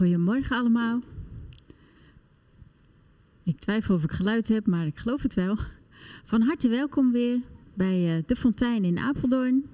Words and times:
Goedemorgen 0.00 0.56
allemaal. 0.56 1.00
Ik 3.42 3.58
twijfel 3.58 3.94
of 3.94 4.04
ik 4.04 4.10
geluid 4.10 4.48
heb, 4.48 4.66
maar 4.66 4.86
ik 4.86 4.96
geloof 4.96 5.22
het 5.22 5.34
wel. 5.34 5.56
Van 6.24 6.42
harte 6.42 6.68
welkom 6.68 7.12
weer 7.12 7.40
bij 7.74 8.16
uh, 8.16 8.22
De 8.26 8.36
Fontein 8.36 8.84
in 8.84 8.98
Apeldoorn. 8.98 9.64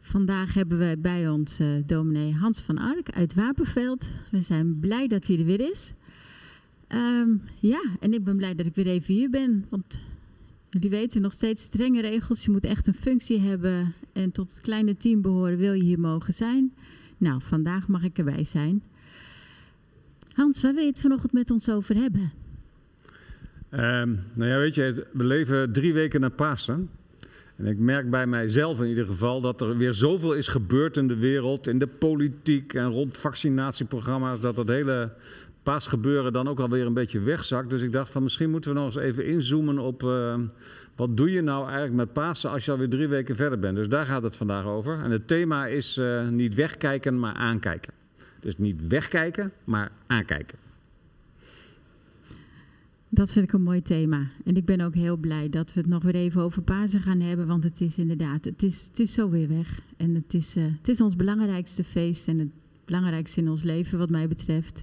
Vandaag 0.00 0.54
hebben 0.54 0.78
we 0.78 0.96
bij 0.98 1.28
ons 1.28 1.60
uh, 1.60 1.68
dominee 1.86 2.34
Hans 2.34 2.60
van 2.60 2.78
Ark 2.78 3.10
uit 3.10 3.34
Wapenveld. 3.34 4.08
We 4.30 4.40
zijn 4.40 4.80
blij 4.80 5.08
dat 5.08 5.26
hij 5.26 5.38
er 5.38 5.44
weer 5.44 5.70
is. 5.70 5.92
Um, 6.88 7.42
ja, 7.60 7.82
en 8.00 8.12
ik 8.12 8.24
ben 8.24 8.36
blij 8.36 8.54
dat 8.54 8.66
ik 8.66 8.74
weer 8.74 8.86
even 8.86 9.14
hier 9.14 9.30
ben. 9.30 9.66
Want 9.68 10.00
jullie 10.70 10.90
weten 10.90 11.22
nog 11.22 11.32
steeds 11.32 11.62
strenge 11.62 12.00
regels. 12.00 12.44
Je 12.44 12.50
moet 12.50 12.64
echt 12.64 12.86
een 12.86 12.94
functie 12.94 13.40
hebben 13.40 13.94
en 14.12 14.32
tot 14.32 14.50
het 14.50 14.60
kleine 14.60 14.96
team 14.96 15.20
behoren 15.20 15.58
wil 15.58 15.72
je 15.72 15.82
hier 15.82 16.00
mogen 16.00 16.32
zijn. 16.32 16.72
Nou, 17.18 17.42
vandaag 17.42 17.88
mag 17.88 18.02
ik 18.02 18.18
erbij 18.18 18.44
zijn. 18.44 18.82
Hans, 20.34 20.62
waar 20.62 20.74
wil 20.74 20.82
je 20.82 20.88
het 20.88 21.00
vanochtend 21.00 21.32
met 21.32 21.50
ons 21.50 21.70
over 21.70 21.94
hebben? 21.96 22.32
Um, 23.70 24.20
nou 24.34 24.50
ja, 24.50 24.58
weet 24.58 24.74
je, 24.74 25.06
we 25.12 25.24
leven 25.24 25.72
drie 25.72 25.92
weken 25.92 26.20
na 26.20 26.28
Pasen. 26.28 26.90
En 27.56 27.66
ik 27.66 27.78
merk 27.78 28.10
bij 28.10 28.26
mijzelf 28.26 28.80
in 28.80 28.88
ieder 28.88 29.06
geval 29.06 29.40
dat 29.40 29.60
er 29.60 29.76
weer 29.76 29.94
zoveel 29.94 30.32
is 30.32 30.48
gebeurd 30.48 30.96
in 30.96 31.08
de 31.08 31.16
wereld, 31.16 31.66
in 31.66 31.78
de 31.78 31.86
politiek 31.86 32.74
en 32.74 32.90
rond 32.90 33.18
vaccinatieprogramma's, 33.18 34.40
dat 34.40 34.56
het 34.56 34.68
hele 34.68 35.12
paasgebeuren 35.62 36.32
dan 36.32 36.48
ook 36.48 36.60
alweer 36.60 36.86
een 36.86 36.94
beetje 36.94 37.20
wegzakt. 37.20 37.70
Dus 37.70 37.82
ik 37.82 37.92
dacht 37.92 38.10
van 38.10 38.22
misschien 38.22 38.50
moeten 38.50 38.72
we 38.72 38.78
nog 38.78 38.86
eens 38.86 39.04
even 39.04 39.26
inzoomen 39.26 39.78
op 39.78 40.02
uh, 40.02 40.34
wat 40.96 41.16
doe 41.16 41.30
je 41.30 41.42
nou 41.42 41.64
eigenlijk 41.64 41.94
met 41.94 42.12
Pasen 42.12 42.50
als 42.50 42.64
je 42.64 42.70
alweer 42.70 42.88
drie 42.88 43.08
weken 43.08 43.36
verder 43.36 43.58
bent. 43.58 43.76
Dus 43.76 43.88
daar 43.88 44.06
gaat 44.06 44.22
het 44.22 44.36
vandaag 44.36 44.64
over. 44.64 44.98
En 45.02 45.10
het 45.10 45.26
thema 45.28 45.66
is 45.66 45.98
uh, 45.98 46.28
niet 46.28 46.54
wegkijken, 46.54 47.18
maar 47.18 47.34
aankijken. 47.34 48.03
Dus 48.44 48.58
niet 48.58 48.86
wegkijken, 48.86 49.52
maar 49.64 49.92
aankijken. 50.06 50.58
Dat 53.08 53.32
vind 53.32 53.44
ik 53.44 53.52
een 53.52 53.62
mooi 53.62 53.82
thema. 53.82 54.30
En 54.44 54.56
ik 54.56 54.64
ben 54.64 54.80
ook 54.80 54.94
heel 54.94 55.16
blij 55.16 55.48
dat 55.48 55.72
we 55.72 55.80
het 55.80 55.88
nog 55.88 56.02
weer 56.02 56.14
even 56.14 56.40
over 56.40 56.62
Pasen 56.62 57.00
gaan 57.00 57.20
hebben. 57.20 57.46
Want 57.46 57.64
het 57.64 57.80
is 57.80 57.98
inderdaad, 57.98 58.44
het 58.44 58.62
is, 58.62 58.86
het 58.86 58.98
is 58.98 59.12
zo 59.12 59.30
weer 59.30 59.48
weg. 59.48 59.80
En 59.96 60.14
het 60.14 60.34
is, 60.34 60.56
uh, 60.56 60.64
het 60.64 60.88
is 60.88 61.00
ons 61.00 61.16
belangrijkste 61.16 61.84
feest 61.84 62.28
en 62.28 62.38
het 62.38 62.48
belangrijkste 62.84 63.40
in 63.40 63.48
ons 63.48 63.62
leven 63.62 63.98
wat 63.98 64.10
mij 64.10 64.28
betreft. 64.28 64.82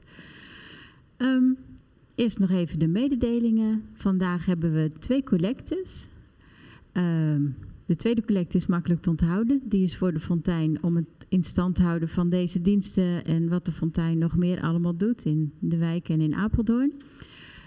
Um, 1.18 1.58
eerst 2.16 2.40
nog 2.40 2.50
even 2.50 2.80
de 2.80 2.88
mededelingen. 2.88 3.84
Vandaag 3.94 4.46
hebben 4.46 4.74
we 4.74 4.92
twee 5.00 5.24
collectes. 5.24 6.08
Um, 6.94 7.56
de 7.86 7.96
tweede 7.96 8.26
collecte 8.26 8.58
is 8.58 8.66
makkelijk 8.66 9.02
te 9.02 9.10
onthouden. 9.10 9.62
Die 9.64 9.84
is 9.84 9.98
voor 9.98 10.14
de 10.14 10.20
Fontein 10.20 10.84
om 10.84 10.96
het 10.96 11.21
in 11.32 11.44
stand 11.44 11.78
houden 11.78 12.10
van 12.10 12.30
deze 12.30 12.62
diensten 12.62 13.26
en 13.26 13.50
wat 13.50 13.66
de 13.66 13.72
Fontein 13.72 14.18
nog 14.18 14.36
meer 14.36 14.62
allemaal 14.62 14.98
doet 14.98 15.26
in 15.26 15.54
de 15.60 15.78
wijk 15.78 16.10
en 16.10 16.22
in 16.22 16.36
Apeldoorn. 16.36 16.94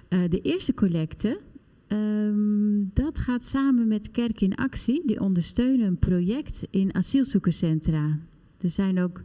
Uh, 0.09 0.21
de 0.29 0.41
eerste 0.41 0.75
collecte, 0.75 1.41
um, 1.89 2.91
dat 2.95 3.19
gaat 3.19 3.45
samen 3.45 3.89
met 3.89 4.11
Kerk 4.11 4.41
in 4.41 4.55
Actie. 4.55 5.03
Die 5.07 5.21
ondersteunen 5.21 5.87
een 5.87 5.99
project 5.99 6.67
in 6.71 6.95
asielzoekerscentra. 6.95 8.19
Er 8.61 8.71
zijn 8.71 9.01
ook 9.01 9.23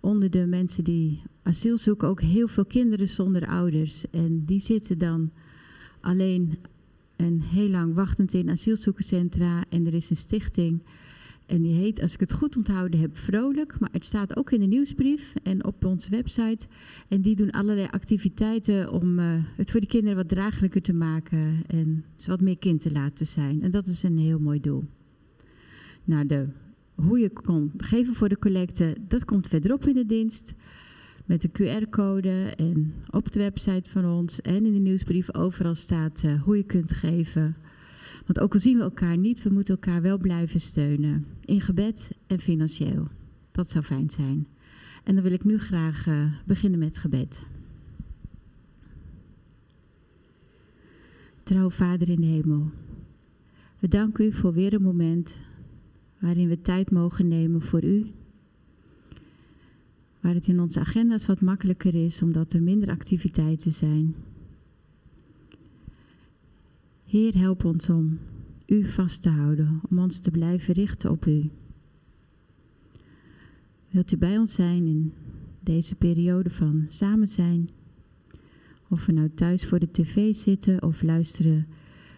onder 0.00 0.30
de 0.30 0.46
mensen 0.46 0.84
die 0.84 1.22
asiel 1.42 1.78
zoeken 1.78 2.08
ook 2.08 2.20
heel 2.20 2.48
veel 2.48 2.64
kinderen 2.64 3.08
zonder 3.08 3.46
ouders. 3.46 4.10
En 4.10 4.44
die 4.44 4.60
zitten 4.60 4.98
dan 4.98 5.30
alleen 6.00 6.58
en 7.16 7.40
heel 7.40 7.68
lang 7.68 7.94
wachtend 7.94 8.34
in 8.34 8.50
asielzoekerscentra. 8.50 9.64
En 9.68 9.86
er 9.86 9.94
is 9.94 10.10
een 10.10 10.16
stichting. 10.16 10.82
En 11.50 11.62
die 11.62 11.74
heet, 11.74 12.00
als 12.00 12.14
ik 12.14 12.20
het 12.20 12.32
goed 12.32 12.56
onthouden 12.56 13.00
heb, 13.00 13.16
Vrolijk. 13.16 13.80
Maar 13.80 13.88
het 13.92 14.04
staat 14.04 14.36
ook 14.36 14.50
in 14.50 14.60
de 14.60 14.66
nieuwsbrief 14.66 15.34
en 15.42 15.64
op 15.64 15.84
onze 15.84 16.10
website. 16.10 16.66
En 17.08 17.20
die 17.20 17.36
doen 17.36 17.50
allerlei 17.50 17.88
activiteiten 17.90 18.92
om 18.92 19.18
uh, 19.18 19.44
het 19.56 19.70
voor 19.70 19.80
de 19.80 19.86
kinderen 19.86 20.16
wat 20.16 20.28
draaglijker 20.28 20.82
te 20.82 20.92
maken. 20.92 21.62
En 21.66 22.04
ze 22.14 22.30
wat 22.30 22.40
meer 22.40 22.58
kind 22.58 22.80
te 22.80 22.92
laten 22.92 23.26
zijn. 23.26 23.62
En 23.62 23.70
dat 23.70 23.86
is 23.86 24.02
een 24.02 24.18
heel 24.18 24.38
mooi 24.38 24.60
doel. 24.60 24.84
Nou, 26.04 26.26
de, 26.26 26.48
hoe 26.94 27.18
je 27.18 27.30
kon 27.30 27.72
geven 27.76 28.14
voor 28.14 28.28
de 28.28 28.38
collecte, 28.38 28.96
dat 29.08 29.24
komt 29.24 29.48
verderop 29.48 29.86
in 29.86 29.94
de 29.94 30.06
dienst 30.06 30.54
met 31.24 31.40
de 31.42 31.48
QR-code 31.48 32.54
en 32.56 32.94
op 33.10 33.32
de 33.32 33.38
website 33.38 33.90
van 33.90 34.04
ons 34.04 34.40
en 34.40 34.66
in 34.66 34.72
de 34.72 34.78
nieuwsbrief 34.78 35.34
overal 35.34 35.74
staat 35.74 36.22
uh, 36.24 36.42
hoe 36.42 36.56
je 36.56 36.64
kunt 36.64 36.92
geven. 36.92 37.56
Want 38.30 38.42
ook 38.42 38.54
al 38.54 38.60
zien 38.60 38.76
we 38.76 38.82
elkaar 38.82 39.16
niet, 39.16 39.42
we 39.42 39.50
moeten 39.50 39.74
elkaar 39.74 40.02
wel 40.02 40.18
blijven 40.18 40.60
steunen. 40.60 41.26
In 41.44 41.60
gebed 41.60 42.10
en 42.26 42.38
financieel. 42.38 43.08
Dat 43.50 43.70
zou 43.70 43.84
fijn 43.84 44.10
zijn. 44.10 44.46
En 45.04 45.14
dan 45.14 45.22
wil 45.22 45.32
ik 45.32 45.44
nu 45.44 45.58
graag 45.58 46.06
uh, 46.06 46.32
beginnen 46.46 46.78
met 46.78 46.98
gebed. 46.98 47.42
Trouw 51.42 51.70
Vader 51.70 52.08
in 52.08 52.20
de 52.20 52.26
hemel. 52.26 52.70
We 53.78 53.88
danken 53.88 54.24
u 54.24 54.32
voor 54.32 54.52
weer 54.52 54.74
een 54.74 54.82
moment 54.82 55.38
waarin 56.18 56.48
we 56.48 56.60
tijd 56.60 56.90
mogen 56.90 57.28
nemen 57.28 57.62
voor 57.62 57.84
u 57.84 58.06
waar 60.20 60.34
het 60.34 60.46
in 60.46 60.60
onze 60.60 60.80
agenda's 60.80 61.26
wat 61.26 61.40
makkelijker 61.40 62.04
is 62.04 62.22
omdat 62.22 62.52
er 62.52 62.62
minder 62.62 62.90
activiteiten 62.90 63.72
zijn. 63.72 64.14
Heer, 67.10 67.38
help 67.38 67.64
ons 67.64 67.88
om 67.88 68.18
u 68.66 68.88
vast 68.88 69.22
te 69.22 69.28
houden, 69.28 69.80
om 69.88 69.98
ons 69.98 70.20
te 70.20 70.30
blijven 70.30 70.74
richten 70.74 71.10
op 71.10 71.26
u. 71.26 71.50
Wilt 73.88 74.12
u 74.12 74.16
bij 74.16 74.38
ons 74.38 74.54
zijn 74.54 74.86
in 74.86 75.12
deze 75.60 75.94
periode 75.94 76.50
van 76.50 76.84
samen 76.88 77.28
zijn? 77.28 77.68
Of 78.88 79.06
we 79.06 79.12
nou 79.12 79.30
thuis 79.34 79.66
voor 79.66 79.78
de 79.78 79.90
tv 79.90 80.34
zitten 80.34 80.82
of 80.82 81.02
luisteren 81.02 81.66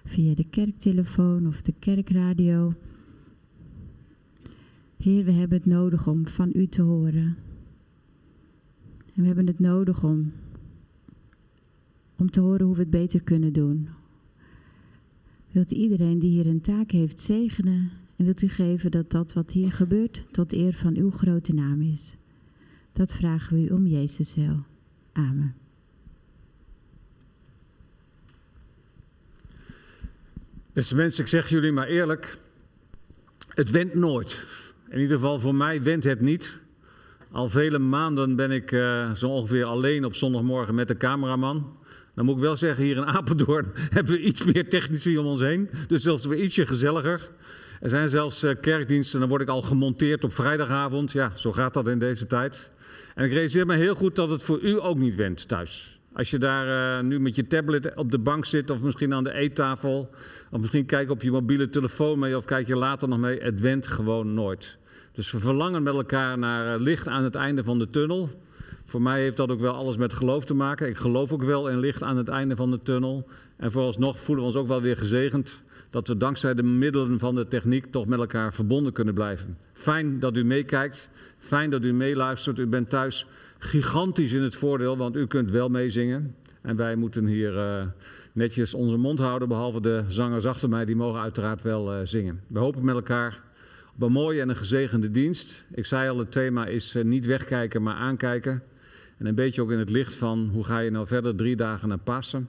via 0.04 0.34
de 0.34 0.44
kerktelefoon 0.44 1.46
of 1.46 1.62
de 1.62 1.74
kerkradio. 1.78 2.74
Heer, 4.96 5.24
we 5.24 5.32
hebben 5.32 5.58
het 5.58 5.66
nodig 5.66 6.06
om 6.06 6.26
van 6.26 6.50
u 6.54 6.66
te 6.66 6.82
horen. 6.82 7.36
En 9.14 9.20
we 9.20 9.26
hebben 9.26 9.46
het 9.46 9.58
nodig 9.58 10.04
om, 10.04 10.32
om 12.16 12.30
te 12.30 12.40
horen 12.40 12.66
hoe 12.66 12.74
we 12.74 12.80
het 12.80 12.90
beter 12.90 13.22
kunnen 13.22 13.52
doen. 13.52 13.88
Wilt 15.52 15.72
u 15.72 15.76
iedereen 15.76 16.18
die 16.18 16.30
hier 16.30 16.46
een 16.46 16.60
taak 16.60 16.90
heeft 16.90 17.20
zegenen 17.20 17.90
en 18.16 18.24
wilt 18.24 18.42
u 18.42 18.48
geven 18.48 18.90
dat 18.90 19.10
dat 19.10 19.32
wat 19.32 19.50
hier 19.50 19.72
gebeurt 19.72 20.24
tot 20.30 20.52
eer 20.52 20.72
van 20.72 20.96
uw 20.96 21.10
grote 21.10 21.54
naam 21.54 21.82
is. 21.82 22.16
Dat 22.92 23.12
vragen 23.12 23.56
we 23.56 23.62
u 23.62 23.68
om 23.68 23.86
Jezus 23.86 24.34
wil. 24.34 24.64
Amen. 25.12 25.54
Beste 30.72 30.96
mensen, 30.96 31.22
ik 31.22 31.28
zeg 31.28 31.48
jullie 31.48 31.72
maar 31.72 31.86
eerlijk, 31.86 32.38
het 33.48 33.70
went 33.70 33.94
nooit. 33.94 34.46
In 34.88 35.00
ieder 35.00 35.16
geval 35.16 35.40
voor 35.40 35.54
mij 35.54 35.82
went 35.82 36.04
het 36.04 36.20
niet 36.20 36.60
al 37.32 37.48
vele 37.48 37.78
maanden 37.78 38.36
ben 38.36 38.50
ik 38.50 38.70
uh, 38.70 39.14
zo 39.14 39.28
ongeveer 39.28 39.64
alleen 39.64 40.04
op 40.04 40.14
zondagmorgen 40.14 40.74
met 40.74 40.88
de 40.88 40.96
cameraman. 40.96 41.76
Dan 42.14 42.24
moet 42.24 42.34
ik 42.34 42.40
wel 42.40 42.56
zeggen, 42.56 42.84
hier 42.84 42.96
in 42.96 43.06
Apeldoorn 43.06 43.72
hebben 43.96 44.12
we 44.12 44.20
iets 44.20 44.44
meer 44.44 44.68
technici 44.68 45.18
om 45.18 45.26
ons 45.26 45.40
heen. 45.40 45.70
Dus 45.88 46.02
zelfs 46.02 46.24
weer 46.24 46.42
ietsje 46.42 46.66
gezelliger. 46.66 47.30
Er 47.80 47.88
zijn 47.88 48.08
zelfs 48.08 48.44
uh, 48.44 48.54
kerkdiensten, 48.60 49.20
dan 49.20 49.28
word 49.28 49.42
ik 49.42 49.48
al 49.48 49.62
gemonteerd 49.62 50.24
op 50.24 50.32
vrijdagavond. 50.32 51.12
Ja, 51.12 51.32
zo 51.36 51.52
gaat 51.52 51.74
dat 51.74 51.88
in 51.88 51.98
deze 51.98 52.26
tijd. 52.26 52.72
En 53.14 53.24
ik 53.24 53.32
realiseer 53.32 53.66
me 53.66 53.76
heel 53.76 53.94
goed 53.94 54.16
dat 54.16 54.30
het 54.30 54.42
voor 54.42 54.60
u 54.60 54.82
ook 54.82 54.98
niet 54.98 55.14
went 55.14 55.48
thuis. 55.48 56.00
Als 56.12 56.30
je 56.30 56.38
daar 56.38 56.98
uh, 56.98 57.08
nu 57.08 57.20
met 57.20 57.36
je 57.36 57.46
tablet 57.46 57.94
op 57.94 58.10
de 58.10 58.18
bank 58.18 58.44
zit 58.44 58.70
of 58.70 58.80
misschien 58.80 59.14
aan 59.14 59.24
de 59.24 59.32
eettafel... 59.32 60.10
of 60.50 60.60
misschien 60.60 60.86
kijk 60.86 61.10
op 61.10 61.22
je 61.22 61.30
mobiele 61.30 61.68
telefoon 61.68 62.18
mee 62.18 62.36
of 62.36 62.44
kijk 62.44 62.66
je 62.66 62.76
later 62.76 63.08
nog 63.08 63.18
mee... 63.18 63.40
het 63.40 63.60
went 63.60 63.86
gewoon 63.86 64.34
nooit. 64.34 64.78
Dus 65.12 65.30
we 65.30 65.38
verlangen 65.38 65.82
met 65.82 65.94
elkaar 65.94 66.38
naar 66.38 66.74
eh, 66.74 66.80
licht 66.80 67.08
aan 67.08 67.24
het 67.24 67.34
einde 67.34 67.64
van 67.64 67.78
de 67.78 67.90
tunnel. 67.90 68.28
Voor 68.92 69.02
mij 69.02 69.20
heeft 69.20 69.36
dat 69.36 69.50
ook 69.50 69.60
wel 69.60 69.74
alles 69.74 69.96
met 69.96 70.12
geloof 70.12 70.44
te 70.44 70.54
maken. 70.54 70.88
Ik 70.88 70.96
geloof 70.96 71.32
ook 71.32 71.42
wel 71.42 71.68
in 71.68 71.78
licht 71.78 72.02
aan 72.02 72.16
het 72.16 72.28
einde 72.28 72.56
van 72.56 72.70
de 72.70 72.82
tunnel. 72.82 73.28
En 73.56 73.72
vooralsnog 73.72 74.20
voelen 74.20 74.44
we 74.44 74.50
ons 74.50 74.58
ook 74.60 74.66
wel 74.66 74.80
weer 74.80 74.96
gezegend 74.96 75.62
dat 75.90 76.08
we 76.08 76.16
dankzij 76.16 76.54
de 76.54 76.62
middelen 76.62 77.18
van 77.18 77.34
de 77.34 77.48
techniek 77.48 77.86
toch 77.86 78.06
met 78.06 78.18
elkaar 78.18 78.54
verbonden 78.54 78.92
kunnen 78.92 79.14
blijven. 79.14 79.58
Fijn 79.72 80.18
dat 80.18 80.36
u 80.36 80.44
meekijkt, 80.44 81.10
fijn 81.38 81.70
dat 81.70 81.84
u 81.84 81.92
meeluistert. 81.92 82.58
U 82.58 82.66
bent 82.66 82.90
thuis 82.90 83.26
gigantisch 83.58 84.32
in 84.32 84.42
het 84.42 84.56
voordeel, 84.56 84.96
want 84.96 85.16
u 85.16 85.26
kunt 85.26 85.50
wel 85.50 85.68
meezingen. 85.68 86.34
En 86.62 86.76
wij 86.76 86.96
moeten 86.96 87.26
hier 87.26 87.54
uh, 87.54 87.82
netjes 88.32 88.74
onze 88.74 88.96
mond 88.96 89.18
houden, 89.18 89.48
behalve 89.48 89.80
de 89.80 90.04
zangers 90.08 90.46
achter 90.46 90.68
mij, 90.68 90.84
die 90.84 90.96
mogen 90.96 91.20
uiteraard 91.20 91.62
wel 91.62 91.94
uh, 91.94 92.00
zingen. 92.04 92.40
We 92.46 92.58
hopen 92.58 92.84
met 92.84 92.94
elkaar 92.94 93.40
op 93.94 94.02
een 94.02 94.12
mooie 94.12 94.40
en 94.40 94.48
een 94.48 94.56
gezegende 94.56 95.10
dienst. 95.10 95.64
Ik 95.74 95.86
zei 95.86 96.10
al, 96.10 96.18
het 96.18 96.32
thema 96.32 96.66
is 96.66 96.96
uh, 96.96 97.04
niet 97.04 97.26
wegkijken, 97.26 97.82
maar 97.82 97.94
aankijken. 97.94 98.62
En 99.22 99.28
een 99.28 99.34
beetje 99.34 99.62
ook 99.62 99.70
in 99.70 99.78
het 99.78 99.90
licht 99.90 100.14
van 100.14 100.48
hoe 100.52 100.64
ga 100.64 100.78
je 100.78 100.90
nou 100.90 101.06
verder, 101.06 101.36
drie 101.36 101.56
dagen 101.56 101.88
naar 101.88 101.98
Pasen. 101.98 102.48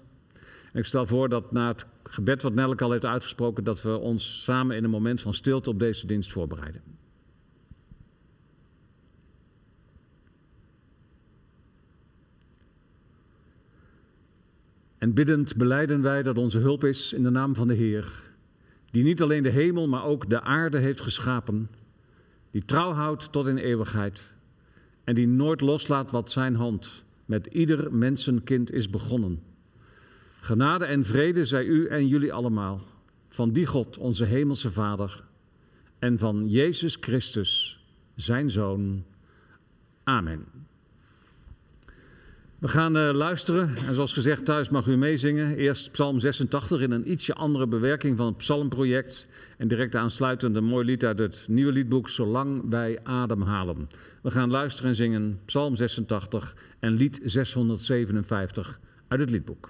En 0.72 0.80
ik 0.80 0.86
stel 0.86 1.06
voor 1.06 1.30
dat 1.30 1.52
na 1.52 1.68
het 1.68 1.86
gebed 2.04 2.42
wat 2.42 2.54
Nelke 2.54 2.84
al 2.84 2.92
heeft 2.92 3.06
uitgesproken, 3.06 3.64
dat 3.64 3.82
we 3.82 3.98
ons 3.98 4.44
samen 4.44 4.76
in 4.76 4.84
een 4.84 4.90
moment 4.90 5.22
van 5.22 5.34
stilte 5.34 5.70
op 5.70 5.80
deze 5.80 6.08
dienst 6.08 6.32
voorbereiden. 6.32 6.82
En 14.98 15.14
biddend 15.14 15.56
beleiden 15.56 16.02
wij 16.02 16.24
dat 16.24 16.38
onze 16.38 16.60
hulp 16.60 16.84
is 16.84 17.14
in 17.14 17.24
de 17.24 17.30
naam 17.30 17.56
van 17.56 17.68
de 17.68 17.76
Heer, 17.76 18.12
die 18.92 19.04
niet 19.04 19.22
alleen 19.22 19.44
de 19.44 19.50
hemel, 19.50 19.88
maar 19.88 20.04
ook 20.06 20.30
de 20.30 20.42
aarde 20.42 20.78
heeft 20.78 21.02
geschapen, 21.02 21.70
die 22.52 22.66
trouw 22.66 22.92
houdt 22.92 23.32
tot 23.32 23.48
in 23.48 23.58
eeuwigheid 23.58 24.33
en 25.04 25.16
die 25.16 25.28
nooit 25.28 25.62
loslaat 25.62 26.12
wat 26.12 26.32
zijn 26.32 26.56
hand 26.56 27.04
met 27.26 27.46
ieder 27.46 27.94
mensenkind 27.94 28.72
is 28.72 28.90
begonnen. 28.90 29.42
Genade 30.40 30.86
en 30.86 31.06
vrede 31.06 31.46
zij 31.46 31.66
u 31.66 31.88
en 31.88 32.08
jullie 32.08 32.34
allemaal, 32.34 32.82
van 33.28 33.52
die 33.52 33.66
God, 33.66 33.98
onze 33.98 34.26
hemelse 34.26 34.72
Vader, 34.72 35.24
en 36.00 36.20
van 36.20 36.50
Jezus 36.50 36.98
Christus, 37.00 37.84
zijn 38.16 38.50
Zoon. 38.50 39.04
Amen. 40.04 40.46
We 42.64 42.70
gaan 42.70 42.98
uh, 42.98 43.14
luisteren 43.14 43.76
en 43.88 43.94
zoals 43.94 44.14
gezegd 44.14 44.46
thuis 44.46 44.70
mag 44.70 44.88
u 44.88 44.98
meezingen. 44.98 45.56
Eerst 45.56 45.92
Psalm 45.92 46.20
86 46.20 46.82
in 46.82 46.92
een 46.92 47.12
ietsje 47.12 47.34
andere 47.34 47.68
bewerking 47.68 48.18
van 48.18 48.26
het 48.26 48.38
Psalmproject. 48.38 49.28
En 49.58 49.68
direct 49.68 49.96
aansluitend 49.96 50.56
een 50.56 50.64
mooi 50.64 50.86
lied 50.86 51.06
uit 51.06 51.20
het 51.20 51.46
nieuwe 51.50 51.72
liedboek 51.72 52.10
Zolang 52.10 52.70
wij 52.70 53.00
ademhalen. 53.04 53.90
We 54.22 54.32
gaan 54.32 54.52
luisteren 54.52 54.90
en 54.90 54.96
zingen 54.96 55.40
Psalm 55.46 55.76
86 55.76 56.56
en 56.80 56.92
lied 56.94 57.20
657 57.24 58.80
uit 59.08 59.20
het 59.20 59.30
liedboek. 59.30 59.70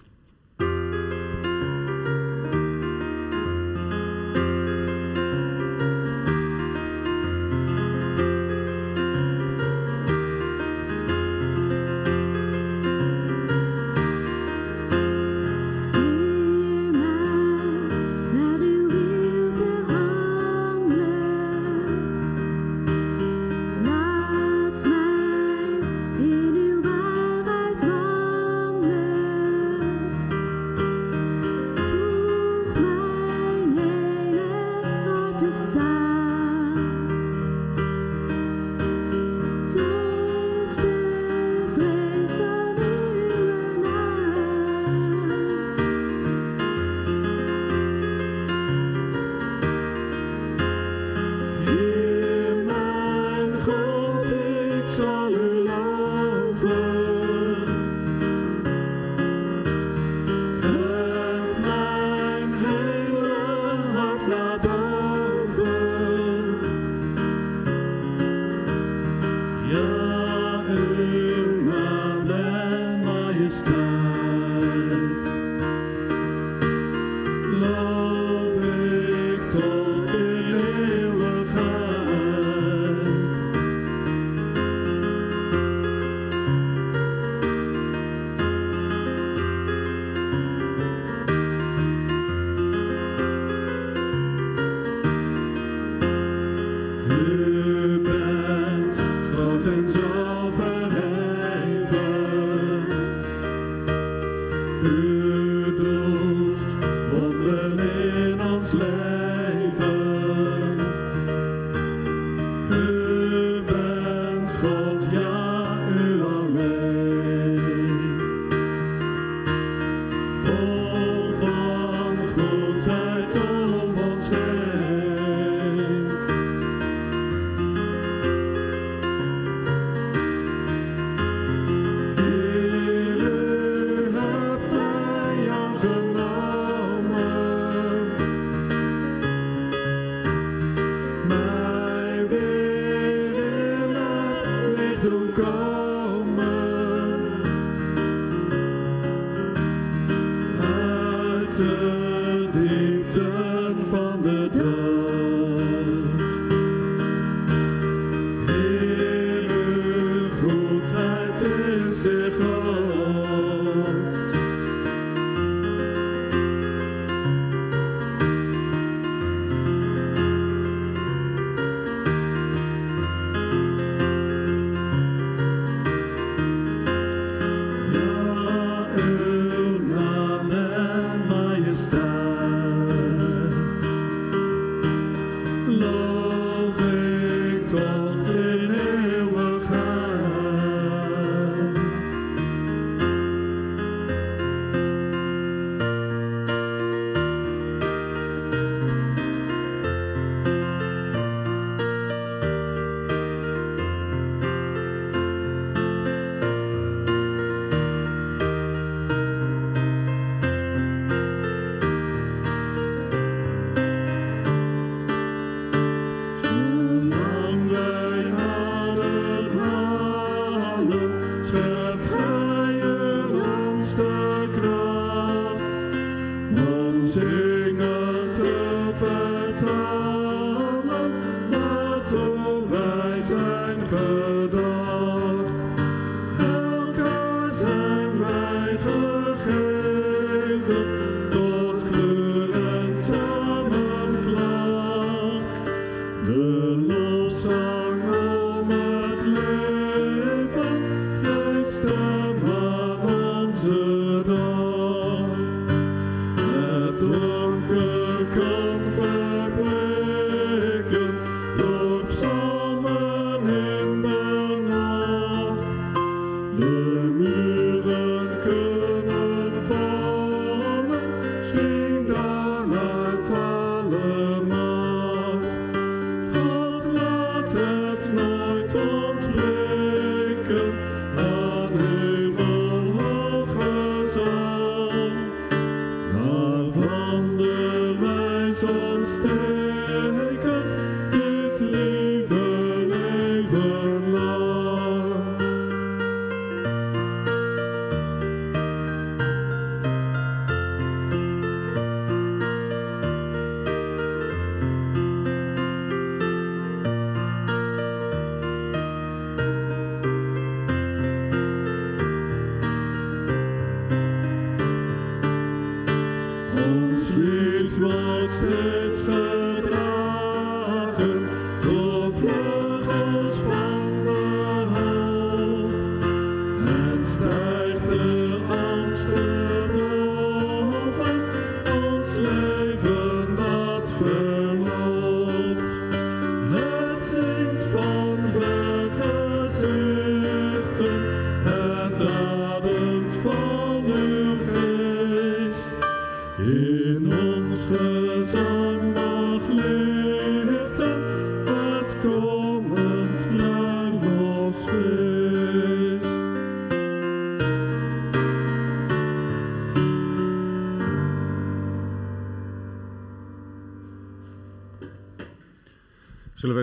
to 151.57 152.12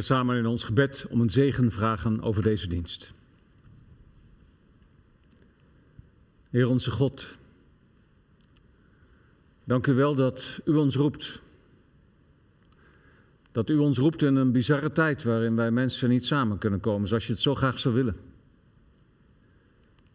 wij 0.01 0.09
samen 0.09 0.37
in 0.37 0.47
ons 0.47 0.65
gebed 0.65 1.07
om 1.11 1.21
een 1.21 1.31
zegen 1.31 1.71
vragen 1.71 2.23
over 2.23 2.43
deze 2.43 2.69
dienst. 2.69 3.13
Heer 6.51 6.69
onze 6.69 6.91
God, 6.91 7.39
dank 9.65 9.87
u 9.87 9.93
wel 9.95 10.15
dat 10.15 10.61
u 10.65 10.75
ons 10.75 10.97
roept. 10.97 11.43
Dat 13.53 13.71
u 13.71 13.77
ons 13.77 13.99
roept 13.99 14.23
in 14.23 14.35
een 14.35 14.53
bizarre 14.53 14.93
tijd 14.93 15.23
waarin 15.23 15.57
wij 15.57 15.71
mensen 15.71 16.09
niet 16.09 16.25
samen 16.25 16.59
kunnen 16.59 16.81
komen 16.81 17.09
zoals 17.09 17.27
je 17.27 17.33
het 17.33 17.43
zo 17.43 17.55
graag 17.55 17.79
zou 17.79 17.95
willen. 17.95 18.17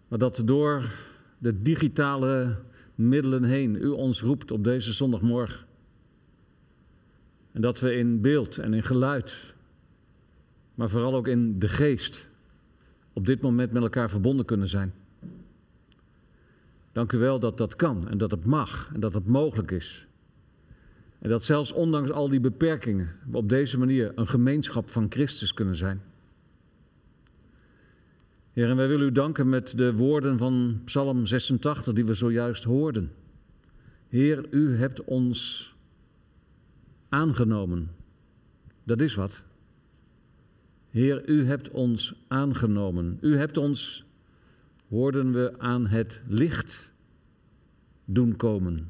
Maar 0.08 0.20
dat 0.20 0.42
door 0.46 0.92
de 1.38 1.62
digitale 1.62 2.58
middelen 2.96 3.44
heen 3.44 3.76
u 3.76 3.88
ons 3.88 4.22
roept 4.22 4.52
op 4.52 4.64
deze 4.64 4.92
zondagmorgen. 4.92 5.66
En 7.52 7.62
dat 7.62 7.80
we 7.80 7.96
in 7.96 8.22
beeld 8.22 8.58
en 8.58 8.74
in 8.74 8.84
geluid 8.84 9.55
maar 10.76 10.90
vooral 10.90 11.16
ook 11.16 11.28
in 11.28 11.60
de 11.60 11.70
geest 11.70 12.30
op 13.14 13.26
dit 13.26 13.42
moment 13.42 13.72
met 13.72 13.84
elkaar 13.84 14.10
verbonden 14.10 14.46
kunnen 14.46 14.70
zijn. 14.70 14.94
Dank 16.92 17.12
u 17.12 17.18
wel 17.18 17.40
dat 17.40 17.58
dat 17.58 17.76
kan 17.76 18.10
en 18.10 18.18
dat 18.18 18.32
het 18.32 18.46
mag 18.46 18.92
en 18.94 19.00
dat 19.00 19.14
het 19.14 19.28
mogelijk 19.28 19.72
is. 19.72 20.08
En 21.20 21.30
dat 21.30 21.44
zelfs 21.44 21.72
ondanks 21.72 22.12
al 22.12 22.28
die 22.28 22.40
beperkingen 22.40 23.10
we 23.30 23.38
op 23.38 23.50
deze 23.50 23.78
manier 23.78 24.12
een 24.16 24.28
gemeenschap 24.28 24.90
van 24.90 25.06
Christus 25.10 25.54
kunnen 25.54 25.76
zijn. 25.76 26.02
Heer, 28.52 28.70
en 28.70 28.76
wij 28.76 28.88
willen 28.88 29.08
u 29.08 29.12
danken 29.12 29.50
met 29.50 29.78
de 29.78 29.94
woorden 29.94 30.38
van 30.38 30.82
Psalm 30.86 31.26
86 31.26 31.94
die 31.94 32.06
we 32.06 32.14
zojuist 32.14 32.64
hoorden. 32.64 33.12
Heer, 34.10 34.46
u 34.50 34.76
hebt 34.76 35.04
ons 35.04 35.76
aangenomen. 37.10 37.92
Dat 38.84 39.02
is 39.02 39.16
wat. 39.16 39.44
Heer, 40.96 41.30
u 41.30 41.46
hebt 41.46 41.70
ons 41.70 42.24
aangenomen. 42.28 43.18
U 43.22 43.38
hebt 43.38 43.58
ons, 43.58 44.06
hoorden 44.90 45.34
we, 45.34 45.60
aan 45.60 45.88
het 45.88 46.22
licht 46.28 46.94
doen 48.06 48.36
komen. 48.36 48.90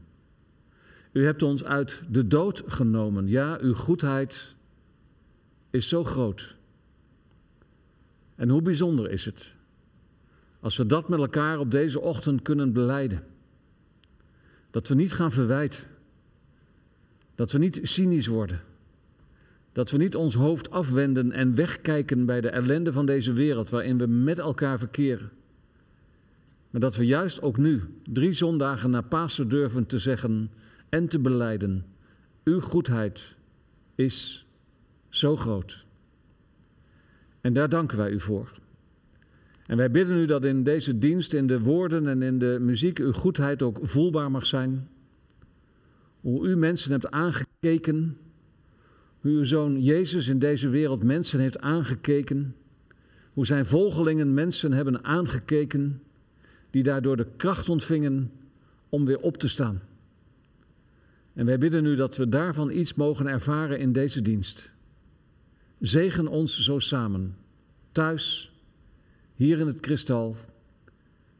U 1.12 1.24
hebt 1.24 1.44
ons 1.44 1.64
uit 1.64 2.04
de 2.10 2.28
dood 2.28 2.64
genomen. 2.68 3.28
Ja, 3.28 3.58
uw 3.62 3.74
goedheid 3.74 4.56
is 5.70 5.88
zo 5.88 6.04
groot. 6.04 6.58
En 8.36 8.50
hoe 8.50 8.62
bijzonder 8.62 9.12
is 9.12 9.26
het 9.26 9.56
als 10.60 10.78
we 10.78 10.86
dat 10.86 11.10
met 11.10 11.20
elkaar 11.20 11.60
op 11.60 11.72
deze 11.72 12.00
ochtend 12.00 12.42
kunnen 12.42 12.74
beleiden. 12.74 13.24
Dat 14.72 14.88
we 14.88 14.96
niet 14.96 15.14
gaan 15.14 15.32
verwijten. 15.32 15.84
Dat 17.36 17.52
we 17.52 17.58
niet 17.58 17.80
cynisch 17.84 18.28
worden 18.28 18.62
dat 19.76 19.92
we 19.92 19.98
niet 19.98 20.16
ons 20.16 20.36
hoofd 20.36 20.72
afwenden 20.72 21.32
en 21.32 21.56
wegkijken 21.56 22.26
bij 22.26 22.42
de 22.42 22.50
ellende 22.50 22.92
van 22.94 23.06
deze 23.06 23.34
wereld 23.34 23.70
waarin 23.70 23.98
we 23.98 24.08
met 24.08 24.40
elkaar 24.40 24.80
verkeren. 24.80 25.30
Maar 26.70 26.82
dat 26.82 26.96
we 26.96 27.06
juist 27.06 27.42
ook 27.42 27.58
nu, 27.58 27.84
drie 28.04 28.34
zondagen 28.34 28.90
na 28.90 29.02
Pasen, 29.02 29.50
durven 29.50 29.86
te 29.86 30.00
zeggen 30.00 30.52
en 30.90 31.08
te 31.08 31.20
beleiden: 31.20 31.86
Uw 32.44 32.60
goedheid 32.60 33.36
is 33.96 34.48
zo 35.10 35.36
groot. 35.36 35.86
En 37.42 37.54
daar 37.54 37.70
danken 37.70 37.98
wij 37.98 38.10
u 38.10 38.20
voor. 38.20 38.60
En 39.68 39.78
wij 39.78 39.92
bidden 39.92 40.18
u 40.18 40.26
dat 40.26 40.46
in 40.46 40.64
deze 40.64 41.00
dienst, 41.00 41.34
in 41.34 41.48
de 41.48 41.60
woorden 41.60 42.08
en 42.08 42.22
in 42.22 42.40
de 42.40 42.58
muziek, 42.62 43.00
uw 43.00 43.14
goedheid 43.14 43.62
ook 43.62 43.80
voelbaar 43.82 44.32
mag 44.32 44.46
zijn. 44.46 44.88
Hoe 46.22 46.48
u 46.48 46.56
mensen 46.56 46.92
hebt 46.92 47.12
aangekeken 47.12 48.18
hoe 49.26 49.34
uw 49.34 49.44
zoon 49.44 49.82
Jezus 49.82 50.28
in 50.28 50.40
deze 50.40 50.70
wereld 50.70 51.04
mensen 51.04 51.40
heeft 51.40 51.60
aangekeken. 51.60 52.56
Hoe 53.34 53.46
zijn 53.46 53.66
volgelingen 53.66 54.34
mensen 54.34 54.72
hebben 54.72 55.04
aangekeken. 55.04 56.02
Die 56.70 56.84
daardoor 56.84 57.18
de 57.18 57.28
kracht 57.38 57.70
ontvingen 57.70 58.32
om 58.90 59.06
weer 59.06 59.20
op 59.20 59.38
te 59.38 59.48
staan. 59.48 59.82
En 61.34 61.46
wij 61.46 61.58
bidden 61.58 61.84
nu 61.84 61.96
dat 61.96 62.18
we 62.18 62.30
daarvan 62.30 62.72
iets 62.72 62.94
mogen 62.94 63.28
ervaren 63.28 63.80
in 63.80 63.92
deze 63.92 64.22
dienst. 64.22 64.72
Zegen 65.80 66.28
ons 66.28 66.64
zo 66.64 66.80
samen, 66.80 67.36
thuis, 67.92 68.54
hier 69.36 69.60
in 69.60 69.68
het 69.68 69.80
kristal. 69.80 70.36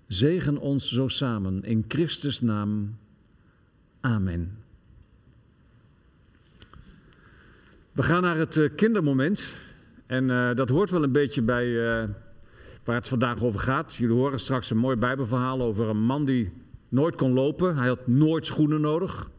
Zegen 0.08 0.58
ons 0.58 0.94
zo 0.94 1.08
samen, 1.08 1.64
in 1.64 1.86
Christus 1.88 2.42
naam. 2.42 2.98
Amen. 4.00 4.65
We 7.96 8.04
gaan 8.04 8.22
naar 8.22 8.38
het 8.38 8.56
uh, 8.56 8.70
kindermoment. 8.76 9.56
En 10.06 10.30
uh, 10.30 10.54
dat 10.54 10.70
hoort 10.70 10.90
wel 10.90 11.04
een 11.04 11.12
beetje 11.12 11.42
bij 11.42 11.66
uh, 11.66 12.04
waar 12.84 12.96
het 12.96 13.08
vandaag 13.08 13.44
over 13.44 13.60
gaat. 13.60 13.96
Jullie 13.96 14.16
horen 14.16 14.40
straks 14.40 14.70
een 14.70 14.78
mooi 14.78 14.96
Bijbelverhaal 14.96 15.62
over 15.62 15.88
een 15.90 16.04
man 16.04 16.26
die 16.26 16.52
nooit 16.90 17.16
kon 17.16 17.34
lopen. 17.34 17.78
Hij 17.78 17.88
had 17.88 18.08
nooit 18.08 18.46
schoenen 18.46 18.82
nodig. 18.82 19.30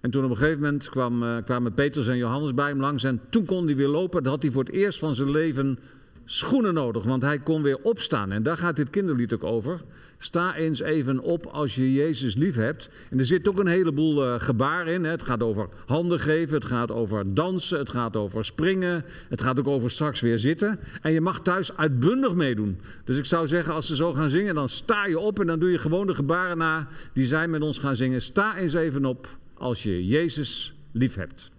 En 0.00 0.10
toen 0.10 0.24
op 0.24 0.30
een 0.30 0.36
gegeven 0.36 0.60
moment 0.60 0.88
kwam, 0.88 1.42
kwamen 1.44 1.74
Petrus 1.74 2.08
en 2.08 2.16
Johannes 2.16 2.54
bij 2.54 2.68
hem 2.68 2.80
langs. 2.80 3.04
En 3.04 3.20
toen 3.30 3.44
kon 3.44 3.66
hij 3.66 3.76
weer 3.76 3.88
lopen. 3.88 4.22
Dan 4.22 4.32
had 4.32 4.42
hij 4.42 4.50
voor 4.50 4.64
het 4.64 4.72
eerst 4.72 4.98
van 4.98 5.14
zijn 5.14 5.30
leven 5.30 5.78
schoenen 6.24 6.74
nodig, 6.74 7.04
want 7.04 7.22
hij 7.22 7.38
kon 7.38 7.62
weer 7.62 7.78
opstaan. 7.82 8.32
En 8.32 8.42
daar 8.42 8.58
gaat 8.58 8.76
dit 8.76 8.90
kinderlied 8.90 9.34
ook 9.34 9.44
over. 9.44 9.82
Sta 10.22 10.56
eens 10.56 10.80
even 10.80 11.20
op 11.20 11.46
als 11.46 11.74
je 11.74 11.92
Jezus 11.92 12.34
lief 12.34 12.54
hebt. 12.54 12.88
En 13.10 13.18
er 13.18 13.24
zit 13.24 13.48
ook 13.48 13.58
een 13.58 13.66
heleboel 13.66 14.26
uh, 14.26 14.40
gebaar 14.40 14.88
in. 14.88 15.04
Hè. 15.04 15.10
Het 15.10 15.22
gaat 15.22 15.42
over 15.42 15.68
handen 15.86 16.20
geven, 16.20 16.54
het 16.54 16.64
gaat 16.64 16.90
over 16.90 17.34
dansen, 17.34 17.78
het 17.78 17.90
gaat 17.90 18.16
over 18.16 18.44
springen. 18.44 19.04
Het 19.28 19.40
gaat 19.40 19.58
ook 19.58 19.66
over 19.66 19.90
straks 19.90 20.20
weer 20.20 20.38
zitten. 20.38 20.80
En 21.02 21.12
je 21.12 21.20
mag 21.20 21.40
thuis 21.40 21.76
uitbundig 21.76 22.34
meedoen. 22.34 22.80
Dus 23.04 23.18
ik 23.18 23.24
zou 23.24 23.46
zeggen, 23.46 23.74
als 23.74 23.86
ze 23.86 23.96
zo 23.96 24.12
gaan 24.12 24.30
zingen, 24.30 24.54
dan 24.54 24.68
sta 24.68 25.06
je 25.06 25.18
op 25.18 25.40
en 25.40 25.46
dan 25.46 25.58
doe 25.58 25.70
je 25.70 25.78
gewoon 25.78 26.06
de 26.06 26.14
gebaren 26.14 26.58
na 26.58 26.88
die 27.12 27.26
zij 27.26 27.48
met 27.48 27.62
ons 27.62 27.78
gaan 27.78 27.96
zingen. 27.96 28.22
Sta 28.22 28.56
eens 28.56 28.74
even 28.74 29.04
op 29.04 29.28
als 29.54 29.82
je 29.82 30.06
Jezus 30.06 30.74
lief 30.92 31.14
hebt. 31.14 31.50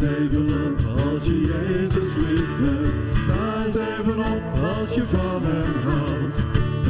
Eens 0.00 0.18
even 0.18 0.46
op 0.66 0.80
als 1.12 1.24
je 1.24 1.40
Jezus 1.40 2.14
lief 2.16 2.58
hebt. 2.58 3.20
Sta 3.22 3.64
eens 3.66 3.76
even 3.76 4.18
op 4.18 4.42
als 4.80 4.94
je 4.94 5.02
van 5.06 5.42
hem 5.42 5.74
houdt. 5.82 6.36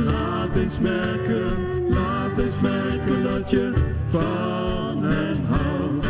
Laat 0.05 0.57
eens 0.57 0.79
merken, 0.81 1.67
laat 1.90 2.38
eens 2.38 2.61
merken 2.61 3.23
dat 3.23 3.50
je 3.50 3.73
van 4.07 5.02
hem 5.02 5.45
houdt. 5.45 6.07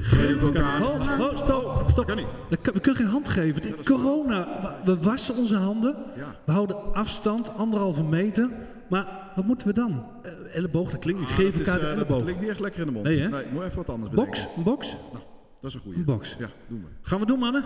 Geef 0.00 0.42
elkaar. 0.42 0.82
Oh, 0.82 1.20
oh, 1.20 1.36
stop, 1.36 1.84
stop. 1.90 2.06
Kan 2.06 2.16
niet. 2.16 2.26
We 2.48 2.56
kun- 2.56 2.72
we 2.72 2.80
kunnen 2.80 3.00
geen 3.02 3.10
hand 3.10 3.28
geven. 3.28 3.62
Corona. 3.84 4.48
We 4.84 4.96
wassen 5.00 5.36
onze 5.36 5.56
handen. 5.56 5.96
Ja. 6.16 6.34
We 6.44 6.52
houden 6.52 6.94
afstand, 6.94 7.50
anderhalve 7.56 8.02
meter. 8.04 8.48
Maar 8.88 9.06
wat 9.36 9.44
moeten 9.44 9.66
we 9.66 9.72
dan? 9.74 10.04
Eh, 10.22 10.32
elleboog, 10.54 10.90
dat 10.90 11.00
klinkt 11.00 11.20
niet. 11.20 11.28
Ah, 11.30 11.36
Geef 11.36 11.50
dat 11.52 11.60
is, 11.60 11.66
elkaar 11.66 11.80
de 11.80 11.86
eh, 11.86 11.90
dat 11.96 12.00
elleboog. 12.04 12.22
klinkt 12.22 12.40
niet 12.40 12.50
echt 12.50 12.60
lekker 12.60 12.80
in 12.80 12.86
de 12.86 12.92
mond. 12.92 13.04
Nee, 13.04 13.20
hè? 13.20 13.28
moet 13.28 13.62
even 13.62 13.76
wat 13.76 13.88
anders 13.88 14.10
bedenken. 14.10 14.32
Box? 14.42 14.48
Een 14.56 14.62
box? 14.62 14.96
Nou, 15.12 15.24
dat 15.66 15.74
is 15.74 15.80
een 15.80 15.92
goede. 15.92 15.98
Een 15.98 16.16
box. 16.16 16.36
Ja, 16.38 16.48
doen 16.68 16.80
we. 16.80 17.08
Gaan 17.08 17.20
we 17.20 17.26
doen, 17.26 17.38
mannen? 17.38 17.64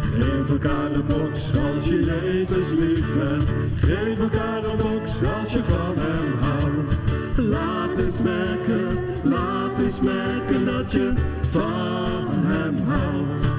Geef 0.00 0.50
elkaar 0.50 0.92
de 0.92 1.02
box 1.02 1.58
als 1.58 1.86
je 1.86 2.04
Jezus 2.04 2.70
lief 2.70 3.14
hebt. 3.14 3.44
Geef 3.76 4.18
elkaar 4.18 4.60
de 4.60 4.74
box 4.76 5.22
als 5.40 5.52
je 5.52 5.64
van 5.64 5.94
hem 5.96 6.32
houdt. 6.40 6.96
Laat 7.36 7.98
eens 7.98 8.22
merken, 8.22 9.04
laat 9.22 9.80
eens 9.80 10.00
merken 10.00 10.64
dat 10.64 10.92
je 10.92 11.12
van 11.50 12.28
hem 12.30 12.78
houdt. 12.78 13.56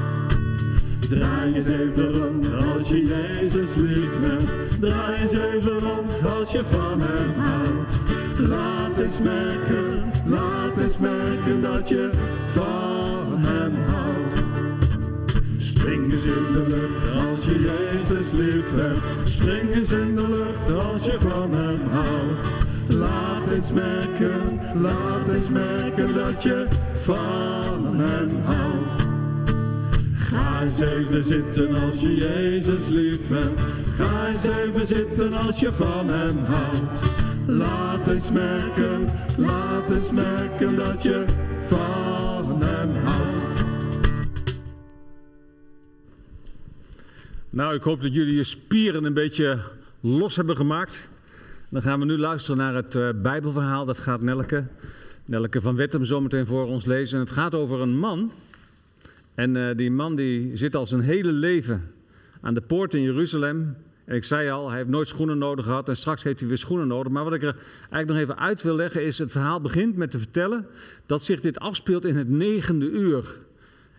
Draai 1.10 1.54
eens 1.54 1.68
even 1.68 2.14
rond 2.14 2.52
als 2.64 2.90
je 2.90 3.06
Jezus 3.06 3.76
lief 3.76 4.20
hebt. 4.22 4.82
Draai 4.82 5.22
eens 5.22 5.32
even 5.32 5.80
rond 5.80 6.26
als 6.38 6.52
je 6.52 6.66
van 6.66 7.02
hem 7.02 7.34
houdt. 7.40 7.94
Laat 8.40 9.00
eens 9.00 9.22
merken, 9.22 9.99
merken 11.00 11.62
dat 11.62 11.90
je 11.90 12.10
van 12.48 13.38
hem 13.38 13.74
houdt. 13.88 14.32
Spring 15.58 16.12
eens 16.12 16.24
in 16.24 16.54
de 16.54 16.66
lucht 16.68 17.30
als 17.30 17.46
je 17.46 17.60
Jezus 17.62 18.32
lief 18.32 18.66
hebt. 18.76 19.30
Spring 19.30 19.76
eens 19.76 19.92
in 19.92 20.16
de 20.16 20.28
lucht 20.30 20.84
als 20.86 21.06
je 21.06 21.18
van 21.20 21.54
hem 21.54 21.80
houdt. 21.90 22.48
Laat 22.88 23.52
eens 23.52 23.74
merken, 23.74 24.60
laat 24.82 25.28
eens 25.28 25.50
merken 25.50 26.14
dat 26.14 26.44
je 26.44 26.68
van 27.02 28.00
hem 28.00 28.30
houdt. 28.44 29.08
Ga 30.14 30.62
eens 30.62 30.80
even 30.80 31.24
zitten 31.24 31.76
als 31.76 32.00
je 32.00 32.16
Jezus 32.16 32.88
lief 32.88 33.28
hebt. 33.30 33.62
Ga 33.96 34.28
eens 34.28 34.44
even 34.44 34.88
zitten 34.88 35.34
als 35.34 35.60
je 35.60 35.72
van 35.72 36.10
hem 36.10 36.38
houdt. 36.46 37.00
Laat 37.50 38.08
eens 38.08 38.32
merken, 38.32 39.08
laat 39.38 39.90
eens 39.90 40.12
merken 40.12 40.76
dat 40.76 41.04
je 41.04 41.26
van 41.68 42.62
hem 42.62 42.96
houdt. 42.96 43.64
Nou, 47.50 47.76
ik 47.76 47.82
hoop 47.82 48.02
dat 48.02 48.14
jullie 48.14 48.36
je 48.36 48.44
spieren 48.44 49.04
een 49.04 49.14
beetje 49.14 49.60
los 50.00 50.36
hebben 50.36 50.56
gemaakt. 50.56 51.10
Dan 51.70 51.82
gaan 51.82 52.00
we 52.00 52.06
nu 52.06 52.18
luisteren 52.18 52.58
naar 52.58 52.76
het 52.76 52.96
eh, 52.96 53.10
Bijbelverhaal. 53.16 53.86
Dat 53.86 53.98
gaat 53.98 54.22
Nelke, 54.22 54.64
Nelke 55.26 55.62
van 55.62 55.76
Wettem 55.76 56.04
zometeen 56.04 56.46
voor 56.46 56.66
ons 56.66 56.86
lezen. 56.86 57.20
En 57.20 57.26
het 57.26 57.34
gaat 57.34 57.56
over 57.56 57.82
een 57.82 57.98
man. 57.98 58.32
En 59.36 59.56
eh, 59.56 59.78
die 59.78 59.92
man 59.92 60.16
die 60.16 60.58
zit 60.58 60.76
al 60.76 60.88
zijn 60.88 61.02
hele 61.02 61.32
leven 61.32 61.92
aan 62.42 62.54
de 62.54 62.62
poort 62.62 62.94
in 62.94 63.02
Jeruzalem. 63.02 63.76
Ik 64.10 64.24
zei 64.24 64.50
al, 64.50 64.68
hij 64.68 64.78
heeft 64.78 64.90
nooit 64.90 65.08
schoenen 65.08 65.38
nodig 65.38 65.66
gehad 65.66 65.90
en 65.90 65.98
straks 65.98 66.24
heeft 66.24 66.40
hij 66.40 66.50
weer 66.50 66.58
schoenen 66.58 66.88
nodig. 66.88 67.12
Maar 67.12 67.24
wat 67.24 67.34
ik 67.34 67.44
er 67.44 67.56
eigenlijk 67.80 68.08
nog 68.08 68.18
even 68.18 68.38
uit 68.38 68.62
wil 68.62 68.76
leggen 68.76 69.04
is, 69.04 69.18
het 69.18 69.32
verhaal 69.32 69.62
begint 69.62 69.96
met 69.96 70.12
te 70.12 70.20
vertellen 70.20 70.68
dat 71.06 71.24
zich 71.24 71.40
dit 71.40 71.60
afspeelt 71.60 72.06
in 72.06 72.16
het 72.16 72.30
negende 72.30 72.90
uur. 72.90 73.38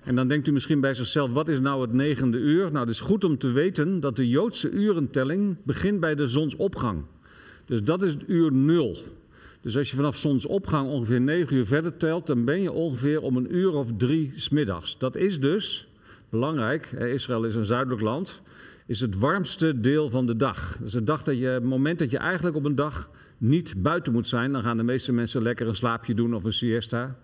En 0.04 0.14
dan 0.14 0.28
denkt 0.28 0.48
u 0.48 0.52
misschien 0.52 0.80
bij 0.80 0.94
zichzelf, 0.94 1.32
wat 1.32 1.48
is 1.48 1.60
nou 1.60 1.82
het 1.82 1.92
negende 1.92 2.38
uur? 2.38 2.64
Nou, 2.72 2.78
het 2.78 2.88
is 2.94 3.00
goed 3.00 3.24
om 3.24 3.38
te 3.38 3.50
weten 3.50 4.00
dat 4.00 4.16
de 4.16 4.28
Joodse 4.28 4.70
urentelling 4.70 5.56
begint 5.62 6.00
bij 6.00 6.14
de 6.14 6.28
zonsopgang. 6.28 7.04
Dus 7.64 7.82
dat 7.82 8.02
is 8.02 8.12
het 8.12 8.22
uur 8.26 8.52
nul. 8.52 8.96
Dus 9.60 9.76
als 9.76 9.90
je 9.90 9.96
vanaf 9.96 10.16
zonsopgang 10.16 10.88
ongeveer 10.88 11.20
9 11.20 11.56
uur 11.56 11.66
verder 11.66 11.96
telt, 11.96 12.26
dan 12.26 12.44
ben 12.44 12.60
je 12.62 12.72
ongeveer 12.72 13.22
om 13.22 13.36
een 13.36 13.56
uur 13.56 13.72
of 13.72 13.88
drie 13.96 14.32
smiddags. 14.36 14.98
Dat 14.98 15.16
is 15.16 15.40
dus, 15.40 15.88
belangrijk, 16.28 16.86
Israël 16.92 17.44
is 17.44 17.54
een 17.54 17.64
zuidelijk 17.64 18.00
land, 18.00 18.42
is 18.90 19.00
het 19.00 19.18
warmste 19.18 19.80
deel 19.80 20.10
van 20.10 20.26
de 20.26 20.36
dag. 20.36 20.78
Is 20.84 20.92
het, 20.92 21.06
dag 21.06 21.22
dat 21.22 21.38
je, 21.38 21.60
moment 21.62 21.98
dat 21.98 22.10
je 22.10 22.18
eigenlijk 22.18 22.56
op 22.56 22.64
een 22.64 22.74
dag 22.74 23.10
niet 23.38 23.82
buiten 23.82 24.12
moet 24.12 24.28
zijn. 24.28 24.52
Dan 24.52 24.62
gaan 24.62 24.76
de 24.76 24.82
meeste 24.82 25.12
mensen 25.12 25.42
lekker 25.42 25.68
een 25.68 25.76
slaapje 25.76 26.14
doen 26.14 26.34
of 26.34 26.44
een 26.44 26.52
siesta. 26.52 27.16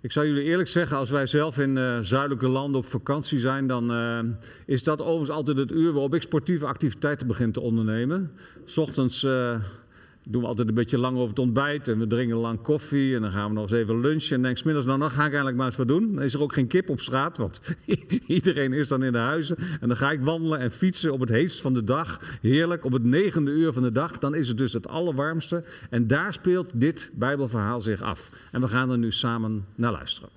Ik 0.00 0.12
zou 0.12 0.26
jullie 0.26 0.42
eerlijk 0.42 0.68
zeggen, 0.68 0.96
als 0.96 1.10
wij 1.10 1.26
zelf 1.26 1.58
in 1.58 1.78
eh, 1.78 1.98
zuidelijke 1.98 2.48
landen 2.48 2.80
op 2.80 2.86
vakantie 2.86 3.38
zijn, 3.38 3.66
dan 3.66 3.92
eh, 3.92 4.18
is 4.66 4.82
dat 4.82 5.00
overigens 5.00 5.30
altijd 5.30 5.56
het 5.56 5.70
uur 5.70 5.92
waarop 5.92 6.14
ik 6.14 6.22
sportieve 6.22 6.66
activiteiten 6.66 7.26
begin 7.26 7.52
te 7.52 7.60
ondernemen. 7.60 8.30
's 8.64 8.76
ochtends 8.76 9.24
eh, 9.24 9.60
doen 10.28 10.42
we 10.42 10.48
altijd 10.48 10.68
een 10.68 10.74
beetje 10.74 10.98
lang 10.98 11.16
over 11.16 11.28
het 11.28 11.38
ontbijt 11.38 11.88
en 11.88 11.98
we 11.98 12.06
drinken 12.06 12.36
lang 12.36 12.60
koffie 12.60 13.14
en 13.14 13.20
dan 13.20 13.30
gaan 13.30 13.48
we 13.48 13.54
nog 13.54 13.62
eens 13.62 13.80
even 13.80 14.00
lunchen. 14.00 14.36
En 14.36 14.42
denk 14.42 14.56
's 14.56 14.62
middags, 14.62 14.86
nou 14.86 14.98
dan 14.98 15.10
ga 15.10 15.16
ik 15.20 15.26
eigenlijk 15.26 15.56
maar 15.56 15.66
eens 15.66 15.76
wat 15.76 15.88
doen. 15.88 16.14
Dan 16.14 16.24
is 16.24 16.34
er 16.34 16.42
ook 16.42 16.52
geen 16.52 16.66
kip 16.66 16.88
op 16.88 17.00
straat, 17.00 17.36
want 17.36 17.60
iedereen 18.26 18.72
is 18.72 18.88
dan 18.88 19.02
in 19.02 19.12
de 19.12 19.18
huizen. 19.18 19.56
En 19.80 19.88
dan 19.88 19.96
ga 19.96 20.10
ik 20.10 20.20
wandelen 20.20 20.58
en 20.58 20.70
fietsen 20.70 21.12
op 21.12 21.20
het 21.20 21.28
heetst 21.28 21.60
van 21.60 21.74
de 21.74 21.84
dag. 21.84 22.38
Heerlijk, 22.40 22.84
op 22.84 22.92
het 22.92 23.04
negende 23.04 23.50
uur 23.50 23.72
van 23.72 23.82
de 23.82 23.92
dag. 23.92 24.18
Dan 24.18 24.34
is 24.34 24.48
het 24.48 24.58
dus 24.58 24.72
het 24.72 24.88
allerwarmste. 24.88 25.64
En 25.90 26.06
daar 26.06 26.32
speelt 26.32 26.70
dit 26.74 27.10
Bijbelverhaal 27.14 27.80
zich 27.80 28.02
af. 28.02 28.48
En 28.52 28.60
we 28.60 28.68
gaan 28.68 28.90
er 28.90 28.98
nu 28.98 29.12
samen 29.12 29.64
naar 29.74 29.92
luisteren. 29.92 30.28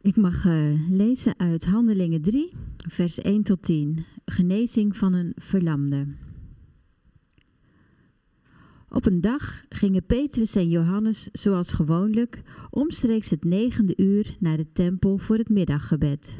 Ik 0.00 0.16
mag 0.16 0.46
eh, 0.46 0.90
lezen 0.90 1.34
uit 1.36 1.64
Handelingen 1.64 2.22
3, 2.22 2.52
vers 2.88 3.20
1 3.20 3.42
tot 3.42 3.62
10. 3.62 4.04
Genezing 4.24 4.96
van 4.96 5.12
een 5.12 5.32
verlamde. 5.36 6.06
Op 8.94 9.06
een 9.06 9.20
dag 9.20 9.64
gingen 9.68 10.06
Petrus 10.06 10.54
en 10.54 10.68
Johannes, 10.68 11.28
zoals 11.32 11.72
gewoonlijk, 11.72 12.42
omstreeks 12.70 13.30
het 13.30 13.44
negende 13.44 13.96
uur 13.96 14.36
naar 14.40 14.56
de 14.56 14.72
tempel 14.72 15.18
voor 15.18 15.36
het 15.36 15.48
middaggebed. 15.48 16.36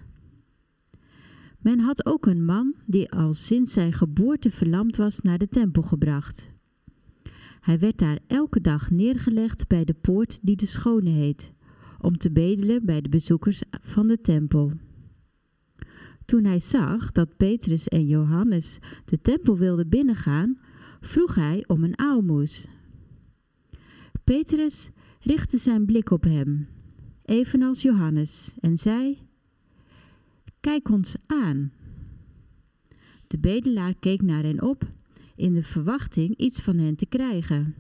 Men 1.59 1.79
had 1.79 2.07
ook 2.07 2.27
een 2.27 2.45
man 2.45 2.75
die 2.87 3.11
al 3.11 3.35
sinds 3.35 3.73
zijn 3.73 3.93
geboorte 3.93 4.51
verlamd 4.51 4.97
was 4.97 5.21
naar 5.21 5.39
de 5.39 5.49
tempel 5.49 5.83
gebracht. 5.83 6.51
Hij 7.61 7.79
werd 7.79 7.99
daar 7.99 8.19
elke 8.27 8.61
dag 8.61 8.91
neergelegd 8.91 9.69
bij 9.69 9.85
de 9.85 9.95
poort 9.95 10.39
die 10.43 10.57
de 10.57 10.67
Schone 10.67 11.11
heet, 11.11 11.53
om 12.01 12.19
te 12.19 12.33
bedelen 12.33 12.85
bij 12.85 13.01
de 13.01 13.09
bezoekers 13.09 13.63
van 13.83 14.07
de 14.07 14.21
tempel. 14.21 14.73
Toen 16.25 16.45
hij 16.45 16.61
zag 16.61 17.13
dat 17.13 17.37
Petrus 17.37 17.89
en 17.89 18.07
Johannes 18.07 18.79
de 19.05 19.21
tempel 19.21 19.59
wilden 19.59 19.89
binnengaan, 19.89 20.59
vroeg 21.03 21.35
hij 21.35 21.65
om 21.67 21.85
een 21.85 21.99
aalmoes. 21.99 22.67
Petrus 24.25 24.91
richtte 25.21 25.59
zijn 25.59 25.85
blik 25.85 26.11
op 26.11 26.25
hem, 26.25 26.69
evenals 27.25 27.83
Johannes, 27.83 28.55
en 28.61 28.77
zei: 28.77 29.19
Kijk 30.61 30.89
ons 30.89 31.17
aan. 31.27 31.73
De 33.27 33.39
bedelaar 33.39 33.95
keek 33.95 34.23
naar 34.23 34.43
hen 34.43 34.63
op, 34.63 34.91
in 35.37 35.55
de 35.55 35.63
verwachting 35.63 36.37
iets 36.37 36.61
van 36.61 36.79
hen 36.79 36.97
te 36.97 37.07
krijgen. 37.07 37.75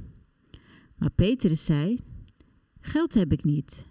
Maar 0.96 1.11
Petrus 1.11 1.64
zei: 1.64 1.98
Geld 2.80 3.14
heb 3.14 3.32
ik 3.32 3.44
niet, 3.44 3.87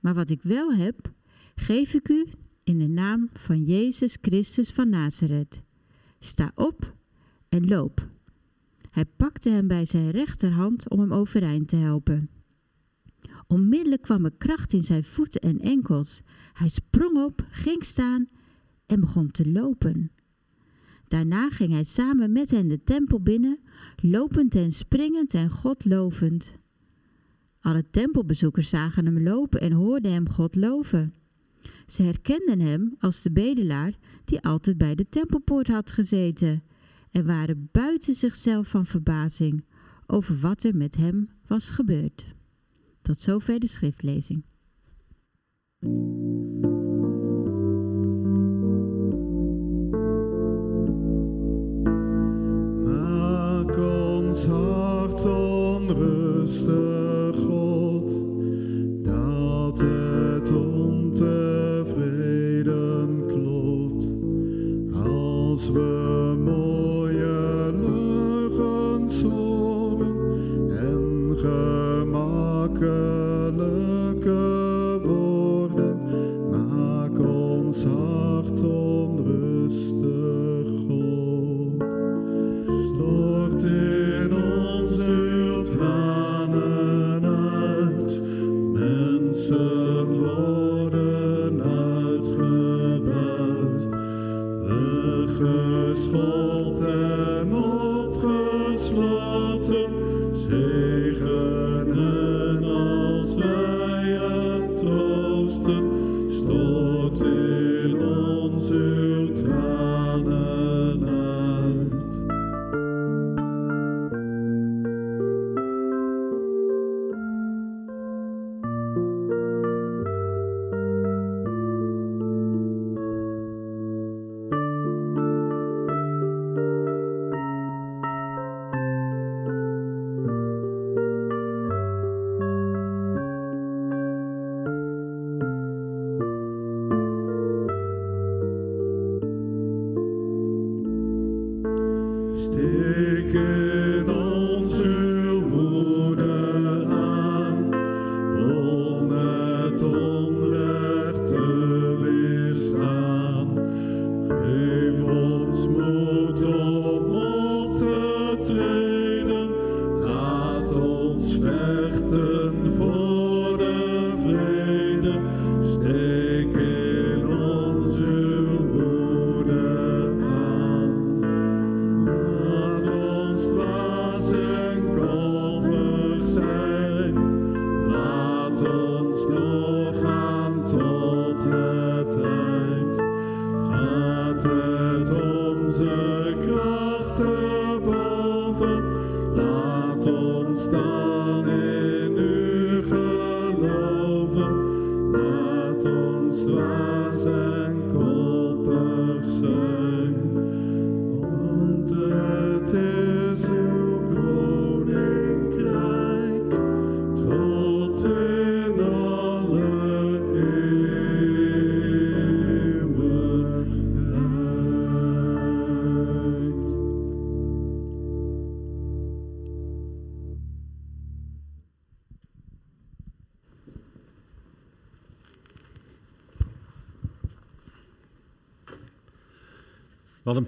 maar 0.00 0.14
wat 0.14 0.30
ik 0.30 0.42
wel 0.42 0.72
heb, 0.72 1.12
geef 1.54 1.94
ik 1.94 2.08
u 2.08 2.26
in 2.64 2.78
de 2.78 2.88
naam 2.88 3.28
van 3.32 3.64
Jezus 3.64 4.18
Christus 4.20 4.70
van 4.70 4.88
Nazareth. 4.88 5.62
Sta 6.18 6.52
op 6.54 6.94
en 7.48 7.66
loop. 7.66 8.10
Hij 8.92 9.04
pakte 9.04 9.48
hem 9.48 9.66
bij 9.66 9.84
zijn 9.84 10.10
rechterhand 10.10 10.90
om 10.90 11.00
hem 11.00 11.12
overeind 11.12 11.68
te 11.68 11.76
helpen. 11.76 12.30
Onmiddellijk 13.46 14.02
kwam 14.02 14.24
er 14.24 14.32
kracht 14.38 14.72
in 14.72 14.82
zijn 14.82 15.04
voeten 15.04 15.40
en 15.40 15.60
enkels. 15.60 16.22
Hij 16.52 16.68
sprong 16.68 17.24
op, 17.24 17.46
ging 17.50 17.84
staan 17.84 18.28
en 18.86 19.00
begon 19.00 19.30
te 19.30 19.50
lopen. 19.50 20.10
Daarna 21.08 21.50
ging 21.50 21.72
hij 21.72 21.84
samen 21.84 22.32
met 22.32 22.50
hen 22.50 22.68
de 22.68 22.84
tempel 22.84 23.20
binnen, 23.20 23.58
lopend 23.96 24.54
en 24.54 24.72
springend 24.72 25.34
en 25.34 25.50
God 25.50 25.84
lovend. 25.84 26.54
Alle 27.60 27.84
tempelbezoekers 27.90 28.68
zagen 28.68 29.04
hem 29.04 29.22
lopen 29.22 29.60
en 29.60 29.72
hoorden 29.72 30.12
hem 30.12 30.28
God 30.28 30.54
loven. 30.54 31.14
Ze 31.86 32.02
herkenden 32.02 32.60
hem 32.60 32.96
als 32.98 33.22
de 33.22 33.30
bedelaar 33.30 33.98
die 34.24 34.40
altijd 34.40 34.78
bij 34.78 34.94
de 34.94 35.08
tempelpoort 35.08 35.68
had 35.68 35.90
gezeten 35.90 36.62
en 37.12 37.26
waren 37.26 37.68
buiten 37.72 38.14
zichzelf 38.14 38.68
van 38.68 38.86
verbazing 38.86 39.64
over 40.06 40.40
wat 40.40 40.62
er 40.62 40.76
met 40.76 40.96
hem 40.96 41.30
was 41.46 41.70
gebeurd. 41.70 42.26
Tot 43.02 43.20
zover 43.20 43.60
de 43.60 43.66
schriftlezing. 43.66 44.42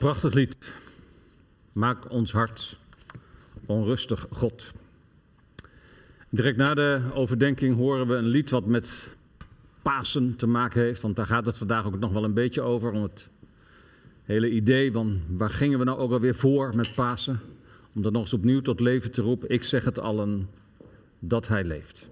Prachtig 0.04 0.34
lied. 0.34 0.56
Maak 1.72 2.10
ons 2.10 2.32
hart 2.32 2.78
onrustig, 3.66 4.26
God. 4.30 4.72
Direct 6.28 6.56
na 6.56 6.74
de 6.74 7.00
overdenking 7.14 7.76
horen 7.76 8.06
we 8.06 8.14
een 8.14 8.26
lied 8.26 8.50
wat 8.50 8.66
met 8.66 9.14
Pasen 9.82 10.36
te 10.36 10.46
maken 10.46 10.82
heeft. 10.82 11.02
Want 11.02 11.16
daar 11.16 11.26
gaat 11.26 11.46
het 11.46 11.58
vandaag 11.58 11.86
ook 11.86 11.98
nog 11.98 12.12
wel 12.12 12.24
een 12.24 12.34
beetje 12.34 12.60
over. 12.62 12.92
Om 12.92 13.02
het 13.02 13.30
hele 14.22 14.50
idee 14.50 14.92
van 14.92 15.20
waar 15.28 15.50
gingen 15.50 15.78
we 15.78 15.84
nou 15.84 15.98
ook 15.98 16.12
alweer 16.12 16.34
voor 16.34 16.76
met 16.76 16.94
Pasen. 16.94 17.40
Om 17.94 18.02
dat 18.02 18.12
nog 18.12 18.22
eens 18.22 18.32
opnieuw 18.32 18.60
tot 18.60 18.80
leven 18.80 19.12
te 19.12 19.22
roepen. 19.22 19.48
Ik 19.48 19.62
zeg 19.62 19.84
het 19.84 19.98
allen 19.98 20.50
dat 21.18 21.48
hij 21.48 21.64
leeft. 21.64 22.10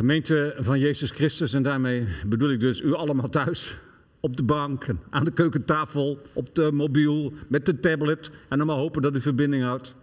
Gemeente 0.00 0.54
van 0.58 0.78
Jezus 0.78 1.10
Christus, 1.10 1.52
en 1.52 1.62
daarmee 1.62 2.06
bedoel 2.26 2.50
ik 2.50 2.60
dus 2.60 2.80
u 2.80 2.94
allemaal 2.94 3.28
thuis. 3.28 3.78
Op 4.20 4.36
de 4.36 4.42
bank, 4.42 4.86
aan 5.10 5.24
de 5.24 5.32
keukentafel, 5.32 6.18
op 6.32 6.54
de 6.54 6.72
mobiel, 6.72 7.32
met 7.48 7.66
de 7.66 7.80
tablet. 7.80 8.30
En 8.48 8.58
dan 8.58 8.66
maar 8.66 8.76
hopen 8.76 9.02
dat 9.02 9.16
u 9.16 9.20
verbinding 9.20 9.62
houdt. 9.62 9.94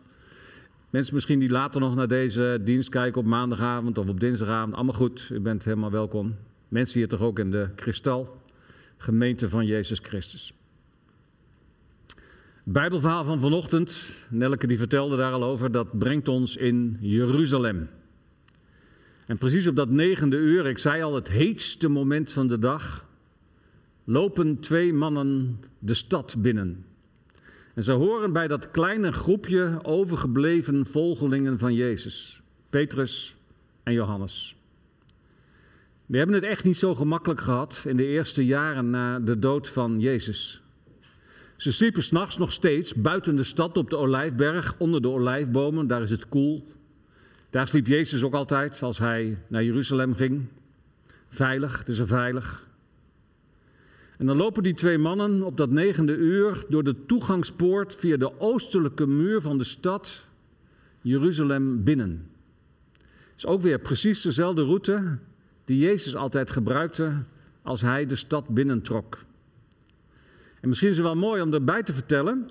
Mensen 0.89 1.13
misschien 1.13 1.39
die 1.39 1.49
later 1.49 1.81
nog 1.81 1.95
naar 1.95 2.07
deze 2.07 2.59
dienst 2.63 2.89
kijken 2.89 3.21
op 3.21 3.27
maandagavond 3.27 3.97
of 3.97 4.07
op 4.07 4.19
dinsdagavond. 4.19 4.73
Allemaal 4.73 4.93
goed, 4.93 5.29
u 5.33 5.39
bent 5.39 5.63
helemaal 5.63 5.91
welkom. 5.91 6.35
Mensen 6.67 6.99
hier 6.99 7.07
toch 7.07 7.21
ook 7.21 7.39
in 7.39 7.51
de 7.51 7.69
kristal. 7.75 8.41
Gemeente 8.97 9.49
van 9.49 9.65
Jezus 9.65 9.99
Christus. 9.99 10.53
Het 12.07 12.73
Bijbelverhaal 12.73 13.23
van 13.23 13.39
vanochtend, 13.39 14.03
Nelke 14.29 14.67
die 14.67 14.77
vertelde 14.77 15.17
daar 15.17 15.31
al 15.31 15.43
over, 15.43 15.71
dat 15.71 15.97
brengt 15.97 16.27
ons 16.27 16.57
in 16.57 16.97
Jeruzalem. 16.99 17.89
En 19.27 19.37
precies 19.37 19.67
op 19.67 19.75
dat 19.75 19.89
negende 19.89 20.37
uur, 20.37 20.65
ik 20.65 20.77
zei 20.77 21.01
al, 21.01 21.15
het 21.15 21.29
heetste 21.29 21.89
moment 21.89 22.31
van 22.31 22.47
de 22.47 22.59
dag, 22.59 23.07
lopen 24.03 24.59
twee 24.59 24.93
mannen 24.93 25.59
de 25.79 25.93
stad 25.93 26.35
binnen. 26.37 26.85
En 27.75 27.83
ze 27.83 27.91
horen 27.91 28.33
bij 28.33 28.47
dat 28.47 28.71
kleine 28.71 29.11
groepje 29.11 29.79
overgebleven 29.83 30.85
volgelingen 30.85 31.57
van 31.57 31.73
Jezus, 31.73 32.41
Petrus 32.69 33.35
en 33.83 33.93
Johannes. 33.93 34.55
Die 36.05 36.17
hebben 36.17 36.35
het 36.35 36.45
echt 36.45 36.63
niet 36.63 36.77
zo 36.77 36.95
gemakkelijk 36.95 37.41
gehad 37.41 37.83
in 37.87 37.97
de 37.97 38.05
eerste 38.05 38.45
jaren 38.45 38.89
na 38.89 39.19
de 39.19 39.39
dood 39.39 39.69
van 39.69 39.99
Jezus. 39.99 40.61
Ze 41.57 41.71
sliepen 41.71 42.03
s'nachts 42.03 42.37
nog 42.37 42.51
steeds 42.51 42.93
buiten 42.93 43.35
de 43.35 43.43
stad 43.43 43.77
op 43.77 43.89
de 43.89 43.97
Olijfberg, 43.97 44.75
onder 44.77 45.01
de 45.01 45.09
olijfbomen, 45.09 45.87
daar 45.87 46.01
is 46.01 46.11
het 46.11 46.29
koel. 46.29 46.67
Daar 47.57 47.67
sliep 47.67 47.87
Jezus 47.87 48.23
ook 48.23 48.33
altijd 48.33 48.83
als 48.83 48.97
hij 48.97 49.37
naar 49.47 49.63
Jeruzalem 49.63 50.15
ging. 50.15 50.45
Veilig, 51.29 51.79
het 51.79 51.87
is 51.87 51.99
er 51.99 52.07
veilig. 52.07 52.67
En 54.17 54.25
dan 54.25 54.37
lopen 54.37 54.63
die 54.63 54.73
twee 54.73 54.97
mannen 54.97 55.43
op 55.43 55.57
dat 55.57 55.69
negende 55.69 56.15
uur 56.15 56.65
door 56.69 56.83
de 56.83 57.05
toegangspoort 57.05 57.95
via 57.95 58.17
de 58.17 58.39
oostelijke 58.39 59.07
muur 59.07 59.41
van 59.41 59.57
de 59.57 59.63
stad 59.63 60.27
Jeruzalem 61.01 61.83
binnen. 61.83 62.29
Het 62.97 63.37
is 63.37 63.45
ook 63.45 63.61
weer 63.61 63.79
precies 63.79 64.21
dezelfde 64.21 64.63
route 64.63 65.17
die 65.65 65.77
Jezus 65.77 66.15
altijd 66.15 66.51
gebruikte 66.51 67.23
als 67.61 67.81
hij 67.81 68.05
de 68.05 68.15
stad 68.15 68.47
binnentrok. 68.47 69.17
En 70.59 70.67
misschien 70.67 70.89
is 70.89 70.95
het 70.95 71.05
wel 71.05 71.15
mooi 71.15 71.41
om 71.41 71.53
erbij 71.53 71.83
te 71.83 71.93
vertellen 71.93 72.49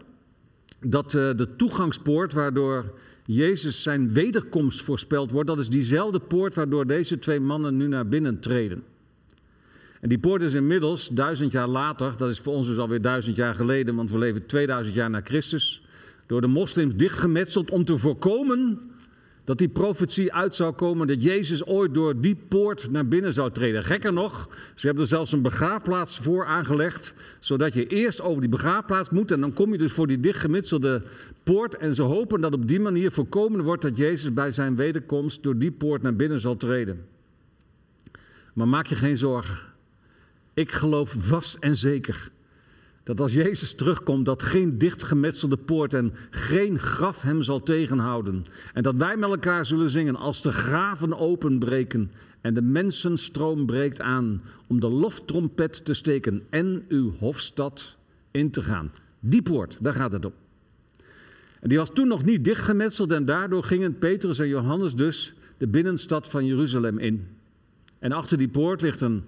dat 0.91 1.15
eh, 1.15 1.31
de 1.37 1.57
toegangspoort 1.57 2.33
waardoor 2.33 2.93
Jezus 3.25 3.83
zijn 3.83 4.13
wederkomst 4.13 4.83
voorspeld 4.83 5.31
wordt, 5.31 5.49
dat 5.49 5.59
is 5.59 5.69
diezelfde 5.69 6.21
poort 6.21 6.55
waardoor 6.55 6.87
deze 6.87 7.19
twee 7.19 7.41
mannen 7.41 7.77
nu 7.77 7.87
naar 7.87 8.09
binnen 8.09 8.41
treden. 8.41 8.83
En 10.01 10.09
die 10.09 10.19
poort 10.19 10.43
is 10.43 10.55
inmiddels 10.55 11.09
duizend 11.09 11.53
jaar 11.53 11.69
later, 11.69 12.15
dat 12.17 12.31
is 12.31 12.39
voor 12.39 12.53
ons 12.53 12.67
dus 12.67 12.79
alweer 12.79 13.01
duizend 13.01 13.37
jaar 13.37 13.55
geleden, 13.55 13.95
want 13.95 14.11
we 14.11 14.19
leven 14.19 14.47
2000 14.47 14.95
jaar 14.95 15.11
na 15.11 15.21
Christus, 15.25 15.83
door 16.27 16.41
de 16.41 16.47
moslims 16.47 16.95
dichtgemetseld 16.95 17.71
om 17.71 17.85
te 17.85 17.99
voorkomen 17.99 18.81
dat 19.47 19.59
die 19.59 19.69
profetie 19.69 20.33
uit 20.33 20.55
zou 20.55 20.73
komen 20.73 21.07
dat 21.07 21.23
Jezus 21.23 21.67
ooit 21.67 21.95
door 21.95 22.21
die 22.21 22.37
poort 22.49 22.91
naar 22.91 23.09
binnen 23.09 23.33
zou 23.33 23.51
treden. 23.51 23.85
Gekker 23.85 24.13
nog, 24.13 24.49
ze 24.75 24.87
hebben 24.87 25.05
er 25.05 25.09
zelfs 25.09 25.33
een 25.33 25.43
begraafplaats 25.43 26.19
voor 26.19 26.47
aangelegd, 26.47 27.15
zodat 27.41 27.75
je 27.75 27.87
eerst 27.87 28.21
over 28.21 28.41
die 28.41 28.51
begraafplaats 28.51 29.11
moet 29.11 29.31
en 29.31 29.41
dan 29.41 29.53
kom 29.53 29.73
je 29.73 29.79
dus 29.79 29.93
voor 29.93 30.07
die 30.07 30.21
dichtgemetselde 30.21 31.03
poort 31.43 31.77
en 31.77 31.95
ze 31.95 32.03
hopen 32.03 32.41
dat 32.41 32.53
op 32.53 32.69
die 32.69 32.81
manier 32.81 33.11
voorkomen 33.11 33.63
wordt 33.63 33.83
dat 33.83 33.97
Jezus 33.97 34.33
bij 34.33 34.53
zijn 34.53 34.77
wederkomst 34.77 35.43
door 35.43 35.59
die 35.59 35.73
poort 35.73 36.03
naar 36.03 36.17
binnen 36.17 36.41
zal 36.41 36.57
treden. 36.57 37.05
Maar 38.53 38.69
maak 38.69 38.87
je 38.87 38.95
geen 38.95 39.19
zorgen. 39.19 39.59
Ik 40.55 40.73
geloof 40.73 41.15
vast 41.19 41.57
en 41.57 41.77
zeker 41.77 42.31
dat 43.07 43.21
als 43.21 43.33
Jezus 43.33 43.75
terugkomt, 43.75 44.25
dat 44.25 44.43
geen 44.43 44.79
dichtgemetselde 44.79 45.57
poort 45.57 45.95
en 45.95 46.13
geen 46.31 46.79
graf 46.79 47.23
hem 47.23 47.43
zal 47.43 47.63
tegenhouden. 47.63 48.45
En 48.75 48.83
dat 48.83 48.95
wij 48.95 49.17
met 49.17 49.31
elkaar 49.31 49.67
zullen 49.67 49.91
zingen 49.91 50.17
als 50.17 50.43
de 50.43 50.53
graven 50.53 51.19
openbreken 51.19 52.11
en 52.41 52.55
de 52.55 52.63
mensenstroom 52.63 53.67
breekt 53.67 54.01
aan 54.01 54.43
om 54.67 54.81
de 54.81 54.89
loftrompet 54.89 55.85
te 55.85 55.95
steken 55.95 56.43
en 56.51 56.85
uw 56.89 57.13
hofstad 57.19 57.97
in 58.31 58.51
te 58.51 58.63
gaan. 58.63 58.93
Die 59.21 59.43
poort, 59.43 59.79
daar 59.81 59.95
gaat 59.95 60.13
het 60.13 60.25
om. 60.25 60.33
En 61.61 61.69
die 61.69 61.79
was 61.79 61.91
toen 61.91 62.09
nog 62.09 62.25
niet 62.25 62.45
dichtgemetseld 62.45 63.13
en 63.13 63.25
daardoor 63.25 63.65
gingen 63.65 63.99
Petrus 63.99 64.39
en 64.39 64.49
Johannes 64.49 64.95
dus 64.95 65.35
de 65.59 65.67
binnenstad 65.67 66.29
van 66.29 66.47
Jeruzalem 66.47 66.99
in. 66.99 67.27
En 67.99 68.13
achter 68.13 68.39
die 68.39 68.49
poort 68.49 68.81
ligt 68.81 69.01
een 69.01 69.25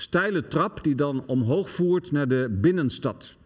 steile 0.00 0.48
trap 0.48 0.84
die 0.84 0.94
dan 0.94 1.22
omhoog 1.26 1.70
voert 1.70 2.12
naar 2.12 2.28
de 2.28 2.58
binnenstad. 2.60 3.36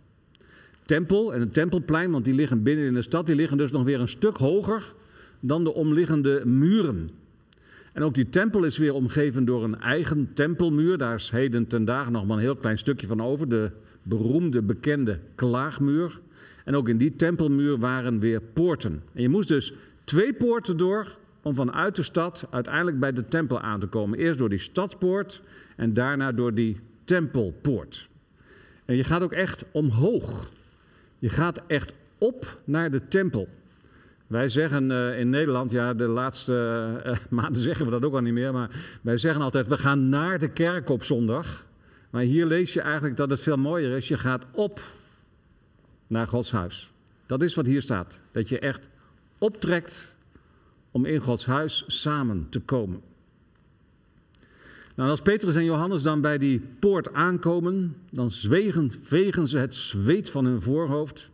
Tempel 0.84 1.34
en 1.34 1.40
het 1.40 1.54
tempelplein, 1.54 2.10
want 2.10 2.24
die 2.24 2.34
liggen 2.34 2.62
binnen 2.62 2.84
in 2.84 2.94
de 2.94 3.02
stad, 3.02 3.26
die 3.26 3.34
liggen 3.34 3.58
dus 3.58 3.70
nog 3.70 3.84
weer 3.84 4.00
een 4.00 4.08
stuk 4.08 4.36
hoger 4.36 4.94
dan 5.40 5.64
de 5.64 5.74
omliggende 5.74 6.46
muren. 6.46 7.10
En 7.92 8.02
ook 8.02 8.14
die 8.14 8.28
tempel 8.28 8.64
is 8.64 8.78
weer 8.78 8.94
omgeven 8.94 9.44
door 9.44 9.64
een 9.64 9.80
eigen 9.80 10.30
tempelmuur. 10.34 10.98
Daar 10.98 11.14
is 11.14 11.30
heden 11.30 11.66
ten 11.66 11.84
dagen 11.84 12.12
nog 12.12 12.26
maar 12.26 12.36
een 12.36 12.42
heel 12.42 12.56
klein 12.56 12.78
stukje 12.78 13.06
van 13.06 13.22
over, 13.22 13.48
de 13.48 13.70
beroemde, 14.02 14.62
bekende 14.62 15.18
klaagmuur. 15.34 16.20
En 16.64 16.74
ook 16.74 16.88
in 16.88 16.98
die 16.98 17.16
tempelmuur 17.16 17.78
waren 17.78 18.18
weer 18.18 18.40
poorten. 18.40 19.02
En 19.12 19.22
je 19.22 19.28
moest 19.28 19.48
dus 19.48 19.74
twee 20.04 20.34
poorten 20.34 20.76
door 20.76 21.16
om 21.44 21.54
vanuit 21.54 21.96
de 21.96 22.02
stad 22.02 22.46
uiteindelijk 22.50 22.98
bij 22.98 23.12
de 23.12 23.28
tempel 23.28 23.61
aan 23.61 23.80
te 23.80 23.87
komen. 23.87 24.18
Eerst 24.18 24.38
door 24.38 24.48
die 24.48 24.59
stadspoort 24.59 25.42
en 25.76 25.94
daarna 25.94 26.33
door 26.33 26.54
die 26.54 26.80
tempelpoort. 27.04 28.09
En 28.85 28.96
je 28.96 29.04
gaat 29.04 29.22
ook 29.22 29.33
echt 29.33 29.64
omhoog. 29.70 30.50
Je 31.18 31.28
gaat 31.28 31.61
echt 31.66 31.94
op 32.18 32.59
naar 32.64 32.90
de 32.90 33.09
tempel. 33.09 33.48
Wij 34.26 34.48
zeggen 34.48 34.90
uh, 34.90 35.18
in 35.18 35.30
Nederland, 35.30 35.70
ja, 35.70 35.94
de 35.94 36.07
laatste 36.07 36.52
uh, 37.07 37.16
maanden 37.40 37.62
zeggen 37.62 37.85
we 37.85 37.90
dat 37.90 38.04
ook 38.04 38.14
al 38.14 38.20
niet 38.20 38.33
meer, 38.33 38.52
maar 38.52 38.70
wij 39.02 39.16
zeggen 39.16 39.42
altijd: 39.42 39.66
we 39.66 39.78
gaan 39.78 40.09
naar 40.09 40.38
de 40.38 40.48
kerk 40.48 40.88
op 40.88 41.04
zondag. 41.04 41.66
Maar 42.11 42.22
hier 42.22 42.46
lees 42.46 42.72
je 42.72 42.80
eigenlijk 42.80 43.16
dat 43.16 43.30
het 43.30 43.40
veel 43.40 43.57
mooier 43.57 43.96
is: 43.96 44.09
je 44.09 44.18
gaat 44.18 44.44
op 44.52 44.80
naar 46.07 46.26
Gods 46.26 46.50
huis. 46.50 46.92
Dat 47.26 47.42
is 47.42 47.54
wat 47.54 47.66
hier 47.66 47.83
staat. 47.83 48.20
Dat 48.33 48.48
je 48.48 48.59
echt 48.59 48.88
optrekt 49.38 50.13
om 50.94 51.04
in 51.04 51.20
Gods 51.20 51.46
huis 51.46 51.85
samen 51.87 52.46
te 52.50 52.61
komen. 52.61 53.00
Nou, 54.94 55.11
als 55.11 55.20
Petrus 55.20 55.54
en 55.54 55.64
Johannes 55.64 56.02
dan 56.02 56.20
bij 56.20 56.38
die 56.38 56.61
poort 56.78 57.12
aankomen, 57.12 57.96
dan 58.11 58.30
zwegen, 58.30 58.90
vegen 59.02 59.48
ze 59.48 59.59
het 59.59 59.74
zweet 59.74 60.30
van 60.30 60.44
hun 60.44 60.61
voorhoofd. 60.61 61.30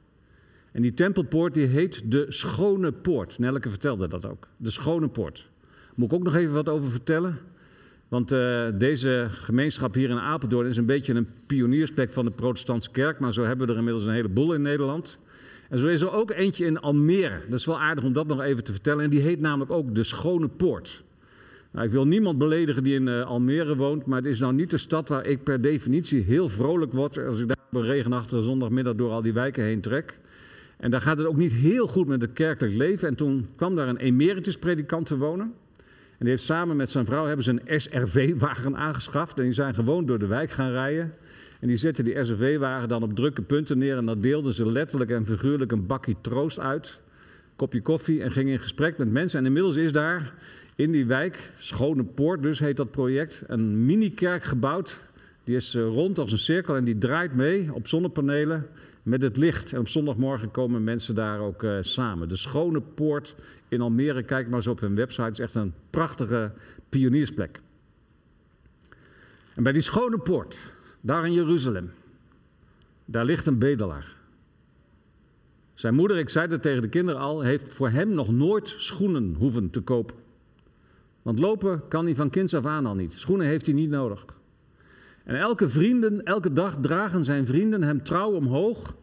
En 0.72 0.82
die 0.82 0.94
tempelpoort 0.94 1.54
die 1.54 1.66
heet 1.66 2.10
de 2.10 2.26
Schone 2.28 2.92
Poort. 2.92 3.38
Nelke 3.38 3.68
vertelde 3.68 4.08
dat 4.08 4.26
ook. 4.26 4.48
De 4.56 4.70
Schone 4.70 5.08
Poort. 5.08 5.48
Moet 5.94 6.06
ik 6.06 6.14
ook 6.14 6.22
nog 6.22 6.34
even 6.34 6.54
wat 6.54 6.68
over 6.68 6.90
vertellen? 6.90 7.38
Want 8.08 8.32
uh, 8.32 8.66
deze 8.74 9.26
gemeenschap 9.30 9.94
hier 9.94 10.10
in 10.10 10.18
Apeldoorn 10.18 10.66
is 10.66 10.76
een 10.76 10.86
beetje 10.86 11.14
een 11.14 11.28
pioniersplek 11.46 12.12
van 12.12 12.24
de 12.24 12.30
protestantse 12.30 12.90
kerk. 12.90 13.18
Maar 13.18 13.32
zo 13.32 13.44
hebben 13.44 13.66
we 13.66 13.72
er 13.72 13.78
inmiddels 13.78 14.04
een 14.04 14.12
heleboel 14.12 14.54
in 14.54 14.62
Nederland. 14.62 15.18
En 15.70 15.78
zo 15.78 15.86
is 15.86 16.00
er 16.00 16.12
ook 16.12 16.30
eentje 16.30 16.64
in 16.64 16.80
Almere. 16.80 17.40
Dat 17.48 17.58
is 17.58 17.66
wel 17.66 17.80
aardig 17.80 18.04
om 18.04 18.12
dat 18.12 18.26
nog 18.26 18.40
even 18.40 18.64
te 18.64 18.72
vertellen. 18.72 19.04
En 19.04 19.10
die 19.10 19.20
heet 19.20 19.40
namelijk 19.40 19.70
ook 19.70 19.94
de 19.94 20.04
Schone 20.04 20.48
Poort. 20.48 21.04
Nou, 21.70 21.86
ik 21.86 21.92
wil 21.92 22.06
niemand 22.06 22.38
beledigen 22.38 22.82
die 22.82 22.94
in 22.94 23.06
uh, 23.06 23.26
Almere 23.26 23.76
woont, 23.76 24.06
maar 24.06 24.18
het 24.18 24.30
is 24.30 24.40
nou 24.40 24.52
niet 24.52 24.70
de 24.70 24.78
stad 24.78 25.08
waar 25.08 25.26
ik 25.26 25.42
per 25.42 25.60
definitie 25.60 26.22
heel 26.22 26.48
vrolijk 26.48 26.92
word 26.92 27.18
als 27.26 27.40
ik 27.40 27.48
daar 27.48 27.56
op 27.70 27.76
een 27.76 27.86
regenachtige 27.86 28.42
zondagmiddag 28.42 28.94
door 28.94 29.10
al 29.10 29.22
die 29.22 29.32
wijken 29.32 29.64
heen 29.64 29.80
trek. 29.80 30.18
En 30.76 30.90
daar 30.90 31.00
gaat 31.00 31.18
het 31.18 31.26
ook 31.26 31.36
niet 31.36 31.52
heel 31.52 31.86
goed 31.86 32.06
met 32.06 32.20
het 32.20 32.32
kerkelijk 32.32 32.74
leven. 32.74 33.08
En 33.08 33.14
toen 33.14 33.48
kwam 33.56 33.76
daar 33.76 33.88
een 33.88 33.96
emeritus-predikant 33.96 35.06
te 35.06 35.18
wonen. 35.18 35.52
En 35.86 36.26
die 36.26 36.28
heeft 36.28 36.42
samen 36.42 36.76
met 36.76 36.90
zijn 36.90 37.04
vrouw 37.04 37.26
hebben 37.26 37.44
ze 37.44 37.50
een 37.50 37.80
SRV-wagen 37.80 38.76
aangeschaft. 38.76 39.38
En 39.38 39.44
die 39.44 39.52
zijn 39.52 39.74
gewoon 39.74 40.06
door 40.06 40.18
de 40.18 40.26
wijk 40.26 40.50
gaan 40.50 40.70
rijden. 40.70 41.14
En 41.60 41.68
die 41.68 41.76
zetten 41.76 42.04
die 42.04 42.24
SRV-wagen 42.24 42.88
dan 42.88 43.02
op 43.02 43.14
drukke 43.14 43.42
punten 43.42 43.78
neer. 43.78 43.96
En 43.96 44.06
dan 44.06 44.20
deelden 44.20 44.54
ze 44.54 44.66
letterlijk 44.66 45.10
en 45.10 45.26
figuurlijk 45.26 45.72
een 45.72 45.86
bakje 45.86 46.14
troost 46.20 46.58
uit. 46.58 47.02
Kopje 47.56 47.82
koffie 47.82 48.22
en 48.22 48.32
gingen 48.32 48.52
in 48.52 48.60
gesprek 48.60 48.98
met 48.98 49.10
mensen. 49.10 49.38
En 49.38 49.46
inmiddels 49.46 49.76
is 49.76 49.92
daar 49.92 50.34
in 50.74 50.90
die 50.90 51.06
wijk, 51.06 51.52
Schone 51.58 52.04
Poort 52.04 52.42
dus 52.42 52.58
heet 52.58 52.76
dat 52.76 52.90
project, 52.90 53.44
een 53.46 53.84
mini-kerk 53.84 54.44
gebouwd. 54.44 55.06
Die 55.44 55.56
is 55.56 55.74
eh, 55.74 55.82
rond 55.82 56.18
als 56.18 56.32
een 56.32 56.38
cirkel 56.38 56.76
en 56.76 56.84
die 56.84 56.98
draait 56.98 57.34
mee 57.34 57.74
op 57.74 57.86
zonnepanelen 57.86 58.66
met 59.02 59.22
het 59.22 59.36
licht. 59.36 59.72
En 59.72 59.78
op 59.78 59.88
zondagmorgen 59.88 60.50
komen 60.50 60.84
mensen 60.84 61.14
daar 61.14 61.40
ook 61.40 61.62
uh, 61.62 61.76
samen. 61.80 62.28
De 62.28 62.36
Schone 62.36 62.80
Poort 62.80 63.34
in 63.68 63.80
Almere, 63.80 64.22
kijk 64.22 64.46
maar 64.46 64.56
eens 64.56 64.66
op 64.66 64.80
hun 64.80 64.94
website. 64.94 65.22
Het 65.22 65.32
is 65.32 65.38
echt 65.38 65.54
een 65.54 65.74
prachtige 65.90 66.52
pioniersplek. 66.88 67.60
En 69.54 69.62
bij 69.62 69.72
die 69.72 69.82
Schone 69.82 70.18
Poort, 70.18 70.56
daar 71.00 71.26
in 71.26 71.32
Jeruzalem, 71.32 71.90
daar 73.04 73.24
ligt 73.24 73.46
een 73.46 73.58
bedelaar. 73.58 74.16
Zijn 75.74 75.94
moeder, 75.94 76.18
ik 76.18 76.28
zei 76.28 76.48
dat 76.48 76.62
tegen 76.62 76.82
de 76.82 76.88
kinderen 76.88 77.20
al, 77.20 77.40
heeft 77.40 77.68
voor 77.68 77.88
hem 77.88 78.14
nog 78.14 78.32
nooit 78.32 78.74
schoenen 78.78 79.34
hoeven 79.38 79.70
te 79.70 79.80
kopen. 79.80 80.16
Want 81.22 81.38
lopen 81.38 81.88
kan 81.88 82.04
hij 82.04 82.14
van 82.14 82.30
kinds 82.30 82.54
af 82.54 82.66
aan 82.66 82.86
al 82.86 82.94
niet. 82.94 83.12
Schoenen 83.12 83.46
heeft 83.46 83.66
hij 83.66 83.74
niet 83.74 83.90
nodig. 83.90 84.24
En 85.24 85.36
elke, 85.36 85.68
vrienden, 85.68 86.24
elke 86.24 86.52
dag 86.52 86.76
dragen 86.80 87.24
zijn 87.24 87.46
vrienden 87.46 87.82
hem 87.82 88.02
trouw 88.02 88.30
omhoog 88.30 88.96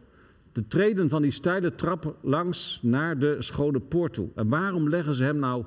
de 0.52 0.66
treden 0.66 1.08
van 1.08 1.22
die 1.22 1.30
steile 1.30 1.74
trap 1.74 2.16
langs 2.22 2.80
naar 2.82 3.18
de 3.18 3.36
schone 3.38 3.80
poort 3.80 4.14
toe. 4.14 4.28
En 4.34 4.48
waarom 4.48 4.88
leggen 4.88 5.14
ze 5.14 5.24
hem 5.24 5.38
nou 5.38 5.64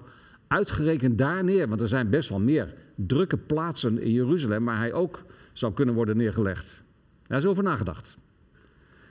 uitgerekend 0.48 1.18
daar 1.18 1.44
neer? 1.44 1.68
Want 1.68 1.82
er 1.82 1.88
zijn 1.88 2.10
best 2.10 2.30
wel 2.30 2.40
meer 2.40 2.74
drukke 2.96 3.38
plaatsen 3.38 4.02
in 4.02 4.12
Jeruzalem 4.12 4.66
waar 4.66 4.78
hij 4.78 4.94
ook 4.94 5.24
zou 5.54 5.74
kunnen 5.74 5.96
worden 5.96 6.18
neergelegd. 6.18 6.84
Daar 7.28 7.38
is 7.38 7.46
over 7.46 7.64
nagedacht. 7.64 8.08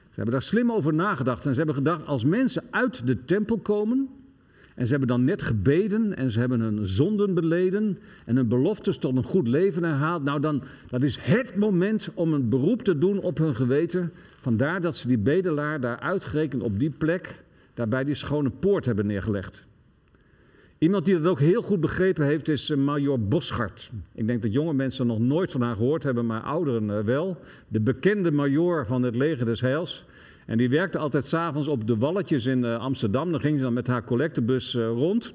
Ze 0.08 0.16
hebben 0.16 0.32
daar 0.32 0.42
slim 0.42 0.72
over 0.72 0.94
nagedacht 0.94 1.46
en 1.46 1.50
ze 1.50 1.56
hebben 1.56 1.74
gedacht: 1.74 2.06
als 2.06 2.24
mensen 2.24 2.62
uit 2.70 3.06
de 3.06 3.24
tempel 3.24 3.58
komen, 3.58 4.08
en 4.74 4.86
ze 4.86 4.90
hebben 4.90 5.08
dan 5.08 5.24
net 5.24 5.42
gebeden 5.42 6.16
en 6.16 6.30
ze 6.30 6.38
hebben 6.38 6.60
hun 6.60 6.86
zonden 6.86 7.34
beleden 7.34 7.98
en 8.26 8.36
hun 8.36 8.48
beloftes 8.48 8.98
tot 8.98 9.16
een 9.16 9.24
goed 9.24 9.48
leven 9.48 9.84
herhaald. 9.84 10.22
Nou, 10.22 10.40
dan, 10.40 10.62
dat 10.88 11.02
is 11.02 11.18
het 11.20 11.56
moment 11.56 12.10
om 12.14 12.32
een 12.32 12.48
beroep 12.48 12.82
te 12.82 12.98
doen 12.98 13.18
op 13.18 13.38
hun 13.38 13.54
geweten. 13.54 14.12
Vandaar 14.40 14.80
dat 14.80 14.96
ze 14.96 15.08
die 15.08 15.18
bedelaar 15.18 15.80
daar 15.80 15.98
uitgerekend 15.98 16.62
op 16.62 16.78
die 16.78 16.90
plek, 16.90 17.42
daar 17.74 17.88
bij 17.88 18.04
die 18.04 18.14
schone 18.14 18.50
poort 18.50 18.84
hebben 18.84 19.06
neergelegd. 19.06 19.66
Iemand 20.80 21.04
die 21.04 21.20
dat 21.20 21.30
ook 21.30 21.40
heel 21.40 21.62
goed 21.62 21.80
begrepen 21.80 22.26
heeft 22.26 22.48
is 22.48 22.70
eh, 22.70 22.76
Major 22.76 23.20
Boschart. 23.20 23.90
Ik 24.14 24.26
denk 24.26 24.42
dat 24.42 24.52
jonge 24.52 24.74
mensen 24.74 25.06
nog 25.06 25.18
nooit 25.18 25.52
van 25.52 25.62
haar 25.62 25.76
gehoord 25.76 26.02
hebben, 26.02 26.26
maar 26.26 26.42
ouderen 26.42 26.98
eh, 26.98 27.04
wel. 27.04 27.40
De 27.68 27.80
bekende 27.80 28.30
major 28.30 28.86
van 28.86 29.02
het 29.02 29.16
leger 29.16 29.44
des 29.44 29.60
Heils. 29.60 30.04
En 30.46 30.58
die 30.58 30.68
werkte 30.68 30.98
altijd 30.98 31.24
s'avonds 31.24 31.68
op 31.68 31.86
de 31.86 31.96
walletjes 31.96 32.46
in 32.46 32.64
uh, 32.64 32.78
Amsterdam. 32.78 33.30
Dan 33.30 33.40
ging 33.40 33.56
ze 33.56 33.62
dan 33.62 33.72
met 33.72 33.86
haar 33.86 34.04
collectebus 34.04 34.74
rond. 34.74 35.34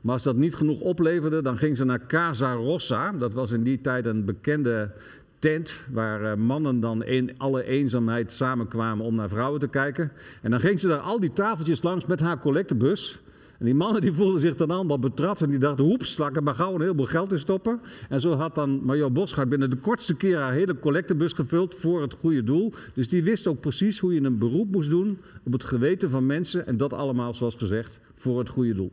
Maar 0.00 0.14
als 0.14 0.22
dat 0.22 0.36
niet 0.36 0.54
genoeg 0.54 0.80
opleverde, 0.80 1.42
dan 1.42 1.58
ging 1.58 1.76
ze 1.76 1.84
naar 1.84 2.06
Casa 2.06 2.52
Rossa. 2.52 3.12
Dat 3.12 3.34
was 3.34 3.50
in 3.50 3.62
die 3.62 3.80
tijd 3.80 4.06
een 4.06 4.24
bekende 4.24 4.92
tent 5.38 5.88
waar 5.92 6.38
mannen 6.38 6.80
dan 6.80 7.04
in 7.04 7.38
alle 7.38 7.64
eenzaamheid 7.64 8.32
samenkwamen 8.32 9.04
om 9.04 9.14
naar 9.14 9.28
vrouwen 9.28 9.60
te 9.60 9.68
kijken. 9.68 10.12
En 10.42 10.50
dan 10.50 10.60
ging 10.60 10.80
ze 10.80 10.88
daar 10.88 10.98
al 10.98 11.20
die 11.20 11.32
tafeltjes 11.32 11.82
langs 11.82 12.06
met 12.06 12.20
haar 12.20 12.38
collectebus. 12.38 13.20
En 13.58 13.64
die 13.64 13.74
mannen 13.74 14.00
die 14.00 14.12
voelden 14.12 14.40
zich 14.40 14.54
dan 14.54 14.70
allemaal 14.70 14.98
betrapt 14.98 15.42
en 15.42 15.50
die 15.50 15.58
dachten, 15.58 15.84
hoeps, 15.84 16.12
slakken 16.12 16.42
maar 16.44 16.54
gauw 16.54 16.74
een 16.74 16.80
heleboel 16.80 17.06
geld 17.06 17.32
in 17.32 17.38
stoppen. 17.38 17.80
En 18.08 18.20
zo 18.20 18.34
had 18.34 18.54
dan 18.54 18.84
Major 18.84 19.12
Boschart 19.12 19.48
binnen 19.48 19.70
de 19.70 19.76
kortste 19.76 20.16
keer 20.16 20.38
haar 20.38 20.52
hele 20.52 20.78
collectebus 20.78 21.32
gevuld 21.32 21.74
voor 21.74 22.02
het 22.02 22.14
goede 22.14 22.44
doel. 22.44 22.72
Dus 22.94 23.08
die 23.08 23.22
wist 23.22 23.46
ook 23.46 23.60
precies 23.60 23.98
hoe 23.98 24.14
je 24.14 24.20
een 24.20 24.38
beroep 24.38 24.70
moest 24.70 24.90
doen 24.90 25.18
op 25.44 25.52
het 25.52 25.64
geweten 25.64 26.10
van 26.10 26.26
mensen. 26.26 26.66
En 26.66 26.76
dat 26.76 26.92
allemaal, 26.92 27.34
zoals 27.34 27.54
gezegd, 27.54 28.00
voor 28.14 28.38
het 28.38 28.48
goede 28.48 28.74
doel. 28.74 28.92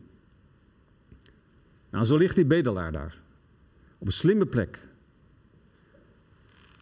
Nou, 1.89 2.06
zo 2.06 2.17
ligt 2.17 2.36
die 2.36 2.45
bedelaar 2.45 2.91
daar. 2.91 3.17
Op 3.97 4.08
een 4.08 4.13
slimme 4.13 4.45
plek. 4.45 4.88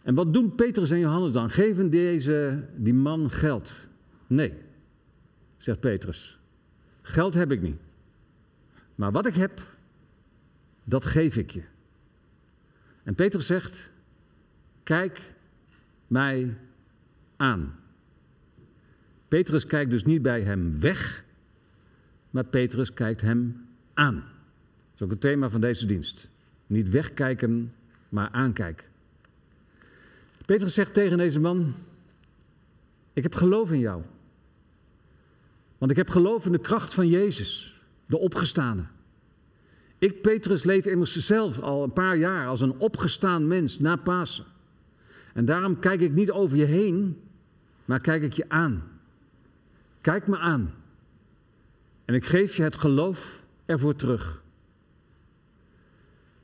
En 0.02 0.14
wat 0.14 0.34
doen 0.34 0.54
Petrus 0.54 0.90
en 0.90 0.98
Johannes 0.98 1.32
dan? 1.32 1.50
Geven 1.50 1.90
deze, 1.90 2.64
die 2.76 2.94
man 2.94 3.30
geld? 3.30 3.72
Nee. 4.26 4.52
zegt 5.56 5.80
Petrus. 5.80 6.41
Geld 7.12 7.34
heb 7.34 7.52
ik 7.52 7.62
niet. 7.62 7.80
Maar 8.94 9.12
wat 9.12 9.26
ik 9.26 9.34
heb, 9.34 9.62
dat 10.84 11.04
geef 11.04 11.36
ik 11.36 11.50
je. 11.50 11.62
En 13.02 13.14
Petrus 13.14 13.46
zegt, 13.46 13.90
kijk 14.82 15.34
mij 16.06 16.56
aan. 17.36 17.74
Petrus 19.28 19.66
kijkt 19.66 19.90
dus 19.90 20.04
niet 20.04 20.22
bij 20.22 20.42
hem 20.42 20.80
weg, 20.80 21.24
maar 22.30 22.44
Petrus 22.44 22.92
kijkt 22.92 23.20
hem 23.20 23.66
aan. 23.94 24.14
Dat 24.14 24.94
is 24.94 25.02
ook 25.02 25.10
het 25.10 25.20
thema 25.20 25.50
van 25.50 25.60
deze 25.60 25.86
dienst. 25.86 26.30
Niet 26.66 26.88
wegkijken, 26.88 27.72
maar 28.08 28.28
aankijken. 28.30 28.86
Petrus 30.46 30.74
zegt 30.74 30.94
tegen 30.94 31.18
deze 31.18 31.40
man: 31.40 31.74
Ik 33.12 33.22
heb 33.22 33.34
geloof 33.34 33.72
in 33.72 33.78
jou. 33.78 34.02
Want 35.82 35.94
ik 35.94 36.00
heb 36.00 36.10
geloof 36.10 36.46
in 36.46 36.52
de 36.52 36.58
kracht 36.58 36.94
van 36.94 37.08
Jezus, 37.08 37.80
de 38.06 38.18
opgestane. 38.18 38.82
Ik, 39.98 40.22
Petrus, 40.22 40.64
leef 40.64 40.86
immers 40.86 41.16
zelf 41.16 41.60
al 41.60 41.82
een 41.82 41.92
paar 41.92 42.16
jaar 42.16 42.46
als 42.46 42.60
een 42.60 42.78
opgestaan 42.78 43.46
mens 43.46 43.78
na 43.78 43.96
Pasen. 43.96 44.44
En 45.34 45.44
daarom 45.44 45.78
kijk 45.78 46.00
ik 46.00 46.12
niet 46.12 46.30
over 46.30 46.56
je 46.56 46.64
heen, 46.64 47.20
maar 47.84 48.00
kijk 48.00 48.22
ik 48.22 48.32
je 48.32 48.44
aan. 48.48 48.82
Kijk 50.00 50.26
me 50.26 50.38
aan. 50.38 50.74
En 52.04 52.14
ik 52.14 52.24
geef 52.24 52.56
je 52.56 52.62
het 52.62 52.76
geloof 52.76 53.44
ervoor 53.66 53.94
terug. 53.94 54.42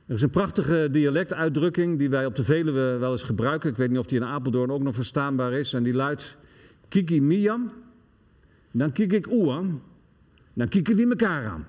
Er 0.05 0.15
is 0.15 0.21
een 0.21 0.29
prachtige 0.29 0.87
dialectuitdrukking 0.91 1.97
die 1.97 2.09
wij 2.09 2.25
op 2.25 2.35
de 2.35 2.43
Veluwe 2.43 2.97
wel 2.97 3.11
eens 3.11 3.23
gebruiken. 3.23 3.69
Ik 3.69 3.77
weet 3.77 3.89
niet 3.89 3.99
of 3.99 4.05
die 4.05 4.19
in 4.19 4.25
Apeldoorn 4.25 4.71
ook 4.71 4.83
nog 4.83 4.95
verstaanbaar 4.95 5.53
is. 5.53 5.73
En 5.73 5.83
die 5.83 5.93
luidt: 5.93 6.37
Kiki 6.87 7.21
miam, 7.21 7.71
dan 8.71 8.91
kijk 8.91 9.13
ik 9.13 9.31
oeam, 9.31 9.81
dan 10.53 10.67
kijken 10.67 10.95
we 10.95 11.09
elkaar 11.09 11.47
aan. 11.47 11.65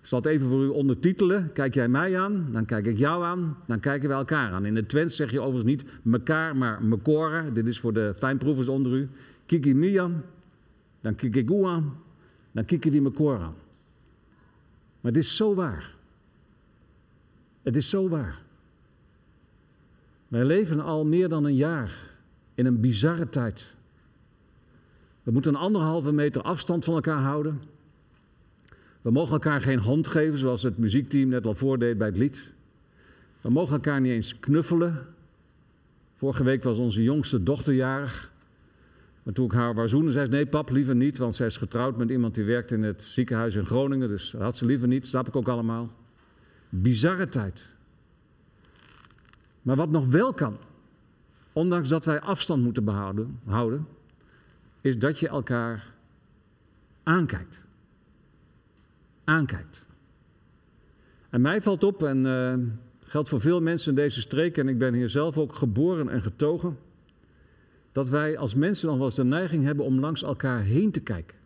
Ik 0.00 0.06
zal 0.06 0.18
het 0.18 0.28
even 0.28 0.48
voor 0.48 0.62
u 0.62 0.68
ondertitelen. 0.68 1.52
Kijk 1.52 1.74
jij 1.74 1.88
mij 1.88 2.20
aan, 2.20 2.48
dan 2.50 2.64
kijk 2.64 2.86
ik 2.86 2.98
jou 2.98 3.24
aan, 3.24 3.56
dan 3.66 3.80
kijken 3.80 4.08
we 4.08 4.14
elkaar 4.14 4.52
aan. 4.52 4.66
In 4.66 4.76
het 4.76 4.88
Twents 4.88 5.16
zeg 5.16 5.30
je 5.30 5.40
overigens 5.40 5.64
niet 5.64 5.84
mekaar, 6.02 6.56
maar 6.56 6.84
mekora. 6.84 7.50
Dit 7.50 7.66
is 7.66 7.80
voor 7.80 7.92
de 7.92 8.14
fijnproevers 8.16 8.68
onder 8.68 8.92
u. 8.92 9.08
Kiki 9.46 9.74
miam, 9.74 10.22
dan 11.00 11.14
kijk 11.14 11.36
ik 11.36 11.50
u 11.50 11.64
aan, 11.64 11.96
dan 12.52 12.64
kijken 12.64 12.90
we 12.92 13.02
elkaar 13.02 13.40
aan. 13.40 13.54
Maar 15.00 15.12
het 15.12 15.16
is 15.16 15.36
zo 15.36 15.54
waar. 15.54 15.94
Het 17.62 17.76
is 17.76 17.88
zo 17.88 18.08
waar. 18.08 18.42
Wij 20.28 20.44
leven 20.44 20.80
al 20.80 21.06
meer 21.06 21.28
dan 21.28 21.44
een 21.44 21.54
jaar 21.54 22.16
in 22.54 22.66
een 22.66 22.80
bizarre 22.80 23.28
tijd. 23.28 23.76
We 25.28 25.34
moeten 25.34 25.54
een 25.54 25.60
anderhalve 25.60 26.12
meter 26.12 26.42
afstand 26.42 26.84
van 26.84 26.94
elkaar 26.94 27.20
houden. 27.20 27.62
We 29.02 29.10
mogen 29.10 29.32
elkaar 29.32 29.60
geen 29.60 29.78
hand 29.78 30.06
geven, 30.06 30.38
zoals 30.38 30.62
het 30.62 30.78
muziekteam 30.78 31.28
net 31.28 31.46
al 31.46 31.54
voordeed 31.54 31.98
bij 31.98 32.06
het 32.06 32.16
lied. 32.16 32.52
We 33.40 33.50
mogen 33.50 33.74
elkaar 33.74 34.00
niet 34.00 34.12
eens 34.12 34.40
knuffelen. 34.40 35.06
Vorige 36.14 36.44
week 36.44 36.62
was 36.62 36.78
onze 36.78 37.02
jongste 37.02 37.42
dochter 37.42 37.72
jarig. 37.72 38.32
Maar 39.22 39.34
toen 39.34 39.44
ik 39.44 39.52
haar 39.52 39.74
wou 39.74 39.88
zoenen, 39.88 40.12
zei 40.12 40.24
ze: 40.24 40.30
Nee, 40.30 40.46
pap, 40.46 40.70
liever 40.70 40.96
niet, 40.96 41.18
want 41.18 41.36
zij 41.36 41.46
is 41.46 41.56
getrouwd 41.56 41.96
met 41.96 42.10
iemand 42.10 42.34
die 42.34 42.44
werkt 42.44 42.70
in 42.70 42.82
het 42.82 43.02
ziekenhuis 43.02 43.54
in 43.54 43.66
Groningen. 43.66 44.08
Dus 44.08 44.30
dat 44.30 44.40
had 44.40 44.56
ze 44.56 44.66
liever 44.66 44.88
niet, 44.88 45.06
snap 45.06 45.28
ik 45.28 45.36
ook 45.36 45.48
allemaal. 45.48 45.92
Bizarre 46.68 47.28
tijd. 47.28 47.72
Maar 49.62 49.76
wat 49.76 49.90
nog 49.90 50.06
wel 50.06 50.32
kan, 50.32 50.56
ondanks 51.52 51.88
dat 51.88 52.04
wij 52.04 52.20
afstand 52.20 52.62
moeten 52.62 52.84
behouden, 52.84 53.40
houden, 53.44 53.86
is 54.80 54.98
dat 54.98 55.18
je 55.18 55.28
elkaar 55.28 55.94
aankijkt. 57.02 57.66
Aankijkt. 59.24 59.86
En 61.30 61.40
mij 61.40 61.62
valt 61.62 61.84
op, 61.84 62.02
en 62.02 62.24
uh, 62.24 62.54
geldt 62.98 63.28
voor 63.28 63.40
veel 63.40 63.60
mensen 63.60 63.90
in 63.90 63.96
deze 63.96 64.20
streek, 64.20 64.56
en 64.56 64.68
ik 64.68 64.78
ben 64.78 64.94
hier 64.94 65.08
zelf 65.08 65.38
ook 65.38 65.54
geboren 65.54 66.08
en 66.08 66.22
getogen, 66.22 66.78
dat 67.92 68.08
wij 68.08 68.38
als 68.38 68.54
mensen 68.54 68.88
nog 68.88 68.96
wel 68.96 69.06
eens 69.06 69.14
de 69.14 69.24
neiging 69.24 69.64
hebben 69.64 69.84
om 69.84 70.00
langs 70.00 70.22
elkaar 70.22 70.62
heen 70.62 70.90
te 70.90 71.00
kijken. 71.00 71.36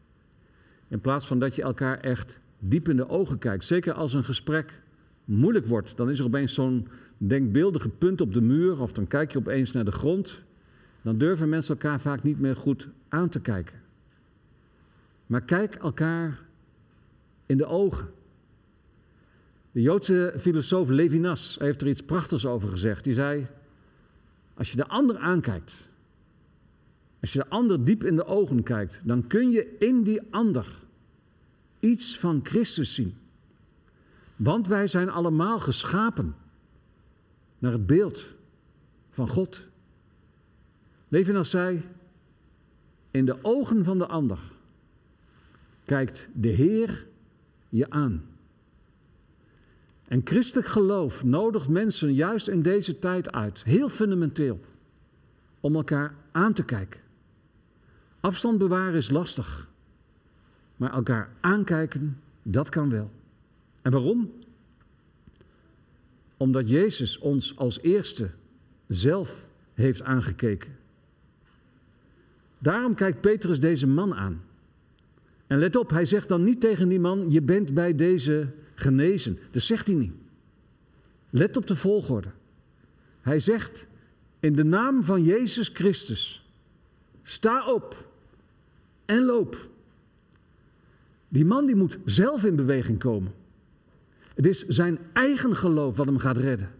In 0.88 1.00
plaats 1.00 1.26
van 1.26 1.38
dat 1.38 1.54
je 1.54 1.62
elkaar 1.62 2.00
echt 2.00 2.40
diep 2.58 2.88
in 2.88 2.96
de 2.96 3.08
ogen 3.08 3.38
kijkt. 3.38 3.64
Zeker 3.64 3.92
als 3.92 4.12
een 4.12 4.24
gesprek 4.24 4.82
moeilijk 5.24 5.66
wordt, 5.66 5.96
dan 5.96 6.10
is 6.10 6.18
er 6.18 6.24
opeens 6.24 6.54
zo'n 6.54 6.88
denkbeeldige 7.18 7.88
punt 7.88 8.20
op 8.20 8.34
de 8.34 8.40
muur, 8.40 8.80
of 8.80 8.92
dan 8.92 9.06
kijk 9.06 9.32
je 9.32 9.38
opeens 9.38 9.72
naar 9.72 9.84
de 9.84 9.92
grond. 9.92 10.42
Dan 11.02 11.18
durven 11.18 11.48
mensen 11.48 11.74
elkaar 11.74 12.00
vaak 12.00 12.22
niet 12.22 12.40
meer 12.40 12.56
goed 12.56 12.88
aan 13.08 13.28
te 13.28 13.40
kijken. 13.40 13.80
Maar 15.26 15.42
kijk 15.42 15.74
elkaar 15.74 16.40
in 17.46 17.56
de 17.56 17.66
ogen. 17.66 18.10
De 19.72 19.80
Joodse 19.80 20.34
filosoof 20.38 20.88
Levinas 20.88 21.56
heeft 21.58 21.80
er 21.80 21.88
iets 21.88 22.02
prachtigs 22.02 22.46
over 22.46 22.68
gezegd. 22.68 23.04
Die 23.04 23.14
zei: 23.14 23.46
Als 24.54 24.70
je 24.70 24.76
de 24.76 24.88
ander 24.88 25.18
aankijkt, 25.18 25.88
als 27.20 27.32
je 27.32 27.38
de 27.38 27.48
ander 27.48 27.84
diep 27.84 28.04
in 28.04 28.16
de 28.16 28.24
ogen 28.24 28.62
kijkt, 28.62 29.00
dan 29.04 29.26
kun 29.26 29.50
je 29.50 29.76
in 29.78 30.02
die 30.02 30.22
ander 30.30 30.82
iets 31.80 32.18
van 32.18 32.40
Christus 32.42 32.94
zien. 32.94 33.16
Want 34.36 34.66
wij 34.66 34.86
zijn 34.86 35.10
allemaal 35.10 35.60
geschapen 35.60 36.34
naar 37.58 37.72
het 37.72 37.86
beeld 37.86 38.34
van 39.10 39.28
God. 39.28 39.70
Levinas 41.12 41.50
zei, 41.50 41.82
in 43.10 43.24
de 43.24 43.38
ogen 43.42 43.84
van 43.84 43.98
de 43.98 44.06
ander 44.06 44.38
kijkt 45.84 46.28
de 46.34 46.48
Heer 46.48 47.06
je 47.68 47.90
aan. 47.90 48.24
En 50.08 50.20
christelijk 50.24 50.66
geloof 50.66 51.24
nodigt 51.24 51.68
mensen 51.68 52.14
juist 52.14 52.48
in 52.48 52.62
deze 52.62 52.98
tijd 52.98 53.32
uit, 53.32 53.64
heel 53.64 53.88
fundamenteel, 53.88 54.60
om 55.60 55.74
elkaar 55.74 56.14
aan 56.30 56.52
te 56.52 56.64
kijken. 56.64 57.00
Afstand 58.20 58.58
bewaren 58.58 58.94
is 58.94 59.10
lastig, 59.10 59.70
maar 60.76 60.92
elkaar 60.92 61.32
aankijken, 61.40 62.20
dat 62.42 62.68
kan 62.68 62.90
wel. 62.90 63.10
En 63.82 63.92
waarom? 63.92 64.32
Omdat 66.36 66.68
Jezus 66.68 67.18
ons 67.18 67.56
als 67.56 67.80
eerste 67.80 68.30
zelf 68.86 69.48
heeft 69.74 70.02
aangekeken. 70.02 70.80
Daarom 72.62 72.94
kijkt 72.94 73.20
Petrus 73.20 73.60
deze 73.60 73.86
man 73.86 74.14
aan. 74.14 74.42
En 75.46 75.58
let 75.58 75.76
op, 75.76 75.90
hij 75.90 76.04
zegt 76.04 76.28
dan 76.28 76.42
niet 76.42 76.60
tegen 76.60 76.88
die 76.88 77.00
man: 77.00 77.30
Je 77.30 77.42
bent 77.42 77.74
bij 77.74 77.94
deze 77.94 78.48
genezen. 78.74 79.38
Dat 79.50 79.62
zegt 79.62 79.86
hij 79.86 79.96
niet. 79.96 80.12
Let 81.30 81.56
op 81.56 81.66
de 81.66 81.76
volgorde. 81.76 82.28
Hij 83.20 83.40
zegt: 83.40 83.86
In 84.40 84.54
de 84.54 84.64
naam 84.64 85.02
van 85.02 85.22
Jezus 85.22 85.68
Christus, 85.68 86.50
sta 87.22 87.66
op 87.66 88.08
en 89.04 89.24
loop. 89.24 89.68
Die 91.28 91.44
man 91.44 91.66
die 91.66 91.76
moet 91.76 91.98
zelf 92.04 92.44
in 92.44 92.56
beweging 92.56 92.98
komen. 92.98 93.32
Het 94.34 94.46
is 94.46 94.66
zijn 94.66 94.98
eigen 95.12 95.56
geloof 95.56 95.96
wat 95.96 96.06
hem 96.06 96.18
gaat 96.18 96.36
redden. 96.38 96.70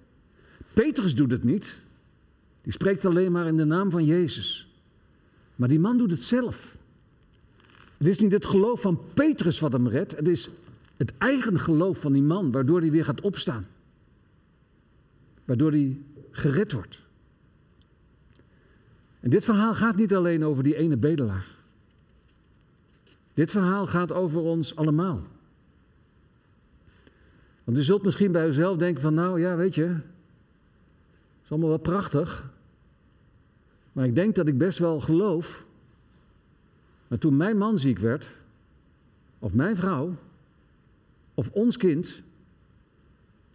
Petrus 0.73 1.15
doet 1.15 1.31
het 1.31 1.44
niet. 1.44 1.81
Die 2.63 2.73
spreekt 2.73 3.04
alleen 3.04 3.33
maar 3.33 3.46
in 3.46 3.56
de 3.56 3.65
naam 3.65 3.90
van 3.90 4.04
Jezus. 4.04 4.71
Maar 5.57 5.69
die 5.69 5.81
man 5.81 5.98
doet 5.98 6.11
het 6.11 6.23
zelf. 6.23 6.77
Het 7.96 8.07
is 8.07 8.19
niet 8.19 8.33
het 8.33 8.46
geloof 8.46 8.81
van 8.81 9.00
Petrus 9.15 9.61
wat 9.61 9.73
hem 9.73 9.88
redt. 9.88 10.17
Het 10.17 10.29
is 10.29 10.50
het 10.96 11.13
eigen 11.19 11.61
geloof 11.61 12.00
van 12.00 12.13
die 12.13 12.23
man 12.23 12.50
waardoor 12.50 12.81
hij 12.81 12.90
weer 12.90 13.05
gaat 13.05 13.21
opstaan. 13.21 13.67
Waardoor 15.44 15.71
hij 15.71 16.00
gered 16.31 16.73
wordt. 16.73 17.03
En 19.21 19.31
dit 19.31 19.44
verhaal 19.44 19.75
gaat 19.75 19.96
niet 19.96 20.15
alleen 20.15 20.44
over 20.44 20.63
die 20.63 20.77
ene 20.77 20.96
bedelaar. 20.96 21.46
Dit 23.35 23.50
verhaal 23.50 23.87
gaat 23.87 24.13
over 24.13 24.40
ons 24.40 24.77
allemaal. 24.77 25.23
Want 27.65 27.79
u 27.79 27.83
zult 27.83 28.03
misschien 28.03 28.33
bij 28.33 28.48
uzelf 28.48 28.77
denken 28.77 29.03
van 29.03 29.15
nou 29.15 29.40
ja, 29.40 29.57
weet 29.57 29.75
je, 29.75 29.85
het 29.85 30.03
is 31.44 31.50
allemaal 31.50 31.69
wel 31.69 31.79
prachtig. 31.79 32.50
Maar 33.93 34.07
ik 34.07 34.15
denk 34.15 34.35
dat 34.35 34.47
ik 34.47 34.59
best 34.59 34.79
wel 34.79 35.01
geloof. 35.01 35.65
Maar 37.09 37.19
toen 37.19 37.37
mijn 37.37 37.59
man 37.59 37.79
ziek 37.79 37.99
werd, 37.99 38.31
of 39.38 39.55
mijn 39.55 39.77
vrouw, 39.77 40.17
of 41.35 41.51
ons 41.51 41.77
kind, 41.77 42.23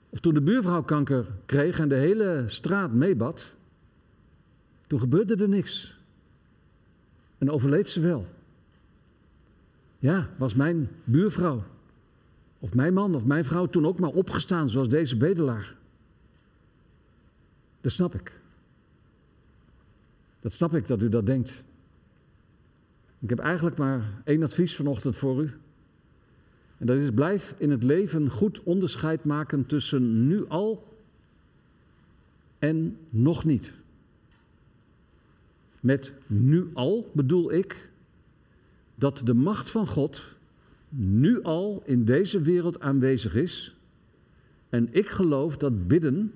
of 0.10 0.20
toen 0.20 0.34
de 0.34 0.42
buurvrouw 0.42 0.84
kanker 0.84 1.28
kreeg 1.46 1.80
en 1.80 1.90
de 1.90 1.96
hele 1.96 2.44
straat 2.48 2.94
meebad, 2.94 3.54
toen 4.88 5.00
gebeurde 5.00 5.36
er 5.36 5.50
niks. 5.50 5.98
En 7.38 7.52
overleed 7.52 7.90
ze 7.90 8.00
wel. 8.00 8.26
Ja, 10.00 10.30
was 10.38 10.54
mijn 10.54 10.90
buurvrouw, 11.04 11.64
of 12.60 12.74
mijn 12.74 12.94
man, 12.94 13.16
of 13.16 13.26
mijn 13.26 13.46
vrouw 13.46 13.66
toen 13.66 13.86
ook 13.86 14.00
maar 14.00 14.10
opgestaan 14.10 14.70
zoals 14.70 14.90
deze 14.90 15.18
bedelaar. 15.18 15.76
Dat 17.82 17.92
snap 17.92 18.14
ik. 18.14 18.37
Dat 20.40 20.54
snap 20.54 20.76
ik 20.76 20.88
dat 20.88 21.04
u 21.04 21.10
dat 21.10 21.26
denkt. 21.26 21.64
Ik 23.20 23.30
heb 23.30 23.40
eigenlijk 23.40 23.78
maar 23.78 24.22
één 24.24 24.44
advies 24.44 24.76
vanochtend 24.76 25.16
voor 25.16 25.42
u. 25.42 25.52
En 26.78 26.86
dat 26.86 26.98
is 26.98 27.12
blijf 27.12 27.56
in 27.58 27.72
het 27.72 27.84
leven 27.84 28.30
goed 28.30 28.64
onderscheid 28.64 29.26
maken 29.26 29.66
tussen 29.66 30.28
nu 30.28 30.48
al 30.48 30.88
en 32.60 32.98
nog 33.10 33.46
niet. 33.46 33.74
Met 35.80 36.14
nu 36.28 36.70
al 36.74 37.12
bedoel 37.14 37.54
ik 37.54 37.90
dat 38.96 39.22
de 39.24 39.34
macht 39.34 39.70
van 39.70 39.88
God 39.88 40.36
nu 40.90 41.42
al 41.42 41.82
in 41.86 42.06
deze 42.06 42.42
wereld 42.42 42.80
aanwezig 42.80 43.36
is. 43.36 43.76
En 44.70 44.88
ik 44.92 45.10
geloof 45.10 45.58
dat 45.58 45.88
bidden 45.88 46.34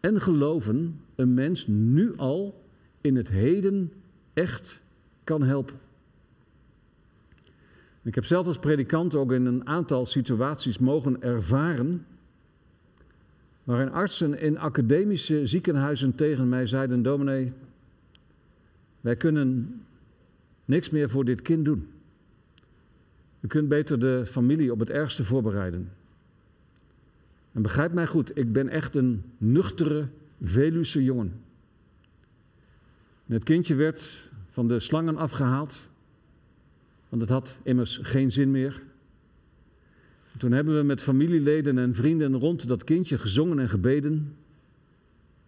en 0.00 0.20
geloven 0.20 1.00
een 1.14 1.34
mens 1.34 1.66
nu 1.66 2.16
al 2.16 2.61
in 3.02 3.16
het 3.16 3.28
heden 3.28 3.92
echt 4.32 4.80
kan 5.24 5.42
helpen. 5.42 5.76
Ik 8.02 8.14
heb 8.14 8.24
zelf 8.24 8.46
als 8.46 8.58
predikant 8.58 9.14
ook 9.14 9.32
in 9.32 9.46
een 9.46 9.66
aantal 9.66 10.06
situaties 10.06 10.78
mogen 10.78 11.22
ervaren 11.22 12.06
waarin 13.64 13.90
artsen 13.90 14.40
in 14.40 14.58
academische 14.58 15.46
ziekenhuizen 15.46 16.14
tegen 16.14 16.48
mij 16.48 16.66
zeiden: 16.66 17.02
Dominee, 17.02 17.52
wij 19.00 19.16
kunnen 19.16 19.80
niks 20.64 20.90
meer 20.90 21.10
voor 21.10 21.24
dit 21.24 21.42
kind 21.42 21.64
doen. 21.64 21.88
U 23.40 23.46
kunt 23.48 23.68
beter 23.68 24.00
de 24.00 24.22
familie 24.26 24.72
op 24.72 24.78
het 24.78 24.90
ergste 24.90 25.24
voorbereiden. 25.24 25.90
En 27.52 27.62
begrijp 27.62 27.92
mij 27.92 28.06
goed, 28.06 28.36
ik 28.38 28.52
ben 28.52 28.68
echt 28.68 28.96
een 28.96 29.22
nuchtere 29.38 30.08
Veluwse 30.40 31.04
jongen. 31.04 31.40
Het 33.32 33.42
kindje 33.42 33.74
werd 33.74 34.30
van 34.48 34.68
de 34.68 34.80
slangen 34.80 35.16
afgehaald, 35.16 35.90
want 37.08 37.22
het 37.22 37.30
had 37.30 37.58
immers 37.62 37.98
geen 38.02 38.30
zin 38.30 38.50
meer. 38.50 38.82
toen 40.38 40.52
hebben 40.52 40.76
we 40.76 40.82
met 40.82 41.00
familieleden 41.00 41.78
en 41.78 41.94
vrienden 41.94 42.38
rond 42.38 42.68
dat 42.68 42.84
kindje 42.84 43.18
gezongen 43.18 43.58
en 43.58 43.68
gebeden. 43.68 44.36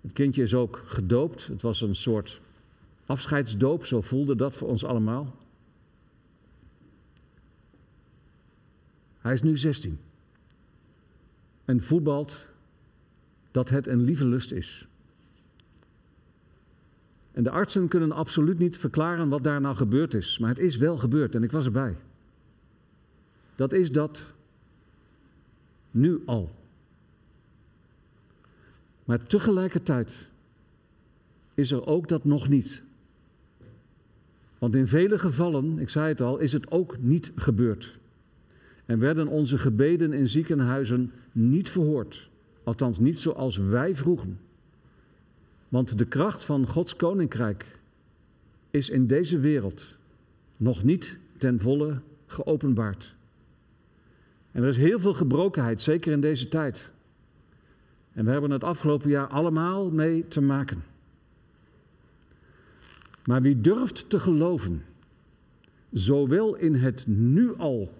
Het 0.00 0.12
kindje 0.12 0.42
is 0.42 0.54
ook 0.54 0.82
gedoopt. 0.86 1.46
Het 1.46 1.62
was 1.62 1.80
een 1.80 1.94
soort 1.94 2.40
afscheidsdoop, 3.06 3.86
zo 3.86 4.00
voelde 4.00 4.36
dat 4.36 4.56
voor 4.56 4.68
ons 4.68 4.84
allemaal. 4.84 5.36
Hij 9.18 9.32
is 9.32 9.42
nu 9.42 9.56
16 9.56 9.98
en 11.64 11.82
voetbalt 11.82 12.50
dat 13.50 13.68
het 13.68 13.86
een 13.86 14.02
lieve 14.02 14.26
lust 14.26 14.52
is. 14.52 14.86
En 17.34 17.42
de 17.42 17.50
artsen 17.50 17.88
kunnen 17.88 18.12
absoluut 18.12 18.58
niet 18.58 18.76
verklaren 18.76 19.28
wat 19.28 19.44
daar 19.44 19.60
nou 19.60 19.76
gebeurd 19.76 20.14
is, 20.14 20.38
maar 20.38 20.48
het 20.48 20.58
is 20.58 20.76
wel 20.76 20.98
gebeurd 20.98 21.34
en 21.34 21.42
ik 21.42 21.52
was 21.52 21.64
erbij. 21.64 21.96
Dat 23.54 23.72
is 23.72 23.92
dat 23.92 24.32
nu 25.90 26.22
al. 26.26 26.54
Maar 29.04 29.26
tegelijkertijd 29.26 30.30
is 31.54 31.70
er 31.70 31.86
ook 31.86 32.08
dat 32.08 32.24
nog 32.24 32.48
niet. 32.48 32.82
Want 34.58 34.74
in 34.74 34.86
vele 34.86 35.18
gevallen, 35.18 35.78
ik 35.78 35.88
zei 35.88 36.08
het 36.08 36.20
al, 36.20 36.38
is 36.38 36.52
het 36.52 36.70
ook 36.70 36.96
niet 36.98 37.32
gebeurd. 37.36 37.98
En 38.84 38.98
werden 38.98 39.26
onze 39.28 39.58
gebeden 39.58 40.12
in 40.12 40.28
ziekenhuizen 40.28 41.12
niet 41.32 41.68
verhoord. 41.68 42.30
Althans 42.64 42.98
niet 42.98 43.18
zoals 43.18 43.56
wij 43.56 43.96
vroegen. 43.96 44.38
Want 45.74 45.98
de 45.98 46.04
kracht 46.04 46.44
van 46.44 46.66
Gods 46.66 46.96
koninkrijk 46.96 47.78
is 48.70 48.90
in 48.90 49.06
deze 49.06 49.38
wereld 49.38 49.96
nog 50.56 50.82
niet 50.82 51.18
ten 51.38 51.60
volle 51.60 52.00
geopenbaard. 52.26 53.14
En 54.50 54.62
er 54.62 54.68
is 54.68 54.76
heel 54.76 55.00
veel 55.00 55.14
gebrokenheid, 55.14 55.80
zeker 55.80 56.12
in 56.12 56.20
deze 56.20 56.48
tijd. 56.48 56.92
En 58.12 58.24
we 58.24 58.30
hebben 58.30 58.50
het 58.50 58.64
afgelopen 58.64 59.10
jaar 59.10 59.26
allemaal 59.26 59.90
mee 59.90 60.28
te 60.28 60.40
maken. 60.40 60.84
Maar 63.24 63.42
wie 63.42 63.60
durft 63.60 64.10
te 64.10 64.20
geloven, 64.20 64.84
zowel 65.92 66.56
in 66.56 66.74
het 66.74 67.04
nu 67.06 67.56
al 67.56 67.90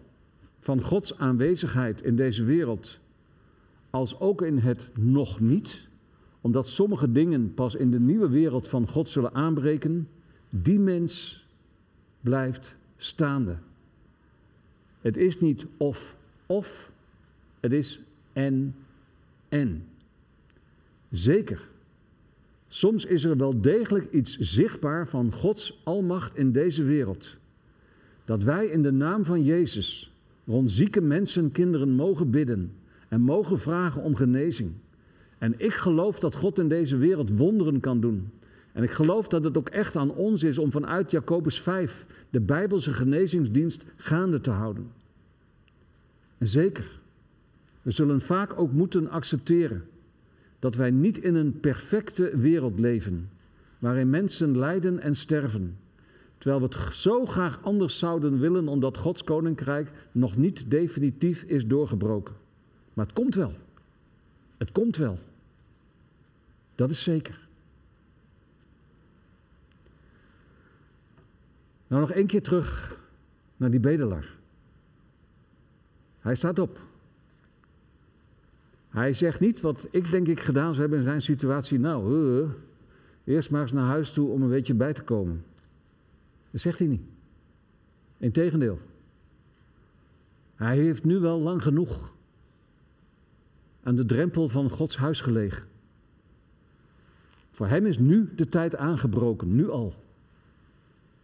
van 0.60 0.82
Gods 0.82 1.18
aanwezigheid 1.18 2.02
in 2.02 2.16
deze 2.16 2.44
wereld, 2.44 2.98
als 3.90 4.20
ook 4.20 4.42
in 4.42 4.58
het 4.58 4.90
nog 4.94 5.40
niet, 5.40 5.88
omdat 6.44 6.68
sommige 6.68 7.12
dingen 7.12 7.54
pas 7.54 7.74
in 7.74 7.90
de 7.90 8.00
nieuwe 8.00 8.28
wereld 8.28 8.68
van 8.68 8.88
God 8.88 9.08
zullen 9.08 9.34
aanbreken, 9.34 10.08
die 10.50 10.78
mens 10.78 11.46
blijft 12.20 12.76
staande. 12.96 13.56
Het 15.00 15.16
is 15.16 15.40
niet 15.40 15.66
of 15.76 16.16
of, 16.46 16.92
het 17.60 17.72
is 17.72 18.02
en 18.32 18.74
en. 19.48 19.86
Zeker. 21.10 21.68
Soms 22.68 23.04
is 23.04 23.24
er 23.24 23.36
wel 23.36 23.60
degelijk 23.60 24.12
iets 24.12 24.38
zichtbaar 24.38 25.08
van 25.08 25.32
Gods 25.32 25.80
almacht 25.84 26.36
in 26.36 26.52
deze 26.52 26.84
wereld. 26.84 27.36
Dat 28.24 28.42
wij 28.42 28.66
in 28.66 28.82
de 28.82 28.92
naam 28.92 29.24
van 29.24 29.42
Jezus 29.42 30.12
rond 30.46 30.70
zieke 30.70 31.00
mensen, 31.00 31.50
kinderen 31.50 31.90
mogen 31.90 32.30
bidden 32.30 32.72
en 33.08 33.20
mogen 33.20 33.58
vragen 33.58 34.02
om 34.02 34.14
genezing. 34.14 34.72
En 35.44 35.54
ik 35.56 35.72
geloof 35.72 36.18
dat 36.18 36.34
God 36.34 36.58
in 36.58 36.68
deze 36.68 36.96
wereld 36.96 37.30
wonderen 37.36 37.80
kan 37.80 38.00
doen. 38.00 38.30
En 38.72 38.82
ik 38.82 38.90
geloof 38.90 39.28
dat 39.28 39.44
het 39.44 39.58
ook 39.58 39.68
echt 39.68 39.96
aan 39.96 40.10
ons 40.10 40.42
is 40.42 40.58
om 40.58 40.72
vanuit 40.72 41.10
Jacobus 41.10 41.60
5 41.60 42.06
de 42.30 42.40
Bijbelse 42.40 42.92
genezingsdienst 42.92 43.84
gaande 43.96 44.40
te 44.40 44.50
houden. 44.50 44.90
En 46.38 46.48
zeker, 46.48 47.00
we 47.82 47.90
zullen 47.90 48.20
vaak 48.20 48.58
ook 48.58 48.72
moeten 48.72 49.10
accepteren 49.10 49.84
dat 50.58 50.74
wij 50.74 50.90
niet 50.90 51.18
in 51.18 51.34
een 51.34 51.60
perfecte 51.60 52.36
wereld 52.36 52.80
leven, 52.80 53.30
waarin 53.78 54.10
mensen 54.10 54.58
lijden 54.58 55.00
en 55.00 55.14
sterven. 55.14 55.76
Terwijl 56.38 56.60
we 56.60 56.76
het 56.76 56.94
zo 56.94 57.26
graag 57.26 57.58
anders 57.62 57.98
zouden 57.98 58.38
willen, 58.38 58.68
omdat 58.68 58.96
Gods 58.96 59.24
koninkrijk 59.24 59.90
nog 60.12 60.36
niet 60.36 60.70
definitief 60.70 61.42
is 61.42 61.66
doorgebroken. 61.66 62.34
Maar 62.94 63.04
het 63.04 63.14
komt 63.14 63.34
wel. 63.34 63.52
Het 64.56 64.72
komt 64.72 64.96
wel. 64.96 65.18
Dat 66.74 66.90
is 66.90 67.02
zeker. 67.02 67.48
Nou, 71.86 72.00
nog 72.00 72.10
één 72.10 72.26
keer 72.26 72.42
terug 72.42 72.98
naar 73.56 73.70
die 73.70 73.80
bedelaar. 73.80 74.36
Hij 76.18 76.34
staat 76.34 76.58
op. 76.58 76.80
Hij 78.88 79.12
zegt 79.12 79.40
niet 79.40 79.60
wat 79.60 79.88
ik 79.90 80.10
denk 80.10 80.26
ik 80.26 80.40
gedaan 80.40 80.70
zou 80.74 80.80
hebben 80.80 80.98
in 80.98 81.04
zijn 81.04 81.20
situatie. 81.20 81.78
Nou, 81.78 82.48
eerst 83.24 83.50
maar 83.50 83.62
eens 83.62 83.72
naar 83.72 83.86
huis 83.86 84.12
toe 84.12 84.30
om 84.30 84.42
een 84.42 84.48
beetje 84.48 84.74
bij 84.74 84.92
te 84.92 85.02
komen. 85.02 85.44
Dat 86.50 86.60
zegt 86.60 86.78
hij 86.78 86.88
niet. 86.88 87.02
Integendeel. 88.18 88.80
Hij 90.54 90.78
heeft 90.78 91.04
nu 91.04 91.18
wel 91.18 91.40
lang 91.40 91.62
genoeg 91.62 92.14
aan 93.82 93.94
de 93.94 94.04
drempel 94.04 94.48
van 94.48 94.70
Gods 94.70 94.96
huis 94.96 95.20
gelegen. 95.20 95.73
Voor 97.54 97.66
hem 97.66 97.86
is 97.86 97.98
nu 97.98 98.28
de 98.36 98.48
tijd 98.48 98.76
aangebroken, 98.76 99.54
nu 99.54 99.70
al. 99.70 99.94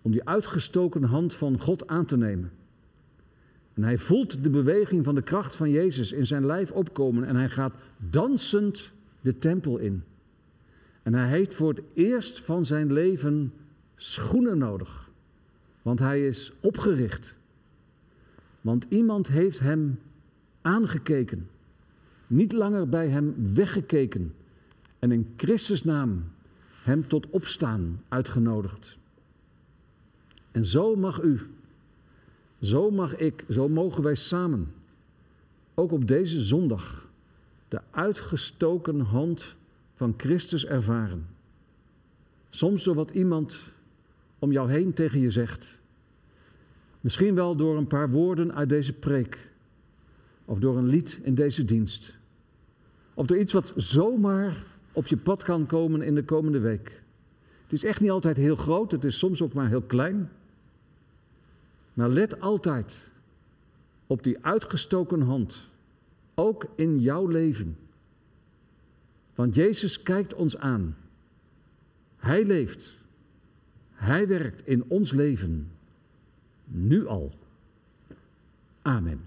Om 0.02 0.12
die 0.12 0.24
uitgestoken 0.24 1.02
hand 1.02 1.34
van 1.34 1.60
God 1.60 1.86
aan 1.86 2.04
te 2.04 2.16
nemen. 2.16 2.52
En 3.74 3.82
hij 3.82 3.98
voelt 3.98 4.42
de 4.42 4.50
beweging 4.50 5.04
van 5.04 5.14
de 5.14 5.22
kracht 5.22 5.56
van 5.56 5.70
Jezus 5.70 6.12
in 6.12 6.26
zijn 6.26 6.46
lijf 6.46 6.70
opkomen 6.70 7.24
en 7.24 7.36
hij 7.36 7.48
gaat 7.48 7.74
dansend 7.96 8.92
de 9.20 9.38
tempel 9.38 9.78
in. 9.78 10.02
En 11.02 11.14
hij 11.14 11.28
heeft 11.28 11.54
voor 11.54 11.68
het 11.68 11.82
eerst 11.94 12.40
van 12.40 12.64
zijn 12.64 12.92
leven 12.92 13.52
schoenen 13.96 14.58
nodig, 14.58 15.10
want 15.82 15.98
hij 15.98 16.26
is 16.26 16.52
opgericht. 16.60 17.38
Want 18.60 18.86
iemand 18.88 19.28
heeft 19.28 19.60
hem 19.60 19.98
aangekeken, 20.62 21.48
niet 22.26 22.52
langer 22.52 22.88
bij 22.88 23.08
hem 23.08 23.54
weggekeken 23.54 24.34
en 25.00 25.12
in 25.12 25.34
Christus 25.36 25.84
naam 25.84 26.24
hem 26.82 27.08
tot 27.08 27.30
opstaan 27.30 28.02
uitgenodigd. 28.08 28.98
En 30.50 30.64
zo 30.64 30.96
mag 30.96 31.22
u 31.22 31.40
zo 32.60 32.90
mag 32.90 33.16
ik, 33.16 33.44
zo 33.48 33.68
mogen 33.68 34.02
wij 34.02 34.14
samen, 34.14 34.72
ook 35.74 35.92
op 35.92 36.08
deze 36.08 36.40
zondag, 36.40 37.08
de 37.68 37.80
uitgestoken 37.90 39.00
hand 39.00 39.56
van 39.94 40.14
Christus 40.16 40.66
ervaren. 40.66 41.26
Soms 42.50 42.84
door 42.84 42.94
wat 42.94 43.10
iemand 43.10 43.60
om 44.38 44.52
jou 44.52 44.70
heen 44.70 44.92
tegen 44.92 45.20
je 45.20 45.30
zegt. 45.30 45.80
Misschien 47.00 47.34
wel 47.34 47.56
door 47.56 47.76
een 47.76 47.86
paar 47.86 48.10
woorden 48.10 48.54
uit 48.54 48.68
deze 48.68 48.92
preek. 48.92 49.50
Of 50.44 50.58
door 50.58 50.78
een 50.78 50.88
lied 50.88 51.20
in 51.22 51.34
deze 51.34 51.64
dienst. 51.64 52.16
Of 53.14 53.26
door 53.26 53.38
iets 53.38 53.52
wat 53.52 53.72
zomaar 53.76 54.64
op 54.92 55.06
je 55.06 55.16
pad 55.16 55.42
kan 55.42 55.66
komen 55.66 56.02
in 56.02 56.14
de 56.14 56.24
komende 56.24 56.58
week. 56.58 57.02
Het 57.62 57.72
is 57.72 57.84
echt 57.84 58.00
niet 58.00 58.10
altijd 58.10 58.36
heel 58.36 58.56
groot, 58.56 58.90
het 58.90 59.04
is 59.04 59.18
soms 59.18 59.42
ook 59.42 59.52
maar 59.52 59.68
heel 59.68 59.82
klein. 59.82 60.30
Maar 61.94 62.08
let 62.08 62.40
altijd 62.40 63.10
op 64.06 64.22
die 64.22 64.44
uitgestoken 64.44 65.20
hand, 65.20 65.68
ook 66.34 66.66
in 66.74 67.00
jouw 67.00 67.26
leven. 67.26 67.76
Want 69.34 69.54
Jezus 69.54 70.02
kijkt 70.02 70.34
ons 70.34 70.56
aan. 70.56 70.96
Hij 72.16 72.44
leeft. 72.44 73.00
Hij 73.92 74.28
werkt 74.28 74.66
in 74.66 74.84
ons 74.88 75.12
leven. 75.12 75.70
Nu 76.64 77.06
al. 77.06 77.32
Amen. 78.82 79.20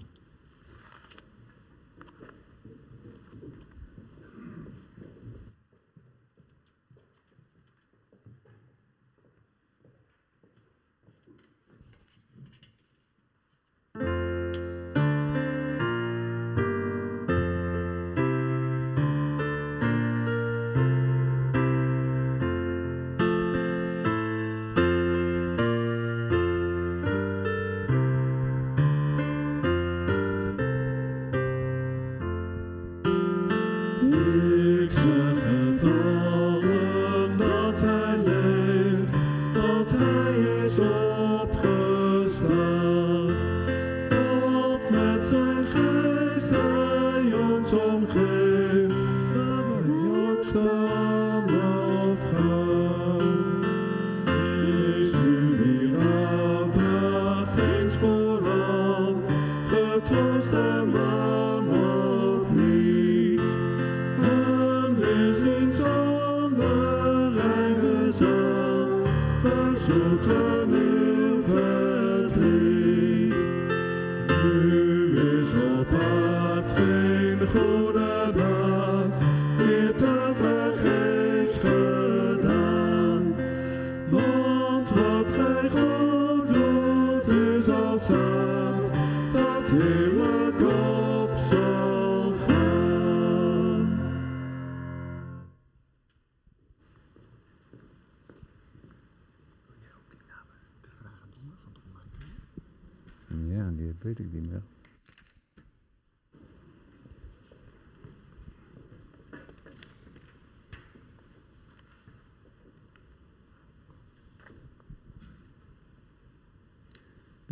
Getroost 60.04 60.52
en 60.52 61.13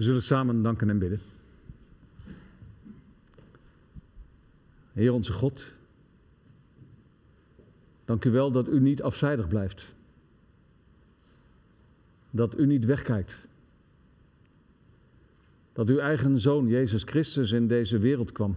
We 0.03 0.09
zullen 0.09 0.23
samen 0.23 0.63
danken 0.63 0.91
en 0.91 0.99
bidden. 0.99 1.21
Heer 4.93 5.13
onze 5.13 5.33
God, 5.33 5.75
dank 8.05 8.25
u 8.25 8.31
wel 8.31 8.51
dat 8.51 8.69
u 8.69 8.81
niet 8.81 9.03
afzijdig 9.03 9.49
blijft. 9.49 9.95
Dat 12.31 12.59
u 12.59 12.67
niet 12.67 12.85
wegkijkt 12.85 13.49
dat 15.73 15.89
uw 15.89 15.99
eigen 15.99 16.39
zoon 16.39 16.69
Jezus 16.69 17.03
Christus 17.03 17.53
in 17.53 17.69
deze 17.69 17.99
wereld 17.99 18.33
kwam. 18.33 18.57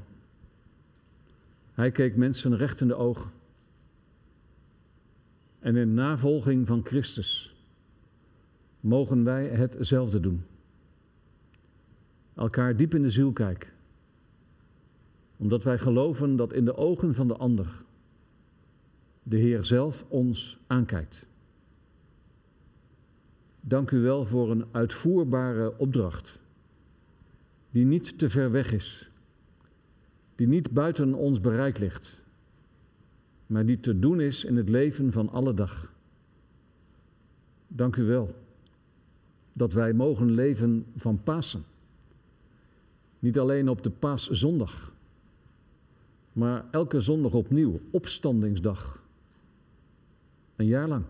Hij 1.73 1.91
keek 1.91 2.15
mensen 2.15 2.57
recht 2.57 2.81
in 2.81 2.87
de 2.87 2.95
ogen. 2.95 3.31
En 5.59 5.75
in 5.75 5.93
navolging 5.93 6.67
van 6.67 6.85
Christus 6.85 7.55
mogen 8.79 9.23
wij 9.23 9.47
hetzelfde 9.47 10.19
doen. 10.19 10.43
Elkaar 12.35 12.75
diep 12.75 12.93
in 12.93 13.01
de 13.01 13.09
ziel 13.09 13.31
kijken. 13.31 13.69
Omdat 15.37 15.63
wij 15.63 15.77
geloven 15.77 16.35
dat 16.35 16.53
in 16.53 16.65
de 16.65 16.75
ogen 16.75 17.15
van 17.15 17.27
de 17.27 17.35
ander 17.35 17.83
de 19.23 19.37
Heer 19.37 19.63
zelf 19.63 20.05
ons 20.07 20.59
aankijkt. 20.67 21.27
Dank 23.61 23.91
u 23.91 23.99
wel 23.99 24.25
voor 24.25 24.51
een 24.51 24.65
uitvoerbare 24.71 25.77
opdracht 25.77 26.39
die 27.71 27.85
niet 27.85 28.17
te 28.17 28.29
ver 28.29 28.51
weg 28.51 28.71
is, 28.71 29.09
die 30.35 30.47
niet 30.47 30.71
buiten 30.71 31.13
ons 31.13 31.41
bereik 31.41 31.77
ligt, 31.77 32.23
maar 33.47 33.65
die 33.65 33.79
te 33.79 33.99
doen 33.99 34.21
is 34.21 34.43
in 34.43 34.55
het 34.55 34.69
leven 34.69 35.11
van 35.11 35.29
alle 35.29 35.53
dag. 35.53 35.93
Dank 37.67 37.95
u 37.95 38.03
wel 38.03 38.35
dat 39.53 39.73
wij 39.73 39.93
mogen 39.93 40.31
leven 40.31 40.85
van 40.95 41.23
Pasen. 41.23 41.63
Niet 43.25 43.39
alleen 43.39 43.69
op 43.69 43.83
de 43.83 43.89
Paaszondag, 43.89 44.93
maar 46.33 46.65
elke 46.71 47.01
zondag 47.01 47.33
opnieuw, 47.33 47.79
opstandingsdag. 47.91 49.03
Een 50.55 50.65
jaar 50.65 50.87
lang. 50.87 51.03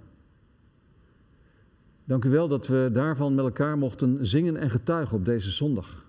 Dank 2.05 2.26
u 2.26 2.30
wel 2.30 2.47
dat 2.47 2.68
we 2.68 2.89
daarvan 2.93 3.36
met 3.36 3.45
elkaar 3.45 3.78
mochten 3.78 4.26
zingen 4.26 4.57
en 4.57 4.70
getuigen 4.70 5.18
op 5.18 5.26
deze 5.26 5.51
zondag 5.51 6.05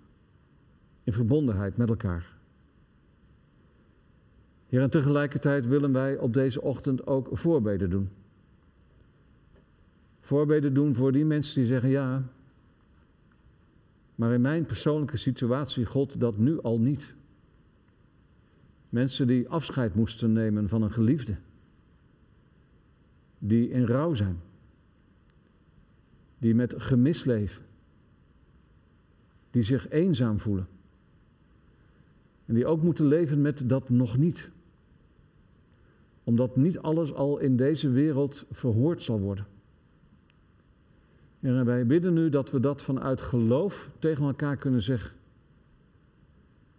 in 1.05 1.13
verbondenheid 1.13 1.77
met 1.77 1.89
elkaar. 1.89 2.37
Heer, 4.67 4.83
en 4.83 4.91
tegelijkertijd 4.91 5.67
willen 5.67 5.93
wij 5.93 6.19
op 6.19 6.33
deze 6.33 6.63
ochtend 6.63 7.07
ook 7.07 7.29
voorbeden 7.33 7.91
doen. 7.91 8.09
Voorbeden 10.21 10.75
doen 10.75 10.95
voor 10.95 11.13
die 11.13 11.25
mensen 11.25 11.61
die 11.61 11.71
zeggen 11.71 11.91
ja, 11.91 12.23
maar 14.17 14.33
in 14.33 14.41
mijn 14.41 14.67
persoonlijke 14.67 15.17
situatie 15.17 15.85
God 15.85 16.21
dat 16.21 16.39
nu 16.39 16.61
al 16.61 16.81
niet. 16.81 17.15
Mensen 18.89 19.27
die 19.27 19.49
afscheid 19.49 19.95
moesten 19.95 20.33
nemen 20.33 20.69
van 20.69 20.83
een 20.83 20.93
geliefde, 20.93 21.37
die 23.39 23.69
in 23.69 23.87
rouw 23.87 24.15
zijn, 24.15 24.41
die 26.39 26.55
met 26.55 26.75
gemis 26.77 27.25
leven, 27.25 27.65
die 29.51 29.63
zich 29.63 29.89
eenzaam 29.89 30.41
voelen. 30.41 30.69
En 32.47 32.55
die 32.55 32.67
ook 32.67 32.83
moeten 32.83 33.07
leven 33.07 33.41
met 33.41 33.69
dat 33.69 33.89
nog 33.89 34.17
niet. 34.17 34.51
Omdat 36.25 36.57
niet 36.57 36.79
alles 36.79 37.13
al 37.13 37.39
in 37.39 37.57
deze 37.57 37.91
wereld 37.91 38.47
verhoord 38.51 39.03
zal 39.03 39.21
worden. 39.21 39.47
En 41.41 41.65
wij 41.65 41.87
bidden 41.87 42.15
nu 42.15 42.29
dat 42.29 42.51
we 42.51 42.61
dat 42.61 42.83
vanuit 42.83 43.21
geloof 43.21 43.91
tegen 43.99 44.25
elkaar 44.25 44.57
kunnen 44.57 44.83
zeggen. 44.83 45.17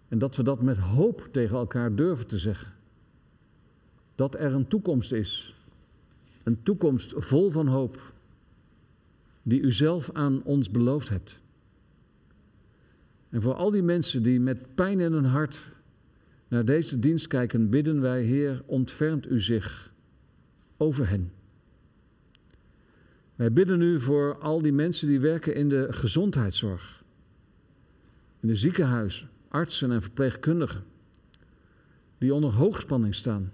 En 0.07 0.17
dat 0.17 0.35
we 0.35 0.43
dat 0.43 0.61
met 0.61 0.77
hoop 0.77 1.29
tegen 1.31 1.57
elkaar 1.57 1.95
durven 1.95 2.27
te 2.27 2.37
zeggen. 2.37 2.73
Dat 4.15 4.35
er 4.35 4.53
een 4.53 4.67
toekomst 4.67 5.11
is. 5.11 5.55
Een 6.43 6.63
toekomst 6.63 7.13
vol 7.17 7.49
van 7.49 7.67
hoop. 7.67 8.13
Die 9.43 9.61
u 9.61 9.71
zelf 9.71 10.09
aan 10.13 10.43
ons 10.43 10.71
beloofd 10.71 11.09
hebt. 11.09 11.41
En 13.29 13.41
voor 13.41 13.53
al 13.53 13.71
die 13.71 13.83
mensen 13.83 14.23
die 14.23 14.39
met 14.39 14.75
pijn 14.75 14.99
in 14.99 15.11
hun 15.11 15.25
hart 15.25 15.71
naar 16.47 16.65
deze 16.65 16.99
dienst 16.99 17.27
kijken, 17.27 17.69
bidden 17.69 18.01
wij, 18.01 18.23
Heer, 18.23 18.63
ontfermt 18.65 19.29
u 19.29 19.39
zich 19.39 19.93
over 20.77 21.09
hen. 21.09 21.31
Wij 23.37 23.53
bidden 23.53 23.81
u 23.81 23.99
voor 23.99 24.37
al 24.37 24.61
die 24.61 24.73
mensen 24.73 25.07
die 25.07 25.19
werken 25.19 25.55
in 25.55 25.69
de 25.69 25.87
gezondheidszorg, 25.89 27.03
in 28.39 28.47
de 28.47 28.55
ziekenhuizen, 28.55 29.29
artsen 29.47 29.91
en 29.91 30.01
verpleegkundigen, 30.01 30.83
die 32.17 32.33
onder 32.33 32.53
hoogspanning 32.53 33.15
staan, 33.15 33.53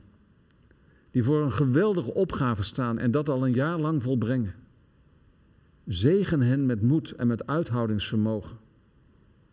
die 1.12 1.24
voor 1.24 1.42
een 1.42 1.52
geweldige 1.52 2.14
opgave 2.14 2.64
staan 2.64 3.00
en 3.00 3.12
dat 3.12 3.30
al 3.30 3.46
een 3.46 3.54
jaar 3.54 3.80
lang 3.80 4.04
volbrengen. 4.04 4.56
Zegen 5.88 6.42
hen 6.42 6.66
met 6.66 6.82
moed 6.82 7.12
en 7.12 7.28
met 7.28 7.48
uithoudingsvermogen. 7.48 8.58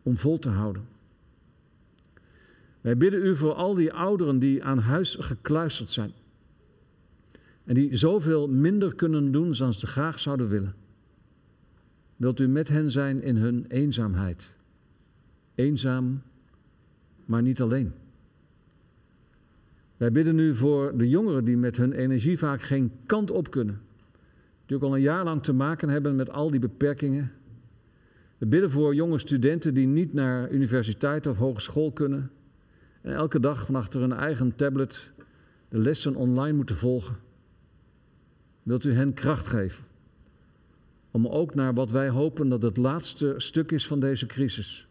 om 0.02 0.16
vol 0.16 0.38
te 0.38 0.48
houden. 0.48 0.88
Wij 2.80 2.96
bidden 2.96 3.24
u 3.24 3.36
voor 3.36 3.54
al 3.54 3.74
die 3.74 3.92
ouderen 3.92 4.38
die 4.38 4.64
aan 4.64 4.78
huis 4.78 5.16
gekluisterd 5.20 5.88
zijn. 5.88 6.12
En 7.64 7.74
die 7.74 7.96
zoveel 7.96 8.48
minder 8.48 8.94
kunnen 8.94 9.32
doen 9.32 9.52
dan 9.52 9.74
ze 9.74 9.86
graag 9.86 10.20
zouden 10.20 10.48
willen. 10.48 10.74
Wilt 12.16 12.40
u 12.40 12.48
met 12.48 12.68
hen 12.68 12.90
zijn 12.90 13.22
in 13.22 13.36
hun 13.36 13.64
eenzaamheid? 13.68 14.54
Eenzaam, 15.54 16.22
maar 17.24 17.42
niet 17.42 17.60
alleen. 17.60 17.92
Wij 19.96 20.12
bidden 20.12 20.34
nu 20.34 20.54
voor 20.54 20.96
de 20.96 21.08
jongeren 21.08 21.44
die 21.44 21.56
met 21.56 21.76
hun 21.76 21.92
energie 21.92 22.38
vaak 22.38 22.62
geen 22.62 22.92
kant 23.06 23.30
op 23.30 23.50
kunnen. 23.50 23.80
Die 24.66 24.76
ook 24.76 24.82
al 24.82 24.94
een 24.94 25.00
jaar 25.00 25.24
lang 25.24 25.42
te 25.42 25.52
maken 25.52 25.88
hebben 25.88 26.16
met 26.16 26.30
al 26.30 26.50
die 26.50 26.60
beperkingen. 26.60 27.32
We 28.38 28.46
bidden 28.46 28.70
voor 28.70 28.94
jonge 28.94 29.18
studenten 29.18 29.74
die 29.74 29.86
niet 29.86 30.12
naar 30.12 30.50
universiteit 30.50 31.26
of 31.26 31.36
hogeschool 31.36 31.92
kunnen. 31.92 32.30
En 33.00 33.14
elke 33.14 33.40
dag 33.40 33.66
van 33.66 33.74
achter 33.74 34.00
hun 34.00 34.12
eigen 34.12 34.56
tablet 34.56 35.12
de 35.68 35.78
lessen 35.78 36.14
online 36.14 36.56
moeten 36.56 36.76
volgen. 36.76 37.16
Wilt 38.62 38.84
u 38.84 38.92
hen 38.92 39.14
kracht 39.14 39.46
geven? 39.46 39.84
Om 41.10 41.26
ook 41.26 41.54
naar 41.54 41.74
wat 41.74 41.90
wij 41.90 42.08
hopen 42.08 42.48
dat 42.48 42.62
het 42.62 42.76
laatste 42.76 43.34
stuk 43.36 43.72
is 43.72 43.86
van 43.86 44.00
deze 44.00 44.26
crisis. 44.26 44.88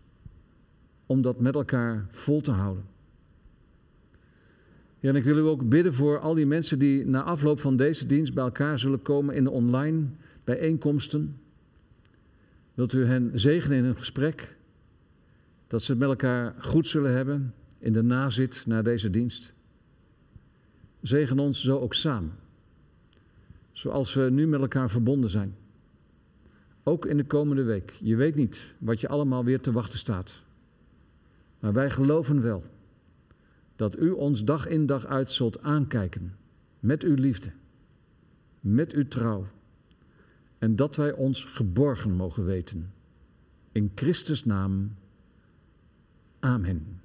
Om 1.05 1.21
dat 1.21 1.39
met 1.39 1.55
elkaar 1.55 2.05
vol 2.09 2.41
te 2.41 2.51
houden. 2.51 2.83
Ja, 4.99 5.09
en 5.09 5.15
ik 5.15 5.23
wil 5.23 5.37
u 5.37 5.41
ook 5.41 5.69
bidden 5.69 5.93
voor 5.93 6.19
al 6.19 6.33
die 6.33 6.45
mensen 6.45 6.79
die 6.79 7.05
na 7.05 7.23
afloop 7.23 7.59
van 7.59 7.75
deze 7.75 8.05
dienst 8.05 8.33
bij 8.33 8.43
elkaar 8.43 8.79
zullen 8.79 9.01
komen 9.01 9.35
in 9.35 9.43
de 9.43 9.49
online 9.49 10.05
bijeenkomsten. 10.43 11.39
Wilt 12.73 12.93
u 12.93 13.05
hen 13.05 13.31
zegenen 13.33 13.77
in 13.77 13.83
hun 13.83 13.97
gesprek? 13.97 14.55
Dat 15.67 15.81
ze 15.81 15.91
het 15.91 15.99
met 15.99 16.09
elkaar 16.09 16.55
goed 16.59 16.87
zullen 16.87 17.13
hebben 17.13 17.53
in 17.79 17.93
de 17.93 18.03
nazit 18.03 18.63
naar 18.67 18.83
deze 18.83 19.09
dienst. 19.09 19.53
Zegen 21.01 21.39
ons 21.39 21.63
zo 21.63 21.79
ook 21.79 21.93
samen. 21.93 22.31
Zoals 23.79 24.13
we 24.13 24.29
nu 24.29 24.47
met 24.47 24.61
elkaar 24.61 24.89
verbonden 24.89 25.29
zijn. 25.29 25.55
Ook 26.83 27.05
in 27.05 27.17
de 27.17 27.25
komende 27.25 27.63
week. 27.63 27.91
Je 28.01 28.15
weet 28.15 28.35
niet 28.35 28.75
wat 28.77 29.01
je 29.01 29.07
allemaal 29.07 29.43
weer 29.43 29.61
te 29.61 29.71
wachten 29.71 29.99
staat. 29.99 30.41
Maar 31.59 31.73
wij 31.73 31.89
geloven 31.89 32.41
wel 32.41 32.63
dat 33.75 33.99
u 33.99 34.09
ons 34.09 34.43
dag 34.43 34.67
in 34.67 34.85
dag 34.85 35.05
uit 35.05 35.31
zult 35.31 35.61
aankijken 35.61 36.35
met 36.79 37.03
uw 37.03 37.15
liefde, 37.15 37.51
met 38.59 38.93
uw 38.93 39.07
trouw 39.07 39.47
en 40.57 40.75
dat 40.75 40.95
wij 40.95 41.11
ons 41.11 41.43
geborgen 41.45 42.11
mogen 42.11 42.45
weten. 42.45 42.93
In 43.71 43.91
Christus 43.95 44.45
naam. 44.45 44.95
Amen. 46.39 47.01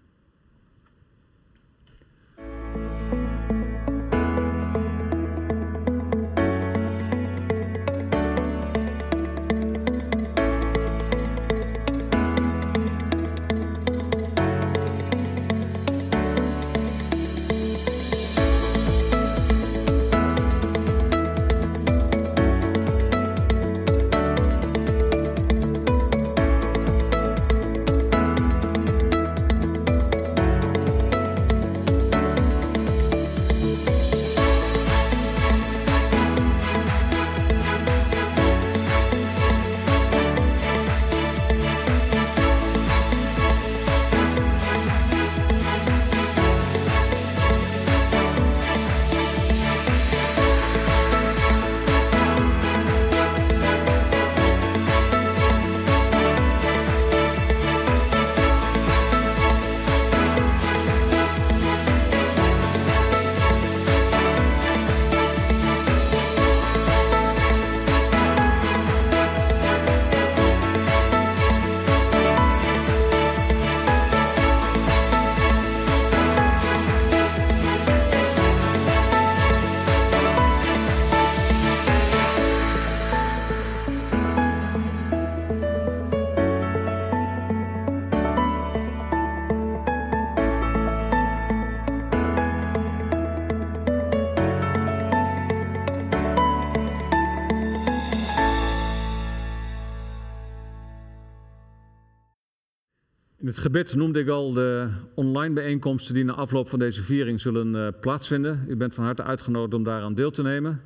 Gebed 103.64 103.94
noemde 103.94 104.20
ik 104.20 104.28
al 104.28 104.52
de 104.52 104.88
online 105.14 105.54
bijeenkomsten 105.54 106.14
die 106.14 106.24
na 106.24 106.32
afloop 106.32 106.68
van 106.68 106.78
deze 106.78 107.02
viering 107.02 107.40
zullen 107.40 107.74
uh, 107.74 107.88
plaatsvinden. 108.00 108.64
U 108.68 108.76
bent 108.76 108.94
van 108.94 109.04
harte 109.04 109.22
uitgenodigd 109.22 109.74
om 109.74 109.84
daaraan 109.84 110.14
deel 110.14 110.30
te 110.30 110.42
nemen. 110.42 110.80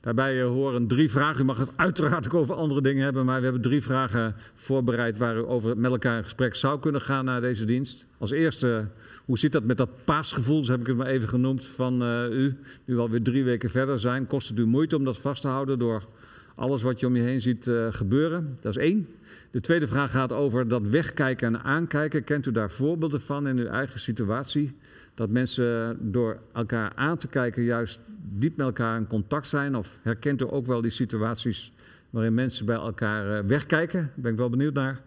Daarbij 0.00 0.34
uh, 0.34 0.46
horen 0.46 0.86
drie 0.86 1.10
vragen. 1.10 1.40
U 1.40 1.44
mag 1.44 1.58
het 1.58 1.70
uiteraard 1.76 2.26
ook 2.26 2.34
over 2.34 2.54
andere 2.54 2.80
dingen 2.80 3.04
hebben, 3.04 3.24
maar 3.24 3.36
we 3.38 3.42
hebben 3.42 3.62
drie 3.62 3.82
vragen 3.82 4.34
voorbereid 4.54 5.18
waar 5.18 5.36
u 5.36 5.44
over 5.46 5.78
met 5.78 5.90
elkaar 5.90 6.16
in 6.16 6.22
gesprek 6.22 6.54
zou 6.54 6.80
kunnen 6.80 7.00
gaan 7.00 7.24
na 7.24 7.40
deze 7.40 7.64
dienst. 7.64 8.06
Als 8.18 8.30
eerste, 8.30 8.86
hoe 9.24 9.38
zit 9.38 9.52
dat 9.52 9.64
met 9.64 9.76
dat 9.76 10.04
paasgevoel, 10.04 10.64
zo 10.64 10.70
heb 10.70 10.80
ik 10.80 10.86
het 10.86 10.96
maar 10.96 11.06
even 11.06 11.28
genoemd, 11.28 11.66
van 11.66 12.02
uh, 12.02 12.30
u, 12.30 12.56
nu 12.84 12.94
we 12.94 13.00
alweer 13.00 13.22
drie 13.22 13.44
weken 13.44 13.70
verder 13.70 14.00
zijn. 14.00 14.26
Kost 14.26 14.48
het 14.48 14.58
u 14.58 14.66
moeite 14.66 14.96
om 14.96 15.04
dat 15.04 15.18
vast 15.18 15.42
te 15.42 15.48
houden 15.48 15.78
door 15.78 16.06
alles 16.54 16.82
wat 16.82 17.00
je 17.00 17.06
om 17.06 17.16
je 17.16 17.22
heen 17.22 17.40
ziet 17.40 17.70
gebeuren? 17.90 18.58
Dat 18.60 18.76
is 18.76 18.82
één. 18.82 19.08
De 19.50 19.60
tweede 19.60 19.86
vraag 19.86 20.10
gaat 20.10 20.32
over 20.32 20.68
dat 20.68 20.88
wegkijken 20.88 21.54
en 21.54 21.62
aankijken. 21.62 22.24
Kent 22.24 22.46
u 22.46 22.52
daar 22.52 22.70
voorbeelden 22.70 23.20
van 23.20 23.48
in 23.48 23.58
uw 23.58 23.66
eigen 23.66 24.00
situatie? 24.00 24.76
Dat 25.14 25.30
mensen 25.30 25.98
door 26.12 26.40
elkaar 26.52 26.92
aan 26.94 27.16
te 27.16 27.28
kijken 27.28 27.62
juist 27.62 28.00
diep 28.22 28.56
met 28.56 28.66
elkaar 28.66 28.96
in 28.96 29.06
contact 29.06 29.46
zijn? 29.46 29.76
Of 29.76 29.98
herkent 30.02 30.42
u 30.42 30.46
ook 30.48 30.66
wel 30.66 30.80
die 30.80 30.90
situaties 30.90 31.72
waarin 32.10 32.34
mensen 32.34 32.66
bij 32.66 32.76
elkaar 32.76 33.46
wegkijken? 33.46 34.00
Daar 34.00 34.12
ben 34.14 34.32
ik 34.32 34.38
wel 34.38 34.50
benieuwd 34.50 34.74
naar. 34.74 35.00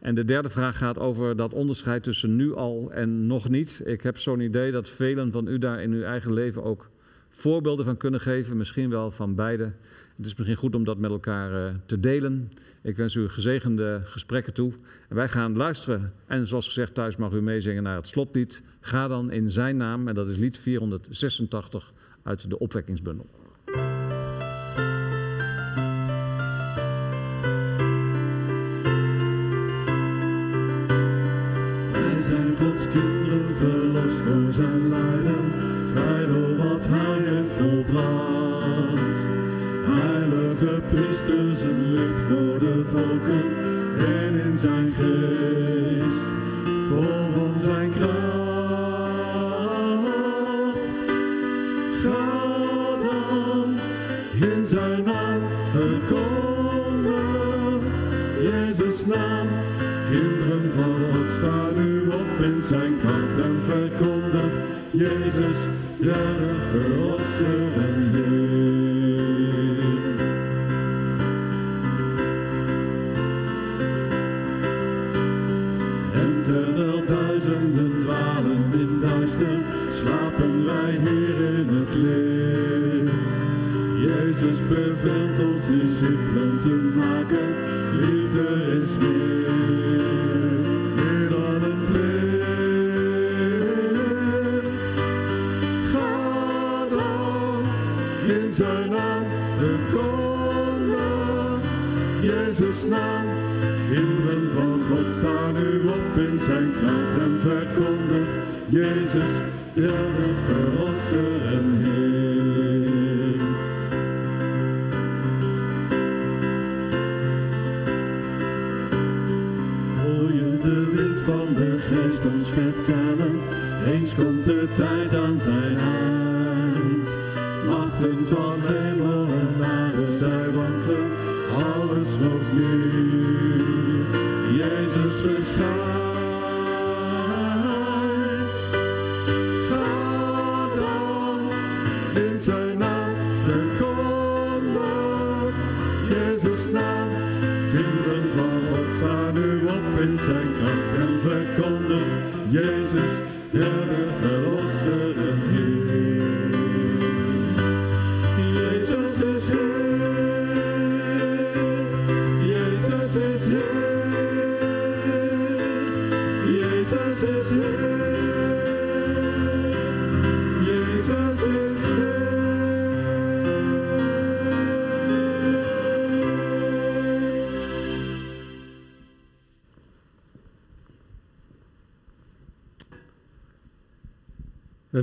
En 0.00 0.14
de 0.14 0.24
derde 0.24 0.50
vraag 0.50 0.78
gaat 0.78 0.98
over 0.98 1.36
dat 1.36 1.54
onderscheid 1.54 2.02
tussen 2.02 2.36
nu 2.36 2.54
al 2.54 2.90
en 2.92 3.26
nog 3.26 3.48
niet. 3.48 3.82
Ik 3.84 4.02
heb 4.02 4.18
zo'n 4.18 4.40
idee 4.40 4.72
dat 4.72 4.88
velen 4.88 5.32
van 5.32 5.48
u 5.48 5.58
daar 5.58 5.82
in 5.82 5.92
uw 5.92 6.02
eigen 6.02 6.32
leven 6.32 6.64
ook 6.64 6.90
voorbeelden 7.28 7.84
van 7.84 7.96
kunnen 7.96 8.20
geven, 8.20 8.56
misschien 8.56 8.90
wel 8.90 9.10
van 9.10 9.34
beide. 9.34 9.72
Het 10.18 10.26
is 10.26 10.34
misschien 10.34 10.56
goed 10.56 10.74
om 10.74 10.84
dat 10.84 10.98
met 10.98 11.10
elkaar 11.10 11.74
te 11.86 12.00
delen. 12.00 12.50
Ik 12.82 12.96
wens 12.96 13.14
u 13.14 13.28
gezegende 13.28 14.00
gesprekken 14.04 14.54
toe. 14.54 14.72
En 15.08 15.16
wij 15.16 15.28
gaan 15.28 15.56
luisteren. 15.56 16.12
En 16.26 16.46
zoals 16.46 16.66
gezegd, 16.66 16.94
thuis 16.94 17.16
mag 17.16 17.32
u 17.32 17.42
meezingen 17.42 17.82
naar 17.82 17.96
het 17.96 18.08
slotlied. 18.08 18.62
Ga 18.80 19.08
dan 19.08 19.30
in 19.30 19.50
zijn 19.50 19.76
naam. 19.76 20.08
En 20.08 20.14
dat 20.14 20.28
is 20.28 20.36
lied 20.36 20.58
486 20.58 21.92
uit 22.22 22.50
de 22.50 22.58
opwekkingsbundel. 22.58 23.30
Wij 31.92 32.22
zijn 32.26 32.56
Gods 32.56 32.88
kinderen, 32.88 33.56
verlost 33.56 34.24
door 34.24 34.52
zijn 34.52 34.88
lijden. 34.88 35.37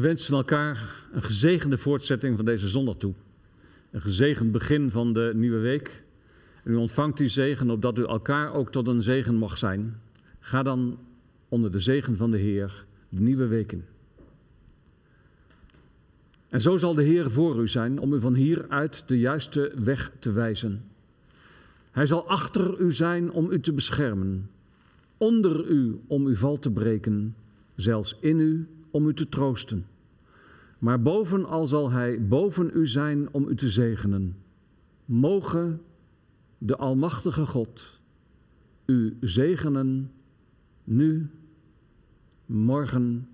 Wensen 0.05 0.35
elkaar 0.35 1.05
een 1.11 1.23
gezegende 1.23 1.77
voortzetting 1.77 2.35
van 2.35 2.45
deze 2.45 2.67
zondag 2.67 2.95
toe. 2.95 3.13
Een 3.91 4.01
gezegend 4.01 4.51
begin 4.51 4.91
van 4.91 5.13
de 5.13 5.31
nieuwe 5.35 5.59
week. 5.59 6.03
En 6.63 6.71
u 6.71 6.75
ontvangt 6.75 7.17
die 7.17 7.27
zegen 7.27 7.69
opdat 7.69 7.97
u 7.97 8.03
elkaar 8.03 8.53
ook 8.53 8.71
tot 8.71 8.87
een 8.87 9.01
zegen 9.01 9.35
mag 9.35 9.57
zijn. 9.57 10.01
Ga 10.39 10.63
dan 10.63 10.99
onder 11.49 11.71
de 11.71 11.79
zegen 11.79 12.17
van 12.17 12.31
de 12.31 12.37
Heer 12.37 12.85
de 13.09 13.21
nieuwe 13.21 13.47
week 13.47 13.71
in. 13.71 13.83
En 16.49 16.61
zo 16.61 16.77
zal 16.77 16.93
de 16.93 17.03
Heer 17.03 17.31
voor 17.31 17.61
u 17.61 17.67
zijn 17.67 17.99
om 17.99 18.13
u 18.13 18.19
van 18.19 18.33
hieruit 18.33 19.03
de 19.07 19.19
juiste 19.19 19.71
weg 19.75 20.11
te 20.19 20.31
wijzen. 20.31 20.83
Hij 21.91 22.05
zal 22.05 22.27
achter 22.27 22.79
u 22.79 22.93
zijn 22.93 23.31
om 23.31 23.51
u 23.51 23.59
te 23.59 23.73
beschermen, 23.73 24.49
onder 25.17 25.67
u 25.67 25.99
om 26.07 26.25
uw 26.25 26.35
val 26.35 26.59
te 26.59 26.71
breken, 26.71 27.35
zelfs 27.75 28.17
in 28.19 28.39
u 28.39 28.67
om 28.91 29.07
u 29.07 29.13
te 29.13 29.29
troosten. 29.29 29.85
Maar 30.79 31.01
bovenal 31.01 31.67
zal 31.67 31.91
Hij 31.91 32.27
boven 32.27 32.71
u 32.73 32.87
zijn 32.87 33.33
om 33.33 33.47
u 33.47 33.55
te 33.55 33.69
zegenen. 33.69 34.35
Mogen 35.05 35.81
de 36.57 36.77
Almachtige 36.77 37.45
God 37.45 37.99
u 38.85 39.17
zegenen 39.21 40.11
nu, 40.83 41.29
morgen 42.45 43.29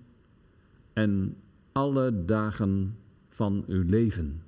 en 0.92 1.36
alle 1.72 2.24
dagen 2.24 2.96
van 3.28 3.64
uw 3.66 3.82
leven. 3.86 4.42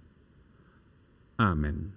Amen. 1.34 1.94